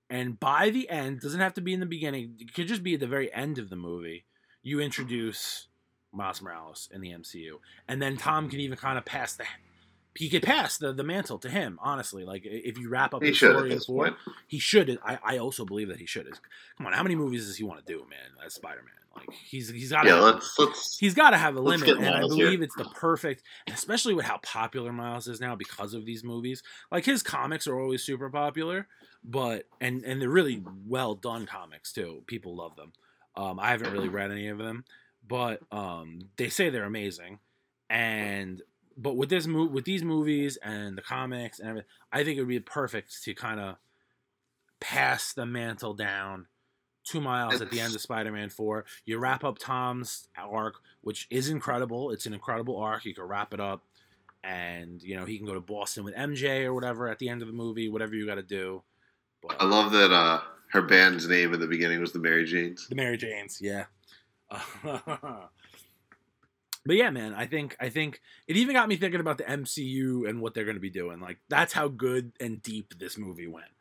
and 0.07 0.39
by 0.39 0.69
the 0.69 0.89
end 0.89 1.21
doesn't 1.21 1.39
have 1.39 1.55
to 1.55 1.61
be 1.61 1.73
in 1.73 1.79
the 1.79 1.85
beginning. 1.85 2.35
It 2.39 2.53
could 2.53 2.67
just 2.67 2.83
be 2.83 2.93
at 2.93 2.99
the 2.99 3.07
very 3.07 3.33
end 3.33 3.57
of 3.57 3.69
the 3.69 3.75
movie. 3.75 4.25
You 4.61 4.79
introduce 4.79 5.67
Miles 6.11 6.41
Morales 6.41 6.89
in 6.91 7.01
the 7.01 7.09
MCU, 7.09 7.59
and 7.87 8.01
then 8.01 8.17
Tom 8.17 8.49
can 8.49 8.59
even 8.59 8.77
kind 8.77 8.97
of 8.97 9.05
pass 9.05 9.33
the 9.33 9.45
he 10.15 10.29
could 10.29 10.43
pass 10.43 10.77
the, 10.77 10.91
the 10.91 11.03
mantle 11.03 11.37
to 11.39 11.49
him. 11.49 11.79
Honestly, 11.81 12.25
like 12.25 12.41
if 12.45 12.77
you 12.77 12.89
wrap 12.89 13.13
up 13.13 13.23
he 13.23 13.29
the 13.29 13.35
story 13.35 13.79
four, 13.79 14.05
point. 14.05 14.17
he 14.47 14.59
should. 14.59 14.99
I, 15.03 15.19
I 15.23 15.37
also 15.37 15.65
believe 15.65 15.87
that 15.87 15.97
he 15.97 16.05
should. 16.05 16.27
Come 16.77 16.87
on, 16.87 16.93
how 16.93 17.03
many 17.03 17.15
movies 17.15 17.47
does 17.47 17.57
he 17.57 17.63
want 17.63 17.85
to 17.85 17.93
do, 17.93 17.99
man? 18.09 18.45
As 18.45 18.55
Spider 18.55 18.81
Man, 18.81 19.01
like 19.15 19.31
he's 19.31 19.69
he's 19.69 19.91
got 19.91 20.05
yeah. 20.05 20.15
Let's, 20.15 20.57
let's 20.59 20.97
he's 20.97 21.13
got 21.13 21.29
to 21.31 21.37
have 21.37 21.55
a 21.55 21.61
limit, 21.61 21.89
and 21.89 22.09
I 22.09 22.21
believe 22.21 22.59
here. 22.59 22.63
it's 22.63 22.75
the 22.75 22.85
perfect, 22.85 23.43
especially 23.71 24.13
with 24.13 24.25
how 24.25 24.37
popular 24.37 24.91
Miles 24.91 25.27
is 25.27 25.39
now 25.39 25.55
because 25.55 25.93
of 25.93 26.05
these 26.05 26.23
movies. 26.23 26.61
Like 26.91 27.05
his 27.05 27.23
comics 27.23 27.67
are 27.67 27.79
always 27.79 28.03
super 28.03 28.29
popular, 28.29 28.87
but 29.23 29.65
and 29.79 30.03
and 30.03 30.21
they're 30.21 30.29
really 30.29 30.61
well 30.85 31.15
done 31.15 31.45
comics 31.45 31.93
too. 31.93 32.23
People 32.27 32.55
love 32.55 32.75
them. 32.75 32.91
Um, 33.35 33.61
I 33.61 33.69
haven't 33.69 33.93
really 33.93 34.09
read 34.09 34.31
any 34.31 34.49
of 34.49 34.57
them, 34.57 34.83
but 35.31 35.61
um, 35.71 36.19
they 36.35 36.49
say 36.49 36.69
they're 36.69 36.83
amazing. 36.83 37.39
And 37.89 38.61
but 38.97 39.15
with 39.15 39.29
this 39.29 39.47
move, 39.47 39.71
with 39.71 39.85
these 39.85 40.03
movies 40.03 40.57
and 40.61 40.97
the 40.97 41.01
comics 41.01 41.57
and 41.57 41.69
everything, 41.69 41.87
I 42.11 42.25
think 42.25 42.37
it 42.37 42.41
would 42.41 42.49
be 42.49 42.59
perfect 42.59 43.23
to 43.23 43.33
kind 43.33 43.61
of 43.61 43.75
pass 44.81 45.31
the 45.31 45.45
mantle 45.45 45.93
down 45.93 46.47
to 47.05 47.21
Miles 47.21 47.61
at 47.61 47.71
the 47.71 47.79
end 47.79 47.95
of 47.95 48.01
Spider-Man 48.01 48.49
Four. 48.49 48.83
You 49.05 49.19
wrap 49.19 49.45
up 49.45 49.57
Tom's 49.57 50.27
arc, 50.37 50.75
which 50.99 51.27
is 51.29 51.47
incredible. 51.47 52.11
It's 52.11 52.25
an 52.25 52.33
incredible 52.33 52.77
arc. 52.77 53.05
You 53.05 53.15
can 53.15 53.23
wrap 53.23 53.53
it 53.53 53.61
up, 53.61 53.85
and 54.43 55.01
you 55.01 55.15
know 55.15 55.23
he 55.23 55.37
can 55.37 55.47
go 55.47 55.53
to 55.53 55.61
Boston 55.61 56.03
with 56.03 56.13
MJ 56.13 56.65
or 56.65 56.73
whatever 56.73 57.07
at 57.07 57.19
the 57.19 57.29
end 57.29 57.41
of 57.41 57.47
the 57.47 57.53
movie. 57.53 57.87
Whatever 57.87 58.15
you 58.15 58.25
got 58.25 58.35
to 58.35 58.43
do. 58.43 58.83
But, 59.41 59.61
I 59.61 59.65
love 59.65 59.93
that 59.93 60.11
uh, 60.11 60.41
her 60.71 60.81
band's 60.81 61.29
name 61.29 61.53
in 61.53 61.61
the 61.61 61.67
beginning 61.67 62.01
was 62.01 62.11
the 62.11 62.19
Mary 62.19 62.43
Janes. 62.43 62.89
The 62.89 62.95
Mary 62.95 63.15
Janes, 63.15 63.59
yeah. 63.61 63.85
but 64.83 65.49
yeah, 66.87 67.09
man, 67.09 67.33
I 67.33 67.45
think 67.45 67.75
I 67.79 67.89
think 67.89 68.21
it 68.47 68.57
even 68.57 68.75
got 68.75 68.89
me 68.89 68.95
thinking 68.95 69.21
about 69.21 69.37
the 69.37 69.45
MCU 69.45 70.27
and 70.27 70.41
what 70.41 70.53
they're 70.53 70.65
going 70.65 70.75
to 70.75 70.81
be 70.81 70.89
doing. 70.89 71.19
Like 71.19 71.39
that's 71.49 71.73
how 71.73 71.87
good 71.87 72.31
and 72.39 72.61
deep 72.61 72.97
this 72.99 73.17
movie 73.17 73.47
went. 73.47 73.71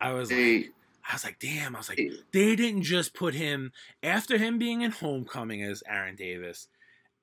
I 0.00 0.12
was 0.12 0.30
hey. 0.30 0.56
like 0.56 0.72
I 1.08 1.14
was 1.14 1.24
like, 1.24 1.38
damn, 1.38 1.76
I 1.76 1.78
was 1.78 1.88
like 1.88 2.00
they 2.32 2.56
didn't 2.56 2.82
just 2.82 3.14
put 3.14 3.34
him 3.34 3.72
after 4.02 4.38
him 4.38 4.58
being 4.58 4.82
in 4.82 4.90
Homecoming 4.90 5.62
as 5.62 5.82
Aaron 5.88 6.16
Davis 6.16 6.68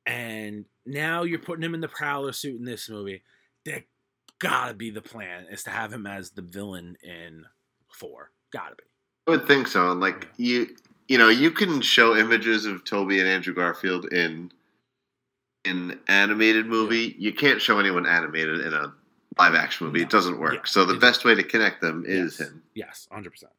and 0.06 0.66
now 0.86 1.24
you're 1.24 1.40
putting 1.40 1.64
him 1.64 1.74
in 1.74 1.82
the 1.82 1.88
Prowler 1.88 2.34
suit 2.34 2.60
in 2.60 2.66
this 2.66 2.90
movie. 2.90 3.24
That 3.66 3.84
gotta 4.40 4.74
be 4.74 4.90
the 4.90 5.02
plan 5.02 5.46
is 5.50 5.64
to 5.64 5.70
have 5.70 5.94
him 5.94 6.06
as 6.06 6.32
the 6.32 6.42
villain 6.42 6.98
in 7.02 7.46
4. 7.90 8.32
Gotta 8.52 8.76
be. 8.76 8.84
I 9.28 9.32
would 9.32 9.48
think 9.48 9.68
so. 9.68 9.92
And 9.92 10.02
like 10.02 10.28
you 10.38 10.76
you 11.08 11.18
know, 11.18 11.30
you 11.30 11.52
can 11.52 11.82
show 11.82 12.16
images 12.16 12.66
of 12.66 12.84
Tobey 12.84 13.20
and 13.20 13.28
Andrew 13.28 13.54
Garfield 13.54 14.12
in 14.12 14.52
an 15.66 16.00
animated 16.08 16.66
movie. 16.66 17.16
You 17.18 17.34
can't 17.34 17.62
show 17.62 17.80
anyone 17.80 18.06
animated 18.06 18.62
in 18.62 18.74
a 18.74 18.94
live 19.38 19.56
action 19.56 19.88
movie. 19.88 20.00
No. 20.00 20.04
It 20.04 20.10
doesn't 20.10 20.40
work. 20.40 20.54
Yeah, 20.54 20.62
so 20.66 20.86
the 20.86 20.96
best 20.96 21.26
way 21.26 21.36
to 21.36 21.44
connect 21.44 21.82
them 21.82 22.04
is 22.06 22.40
yes. 22.40 22.48
him. 22.48 22.64
Yes, 22.74 23.08
hundred 23.12 23.32
percent. 23.32 23.52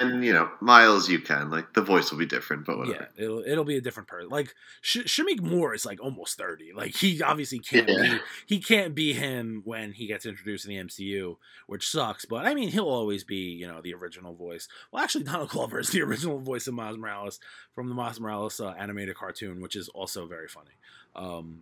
And 0.00 0.24
you 0.24 0.32
know, 0.32 0.50
Miles, 0.60 1.10
you 1.10 1.18
can 1.18 1.50
like 1.50 1.74
the 1.74 1.82
voice 1.82 2.10
will 2.10 2.18
be 2.18 2.24
different, 2.24 2.64
but 2.64 2.78
whatever. 2.78 3.08
Yeah, 3.16 3.22
it'll 3.22 3.44
it'll 3.46 3.64
be 3.64 3.76
a 3.76 3.82
different 3.82 4.08
person. 4.08 4.30
Like 4.30 4.54
Sh- 4.80 5.20
Moore 5.42 5.74
is 5.74 5.84
like 5.84 6.02
almost 6.02 6.38
thirty. 6.38 6.72
Like 6.72 6.96
he 6.96 7.22
obviously 7.22 7.58
can't 7.60 7.86
yeah. 7.86 8.02
be 8.02 8.18
he 8.46 8.60
can't 8.60 8.94
be 8.94 9.12
him 9.12 9.60
when 9.66 9.92
he 9.92 10.06
gets 10.06 10.24
introduced 10.24 10.64
in 10.64 10.70
the 10.70 10.82
MCU, 10.82 11.36
which 11.66 11.86
sucks. 11.86 12.24
But 12.24 12.46
I 12.46 12.54
mean, 12.54 12.70
he'll 12.70 12.88
always 12.88 13.24
be 13.24 13.52
you 13.52 13.68
know 13.68 13.82
the 13.82 13.92
original 13.92 14.34
voice. 14.34 14.68
Well, 14.90 15.04
actually, 15.04 15.24
Donald 15.24 15.50
Glover 15.50 15.78
is 15.78 15.90
the 15.90 16.00
original 16.00 16.38
voice 16.38 16.66
of 16.66 16.72
Miles 16.72 16.96
Morales 16.96 17.38
from 17.74 17.90
the 17.90 17.94
Miles 17.94 18.18
Morales 18.18 18.58
uh, 18.58 18.70
animated 18.78 19.16
cartoon, 19.16 19.60
which 19.60 19.76
is 19.76 19.90
also 19.90 20.26
very 20.26 20.48
funny. 20.48 20.78
Um, 21.14 21.60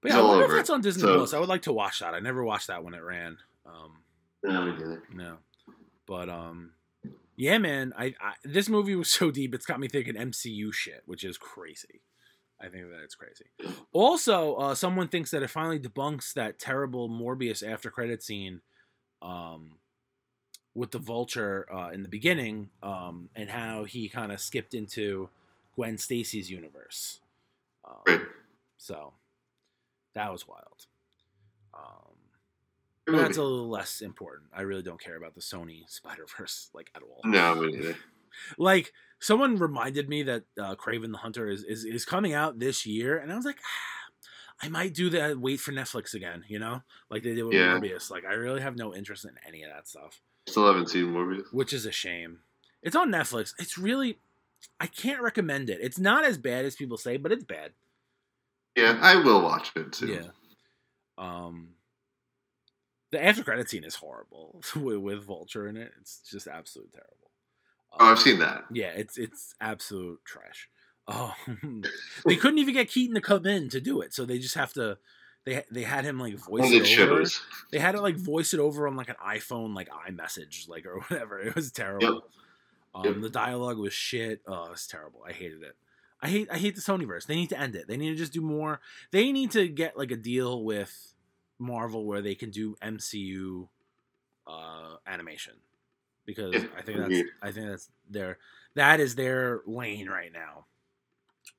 but 0.00 0.12
yeah, 0.12 0.18
I 0.18 0.22
wonder 0.22 0.46
if 0.46 0.50
that's 0.52 0.70
on 0.70 0.80
Disney 0.80 1.02
so, 1.02 1.18
Plus. 1.18 1.34
I 1.34 1.40
would 1.40 1.48
like 1.50 1.62
to 1.62 1.72
watch 1.74 1.98
that. 1.98 2.14
I 2.14 2.20
never 2.20 2.42
watched 2.42 2.68
that 2.68 2.82
when 2.84 2.94
it 2.94 3.02
ran. 3.02 3.36
Um, 3.66 3.98
no, 4.42 4.98
no. 5.12 5.36
But 6.08 6.30
um, 6.30 6.72
yeah, 7.36 7.58
man, 7.58 7.92
I, 7.96 8.06
I, 8.20 8.32
this 8.42 8.68
movie 8.68 8.96
was 8.96 9.10
so 9.12 9.30
deep. 9.30 9.54
It's 9.54 9.66
got 9.66 9.78
me 9.78 9.86
thinking 9.86 10.14
MCU 10.14 10.72
shit, 10.72 11.02
which 11.06 11.22
is 11.22 11.38
crazy. 11.38 12.00
I 12.60 12.66
think 12.68 12.88
that 12.90 13.04
it's 13.04 13.14
crazy. 13.14 13.44
Also, 13.92 14.54
uh, 14.56 14.74
someone 14.74 15.06
thinks 15.06 15.30
that 15.30 15.44
it 15.44 15.50
finally 15.50 15.78
debunks 15.78 16.32
that 16.32 16.58
terrible 16.58 17.08
Morbius 17.08 17.62
after 17.66 17.88
credit 17.88 18.20
scene, 18.20 18.62
um, 19.22 19.76
with 20.74 20.90
the 20.90 20.98
Vulture 20.98 21.66
uh, 21.72 21.90
in 21.90 22.02
the 22.02 22.08
beginning, 22.08 22.70
um, 22.82 23.28
and 23.36 23.50
how 23.50 23.84
he 23.84 24.08
kind 24.08 24.32
of 24.32 24.40
skipped 24.40 24.74
into 24.74 25.28
Gwen 25.76 25.98
Stacy's 25.98 26.50
universe. 26.50 27.20
Um, 27.84 28.26
so 28.76 29.12
that 30.14 30.32
was 30.32 30.48
wild. 30.48 30.86
Um, 31.72 32.07
but 33.12 33.18
that's 33.18 33.38
a 33.38 33.42
little 33.42 33.68
less 33.68 34.00
important. 34.00 34.50
I 34.52 34.62
really 34.62 34.82
don't 34.82 35.00
care 35.00 35.16
about 35.16 35.34
the 35.34 35.40
Sony 35.40 35.88
Spider 35.88 36.26
Verse 36.38 36.70
like 36.74 36.90
at 36.94 37.02
all. 37.02 37.20
No, 37.24 37.54
me 37.54 37.72
neither. 37.72 37.96
like 38.58 38.92
someone 39.20 39.56
reminded 39.56 40.08
me 40.08 40.22
that 40.24 40.44
uh, 40.60 40.74
Kraven 40.76 41.12
the 41.12 41.18
Hunter 41.18 41.48
is, 41.48 41.64
is 41.64 41.84
is 41.84 42.04
coming 42.04 42.34
out 42.34 42.58
this 42.58 42.86
year, 42.86 43.18
and 43.18 43.32
I 43.32 43.36
was 43.36 43.44
like, 43.44 43.58
ah, 43.62 44.66
I 44.66 44.68
might 44.68 44.94
do 44.94 45.10
that. 45.10 45.38
Wait 45.38 45.60
for 45.60 45.72
Netflix 45.72 46.14
again, 46.14 46.44
you 46.48 46.58
know, 46.58 46.82
like 47.10 47.22
they 47.22 47.34
did 47.34 47.44
with 47.44 47.54
yeah. 47.54 47.78
Morbius. 47.78 48.10
Like 48.10 48.24
I 48.24 48.34
really 48.34 48.60
have 48.60 48.76
no 48.76 48.94
interest 48.94 49.24
in 49.24 49.32
any 49.46 49.62
of 49.62 49.70
that 49.70 49.88
stuff. 49.88 50.20
Still 50.46 50.66
haven't 50.66 50.90
seen 50.90 51.06
Morbius, 51.06 51.52
which 51.52 51.72
is 51.72 51.86
a 51.86 51.92
shame. 51.92 52.40
It's 52.82 52.96
on 52.96 53.10
Netflix. 53.10 53.54
It's 53.58 53.76
really, 53.76 54.18
I 54.78 54.86
can't 54.86 55.20
recommend 55.20 55.68
it. 55.68 55.78
It's 55.80 55.98
not 55.98 56.24
as 56.24 56.38
bad 56.38 56.64
as 56.64 56.76
people 56.76 56.96
say, 56.96 57.16
but 57.16 57.32
it's 57.32 57.44
bad. 57.44 57.72
Yeah, 58.76 58.98
I 59.00 59.16
will 59.16 59.42
watch 59.42 59.72
it 59.74 59.92
too. 59.92 60.06
Yeah. 60.06 60.28
Um, 61.18 61.70
the 63.10 63.24
after 63.24 63.42
credit 63.42 63.68
scene 63.68 63.84
is 63.84 63.96
horrible 63.96 64.60
with, 64.76 64.98
with 64.98 65.24
Vulture 65.24 65.66
in 65.66 65.76
it. 65.76 65.92
It's 66.00 66.20
just 66.30 66.46
absolutely 66.46 66.92
terrible. 66.92 67.30
oh, 67.98 68.12
I've 68.12 68.18
seen 68.18 68.38
that. 68.40 68.64
Yeah, 68.72 68.90
it's 68.94 69.18
it's 69.18 69.54
absolute 69.60 70.24
trash. 70.24 70.68
Oh, 71.06 71.34
they 72.26 72.36
couldn't 72.36 72.58
even 72.58 72.74
get 72.74 72.90
Keaton 72.90 73.14
to 73.14 73.20
come 73.20 73.46
in 73.46 73.70
to 73.70 73.80
do 73.80 74.00
it, 74.00 74.12
so 74.12 74.24
they 74.24 74.38
just 74.38 74.54
have 74.56 74.72
to. 74.74 74.98
They 75.44 75.64
they 75.70 75.84
had 75.84 76.04
him 76.04 76.18
like 76.18 76.34
voice 76.34 76.70
it 76.70 76.76
over. 76.76 76.84
Shivers. 76.84 77.40
They 77.72 77.78
had 77.78 77.92
to 77.92 78.02
like 78.02 78.16
voice 78.16 78.52
it 78.52 78.60
over 78.60 78.86
on 78.86 78.96
like 78.96 79.08
an 79.08 79.16
iPhone, 79.24 79.74
like 79.74 79.88
iMessage, 79.88 80.68
like 80.68 80.84
or 80.84 81.00
whatever. 81.08 81.40
It 81.40 81.54
was 81.54 81.72
terrible. 81.72 82.14
Yep. 82.14 82.22
Um, 82.94 83.04
yep. 83.04 83.20
The 83.22 83.30
dialogue 83.30 83.78
was 83.78 83.94
shit. 83.94 84.42
Oh, 84.46 84.68
it's 84.72 84.86
terrible. 84.86 85.22
I 85.26 85.32
hated 85.32 85.62
it. 85.62 85.76
I 86.20 86.28
hate 86.28 86.48
I 86.52 86.58
hate 86.58 86.74
the 86.74 86.82
Sonyverse. 86.82 87.26
They 87.26 87.36
need 87.36 87.48
to 87.50 87.58
end 87.58 87.76
it. 87.76 87.86
They 87.88 87.96
need 87.96 88.10
to 88.10 88.16
just 88.16 88.32
do 88.32 88.42
more. 88.42 88.80
They 89.10 89.32
need 89.32 89.50
to 89.52 89.68
get 89.68 89.96
like 89.96 90.10
a 90.10 90.16
deal 90.16 90.62
with 90.62 91.14
Marvel 91.58 92.06
where 92.06 92.22
they 92.22 92.34
can 92.34 92.50
do 92.50 92.76
MCU 92.82 93.68
uh, 94.46 94.96
animation 95.06 95.54
because 96.24 96.54
I 96.76 96.82
think 96.82 96.98
that's 96.98 97.22
I 97.42 97.50
think 97.50 97.68
that's 97.68 97.90
their 98.08 98.38
that 98.74 99.00
is 99.00 99.14
their 99.14 99.62
lane 99.66 100.08
right 100.08 100.32
now. 100.32 100.66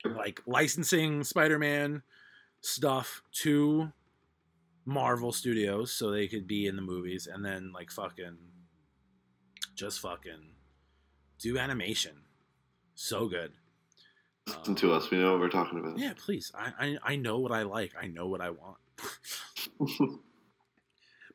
Like 0.05 0.41
licensing 0.45 1.23
Spider-Man 1.23 2.03
stuff 2.61 3.21
to 3.41 3.91
Marvel 4.85 5.31
Studios 5.31 5.91
so 5.91 6.11
they 6.11 6.27
could 6.27 6.47
be 6.47 6.67
in 6.67 6.75
the 6.75 6.81
movies 6.81 7.27
and 7.31 7.43
then 7.43 7.71
like 7.73 7.91
fucking 7.91 8.37
just 9.75 9.99
fucking 9.99 10.51
do 11.39 11.57
animation. 11.57 12.23
So 12.95 13.27
good. 13.27 13.53
Listen 14.47 14.75
to 14.75 14.93
us. 14.93 15.09
We 15.09 15.17
know 15.17 15.31
what 15.31 15.41
we're 15.41 15.49
talking 15.49 15.79
about. 15.79 15.97
Yeah, 15.97 16.13
please. 16.17 16.51
I, 16.55 16.71
I, 16.79 17.13
I 17.13 17.15
know 17.15 17.39
what 17.39 17.51
I 17.51 17.63
like. 17.63 17.93
I 17.99 18.07
know 18.07 18.27
what 18.27 18.41
I 18.41 18.49
want. 18.49 18.77
but 19.79 20.17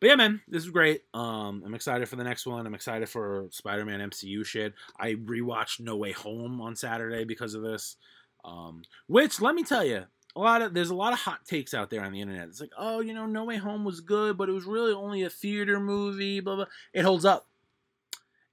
yeah, 0.03 0.17
man, 0.17 0.41
this 0.49 0.65
is 0.65 0.71
great. 0.71 1.03
Um, 1.13 1.63
I'm 1.65 1.75
excited 1.75 2.09
for 2.09 2.17
the 2.17 2.25
next 2.25 2.47
one. 2.47 2.67
I'm 2.67 2.75
excited 2.75 3.09
for 3.09 3.49
Spider-Man 3.51 4.11
MCU 4.11 4.45
shit. 4.45 4.75
I 4.99 5.15
rewatched 5.15 5.81
No 5.81 5.97
Way 5.97 6.13
Home 6.13 6.61
on 6.61 6.77
Saturday 6.77 7.25
because 7.25 7.55
of 7.55 7.63
this. 7.63 7.97
Um, 8.45 8.83
which 9.07 9.41
let 9.41 9.55
me 9.55 9.63
tell 9.63 9.85
you, 9.85 10.05
a 10.37 10.41
lot 10.41 10.63
of 10.63 10.75
there's 10.75 10.91
a 10.91 10.95
lot 10.95 11.13
of 11.13 11.21
hot 11.21 11.45
takes 11.45 11.75
out 11.75 11.91
there 11.91 12.05
on 12.05 12.13
the 12.13 12.21
internet. 12.21 12.49
It's 12.49 12.61
like, 12.61 12.73
oh, 12.77 13.01
you 13.01 13.15
know, 13.15 13.27
No 13.27 13.45
Way 13.45 13.57
Home 13.57 13.85
was 13.85 14.01
good, 14.01 14.37
but 14.37 14.49
it 14.49 14.53
was 14.53 14.65
really 14.65 14.93
only 14.93 15.23
a 15.23 15.31
theater 15.31 15.81
movie. 15.81 16.41
Blah 16.41 16.57
blah. 16.57 16.67
It 16.93 17.03
holds 17.03 17.25
up. 17.25 17.47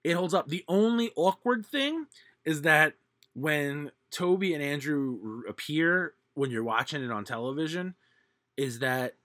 It 0.03 0.14
holds 0.14 0.34
up. 0.34 0.47
The 0.47 0.64
only 0.68 1.12
awkward 1.16 1.66
thing 1.66 2.07
is 2.45 2.64
that 2.64 2.93
when 3.34 3.91
Tobey 4.12 4.53
and 4.53 4.64
Andrew 4.64 5.43
appear 5.47 6.14
when 6.34 6.51
you're 6.51 6.64
watching 6.64 7.03
it 7.03 7.12
on 7.12 7.26
television 7.26 7.95
is 8.62 8.80
that 8.80 9.16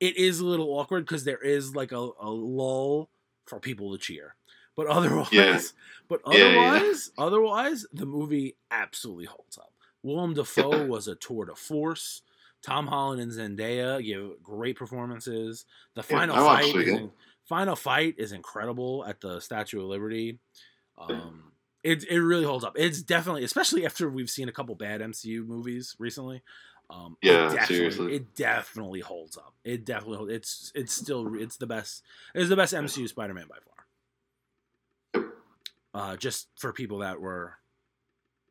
it 0.00 0.16
is 0.16 0.40
a 0.40 0.46
little 0.46 0.68
awkward 0.78 1.04
because 1.04 1.24
there 1.24 1.38
is 1.38 1.76
like 1.76 1.92
a, 1.92 2.08
a 2.20 2.30
lull 2.30 3.08
for 3.46 3.60
people 3.60 3.92
to 3.92 3.98
cheer. 3.98 4.34
But 4.74 4.86
otherwise, 4.88 5.32
yeah. 5.32 5.60
but 6.08 6.20
otherwise, 6.24 6.40
yeah, 6.40 6.82
yeah. 6.82 7.26
otherwise, 7.26 7.86
the 7.92 8.06
movie 8.06 8.56
absolutely 8.70 9.26
holds 9.26 9.58
up. 9.58 9.72
Willem 10.02 10.34
Dafoe 10.34 10.86
was 10.86 11.06
a 11.06 11.14
tour 11.14 11.44
de 11.44 11.54
force. 11.54 12.22
Tom 12.62 12.86
Holland 12.86 13.20
and 13.20 13.30
Zendaya 13.32 14.04
give 14.04 14.42
great 14.42 14.76
performances. 14.76 15.64
The 15.94 16.02
final 16.02 16.36
fight, 16.36 16.74
is 16.74 16.88
in, 16.88 17.10
final 17.44 17.76
fight 17.76 18.14
is 18.18 18.32
incredible 18.32 19.04
at 19.06 19.20
the 19.20 19.40
Statue 19.40 19.80
of 19.80 19.86
Liberty. 19.86 20.38
Um, 20.96 21.52
it 21.82 22.04
it 22.08 22.20
really 22.20 22.44
holds 22.44 22.64
up. 22.64 22.74
It's 22.76 23.02
definitely, 23.02 23.44
especially 23.44 23.84
after 23.84 24.08
we've 24.08 24.30
seen 24.30 24.48
a 24.48 24.52
couple 24.52 24.74
bad 24.74 25.00
MCU 25.00 25.46
movies 25.46 25.96
recently. 25.98 26.42
Um, 26.90 27.16
yeah, 27.22 27.52
it 27.52 27.66
seriously, 27.66 28.14
it 28.14 28.34
definitely 28.34 29.00
holds 29.00 29.36
up. 29.38 29.54
It 29.64 29.84
definitely 29.84 30.18
holds. 30.18 30.32
It's 30.32 30.72
it's 30.74 30.92
still 30.92 31.40
it's 31.40 31.56
the 31.56 31.66
best. 31.66 32.02
It's 32.34 32.48
the 32.48 32.56
best 32.56 32.74
MCU 32.74 33.08
Spider-Man 33.08 33.46
by 33.48 33.56
far. 35.14 35.24
Uh, 35.94 36.16
just 36.16 36.48
for 36.58 36.72
people 36.72 36.98
that 36.98 37.20
were 37.20 37.54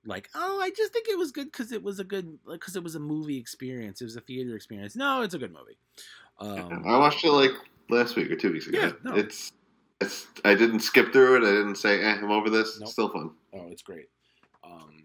like, 0.06 0.30
oh, 0.36 0.60
I 0.62 0.72
just 0.72 0.94
think 0.94 1.08
it 1.08 1.18
was 1.18 1.32
good 1.32 1.52
because 1.52 1.72
it 1.72 1.84
was 1.84 2.00
a 2.00 2.04
good 2.04 2.40
because 2.50 2.76
it 2.76 2.84
was 2.84 2.96
a 2.96 3.00
movie 3.00 3.38
experience. 3.38 4.02
It 4.02 4.06
was 4.06 4.16
a 4.16 4.22
theater 4.22 4.56
experience. 4.56 4.96
No, 4.96 5.22
it's 5.22 5.34
a 5.34 5.40
good 5.40 5.54
movie. 5.54 5.78
Um, 6.40 6.84
I 6.88 6.98
watched 6.98 7.24
it 7.24 7.32
like 7.32 7.52
last 7.90 8.16
week 8.16 8.32
or 8.32 8.36
two 8.36 8.52
weeks 8.52 8.68
ago. 8.68 8.80
Yeah, 8.80 8.92
no. 9.04 9.16
It's 9.16 9.54
it's, 10.02 10.28
I 10.44 10.56
didn't 10.56 10.80
skip 10.80 11.14
through 11.14 11.38
it. 11.38 11.48
I 11.48 11.52
didn't 11.52 11.76
say, 11.76 12.02
eh, 12.04 12.16
I'm 12.16 12.32
over 12.32 12.50
this. 12.50 12.80
Nope. 12.80 12.86
It's 12.86 12.94
still 12.94 13.10
fun. 13.10 13.32
Oh, 13.54 13.68
it's 13.70 13.84
great. 13.84 14.10
Um, 14.64 15.04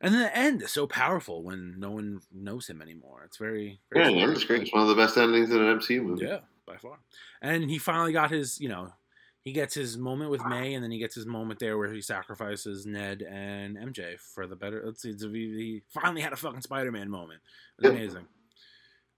and 0.00 0.14
then 0.14 0.22
the 0.22 0.36
end 0.36 0.62
is 0.62 0.72
so 0.72 0.86
powerful 0.86 1.42
when 1.42 1.76
no 1.78 1.90
one 1.90 2.20
knows 2.32 2.68
him 2.68 2.82
anymore. 2.82 3.22
It's 3.24 3.36
very, 3.36 3.80
very 3.92 4.14
yeah, 4.14 4.30
it's 4.30 4.44
great. 4.44 4.62
It's 4.62 4.72
one 4.72 4.82
of 4.82 4.88
the 4.88 4.94
best 4.94 5.16
endings 5.16 5.50
in 5.50 5.62
an 5.62 5.78
MCU 5.78 6.02
movie. 6.02 6.26
Yeah, 6.26 6.40
by 6.66 6.76
far. 6.76 6.98
And 7.40 7.70
he 7.70 7.78
finally 7.78 8.12
got 8.12 8.30
his, 8.30 8.60
you 8.60 8.68
know, 8.68 8.92
he 9.42 9.52
gets 9.52 9.74
his 9.74 9.98
moment 9.98 10.30
with 10.30 10.44
May, 10.46 10.72
and 10.72 10.82
then 10.82 10.90
he 10.90 10.98
gets 10.98 11.14
his 11.14 11.26
moment 11.26 11.60
there 11.60 11.76
where 11.76 11.92
he 11.92 12.00
sacrifices 12.00 12.86
Ned 12.86 13.22
and 13.22 13.76
MJ 13.76 14.18
for 14.18 14.46
the 14.46 14.56
better. 14.56 14.82
Let's 14.84 15.02
see, 15.02 15.12
he 15.12 15.82
finally 15.90 16.22
had 16.22 16.32
a 16.32 16.36
fucking 16.36 16.62
Spider-Man 16.62 17.10
moment. 17.10 17.40
It's 17.78 17.88
amazing. 17.88 18.26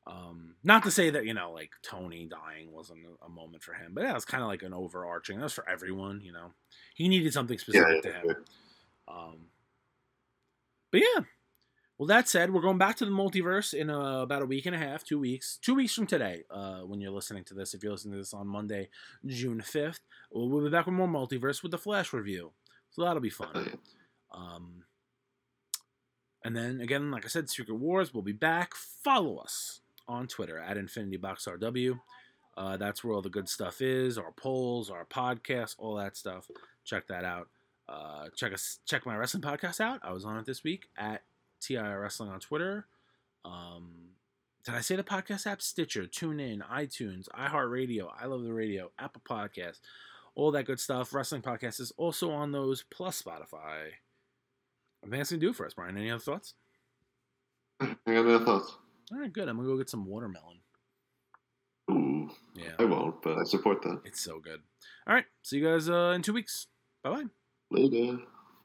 Um, 0.07 0.55
not 0.62 0.85
to 0.85 0.91
say 0.91 1.11
that 1.11 1.27
you 1.27 1.35
know, 1.35 1.53
like 1.53 1.72
Tony 1.83 2.27
dying 2.27 2.72
wasn't 2.72 3.01
a, 3.24 3.29
moment 3.29 3.62
for 3.62 3.72
him, 3.72 3.93
but 3.93 4.05
yeah, 4.05 4.11
it 4.11 4.14
was 4.14 4.24
kind 4.24 4.43
of 4.43 4.49
like 4.49 4.62
an 4.62 4.72
overarching. 4.72 5.39
That 5.39 5.45
was 5.45 5.53
for 5.53 5.68
everyone, 5.68 6.20
you 6.22 6.33
know. 6.33 6.53
He 6.95 7.09
needed 7.09 7.33
something 7.33 7.59
specific 7.59 8.05
yeah, 8.05 8.11
to 8.11 8.16
him. 8.16 8.37
Um, 9.09 9.37
but 10.97 11.03
yeah. 11.03 11.24
Well, 11.99 12.07
that 12.07 12.26
said, 12.26 12.53
we're 12.53 12.62
going 12.62 12.78
back 12.78 12.97
to 12.97 13.05
the 13.05 13.11
multiverse 13.11 13.74
in 13.74 13.90
uh, 13.90 14.20
about 14.20 14.40
a 14.40 14.47
week 14.47 14.64
and 14.64 14.74
a 14.74 14.78
half, 14.78 15.05
two 15.05 15.18
weeks, 15.18 15.59
two 15.61 15.74
weeks 15.74 15.94
from 15.94 16.07
today. 16.07 16.42
Uh, 16.51 16.80
when 16.80 17.01
you're 17.01 17.11
listening 17.11 17.44
to 17.44 17.55
this, 17.55 17.74
if 17.74 17.82
you're 17.82 17.92
listening 17.92 18.12
to 18.12 18.18
this 18.18 18.32
on 18.32 18.47
Monday, 18.47 18.88
June 19.26 19.61
fifth, 19.61 20.01
we'll, 20.30 20.49
we'll 20.49 20.64
be 20.64 20.70
back 20.70 20.86
with 20.86 20.94
more 20.94 21.09
multiverse 21.09 21.62
with 21.62 21.72
the 21.72 21.78
Flash 21.78 22.14
review. 22.14 22.53
So 22.90 23.03
that'll 23.03 23.20
be 23.20 23.28
fun. 23.30 23.78
Um, 24.32 24.84
and 26.44 26.57
then 26.57 26.80
again, 26.80 27.11
like 27.11 27.26
I 27.26 27.28
said, 27.28 27.51
Secret 27.51 27.76
Wars 27.76 28.14
will 28.14 28.22
be 28.22 28.32
back. 28.32 28.74
Follow 28.74 29.36
us 29.36 29.80
on 30.09 30.28
Twitter 30.28 30.59
at 30.59 30.78
InfinityBoxRW. 30.78 31.99
Uh, 32.57 32.76
that's 32.78 33.05
where 33.05 33.14
all 33.14 33.22
the 33.22 33.28
good 33.28 33.51
stuff 33.51 33.82
is, 33.82 34.16
our 34.16 34.32
polls, 34.32 34.90
our 34.90 35.05
podcasts, 35.05 35.74
all 35.78 35.97
that 35.97 36.16
stuff. 36.16 36.47
Check 36.84 37.07
that 37.09 37.24
out. 37.24 37.49
Uh, 37.89 38.28
check 38.34 38.53
us, 38.53 38.78
check 38.84 39.07
my 39.07 39.16
wrestling 39.16 39.43
podcast 39.43 39.80
out. 39.80 40.01
I 40.03 40.12
was 40.12 40.24
on 40.24 40.39
it 40.39 40.47
this 40.47 40.64
week 40.64 40.89
at 40.97 41.22
TIR 41.61 42.01
Wrestling 42.01 42.30
on 42.30 42.41
Twitter. 42.41 42.87
Um, 43.45 44.11
did 44.64 44.74
I 44.74 44.80
say 44.80 44.97
the 44.97 45.05
podcast 45.05 45.47
app? 45.47 45.62
Stitcher, 45.62 46.05
TuneIn, 46.05 46.61
iTunes, 46.68 47.28
iHeartRadio, 47.28 48.09
I 48.20 48.26
Love 48.26 48.43
the 48.43 48.53
Radio, 48.53 48.91
Apple 48.99 49.22
Podcast, 49.28 49.78
all 50.34 50.51
that 50.51 50.64
good 50.64 50.80
stuff. 50.80 51.14
Wrestling 51.14 51.43
podcast 51.43 51.80
is 51.80 51.93
also 51.97 52.30
on 52.32 52.51
those, 52.51 52.84
plus 52.91 53.22
Spotify. 53.22 53.93
I 55.05 55.09
think 55.09 55.18
that's 55.18 55.30
gonna 55.30 55.41
do 55.41 55.51
it 55.51 55.57
for 55.57 55.66
us, 55.66 55.74
Brian. 55.74 55.97
Any 55.97 56.11
other 56.11 56.18
thoughts? 56.18 56.55
I 57.80 57.95
got 58.07 58.26
no 58.26 58.45
thoughts. 58.45 58.76
All 59.12 59.18
right, 59.18 59.32
good. 59.32 59.49
I'm 59.49 59.57
gonna 59.57 59.68
go 59.68 59.76
get 59.76 59.89
some 59.89 60.05
watermelon. 60.07 60.59
Ooh, 61.91 62.28
yeah. 62.57 62.72
I 62.80 62.84
won't, 62.84 63.22
but 63.22 63.39
I 63.39 63.45
support 63.45 63.82
that. 63.82 64.01
It's 64.05 64.20
so 64.20 64.41
good. 64.41 64.61
All 65.07 65.14
right, 65.14 65.26
see 65.43 65.59
you 65.59 65.64
guys 65.64 65.89
uh, 65.89 66.12
in 66.16 66.22
two 66.22 66.32
weeks. 66.32 66.66
Bye 67.05 67.11
bye. 67.11 67.24
Later. 67.70 68.18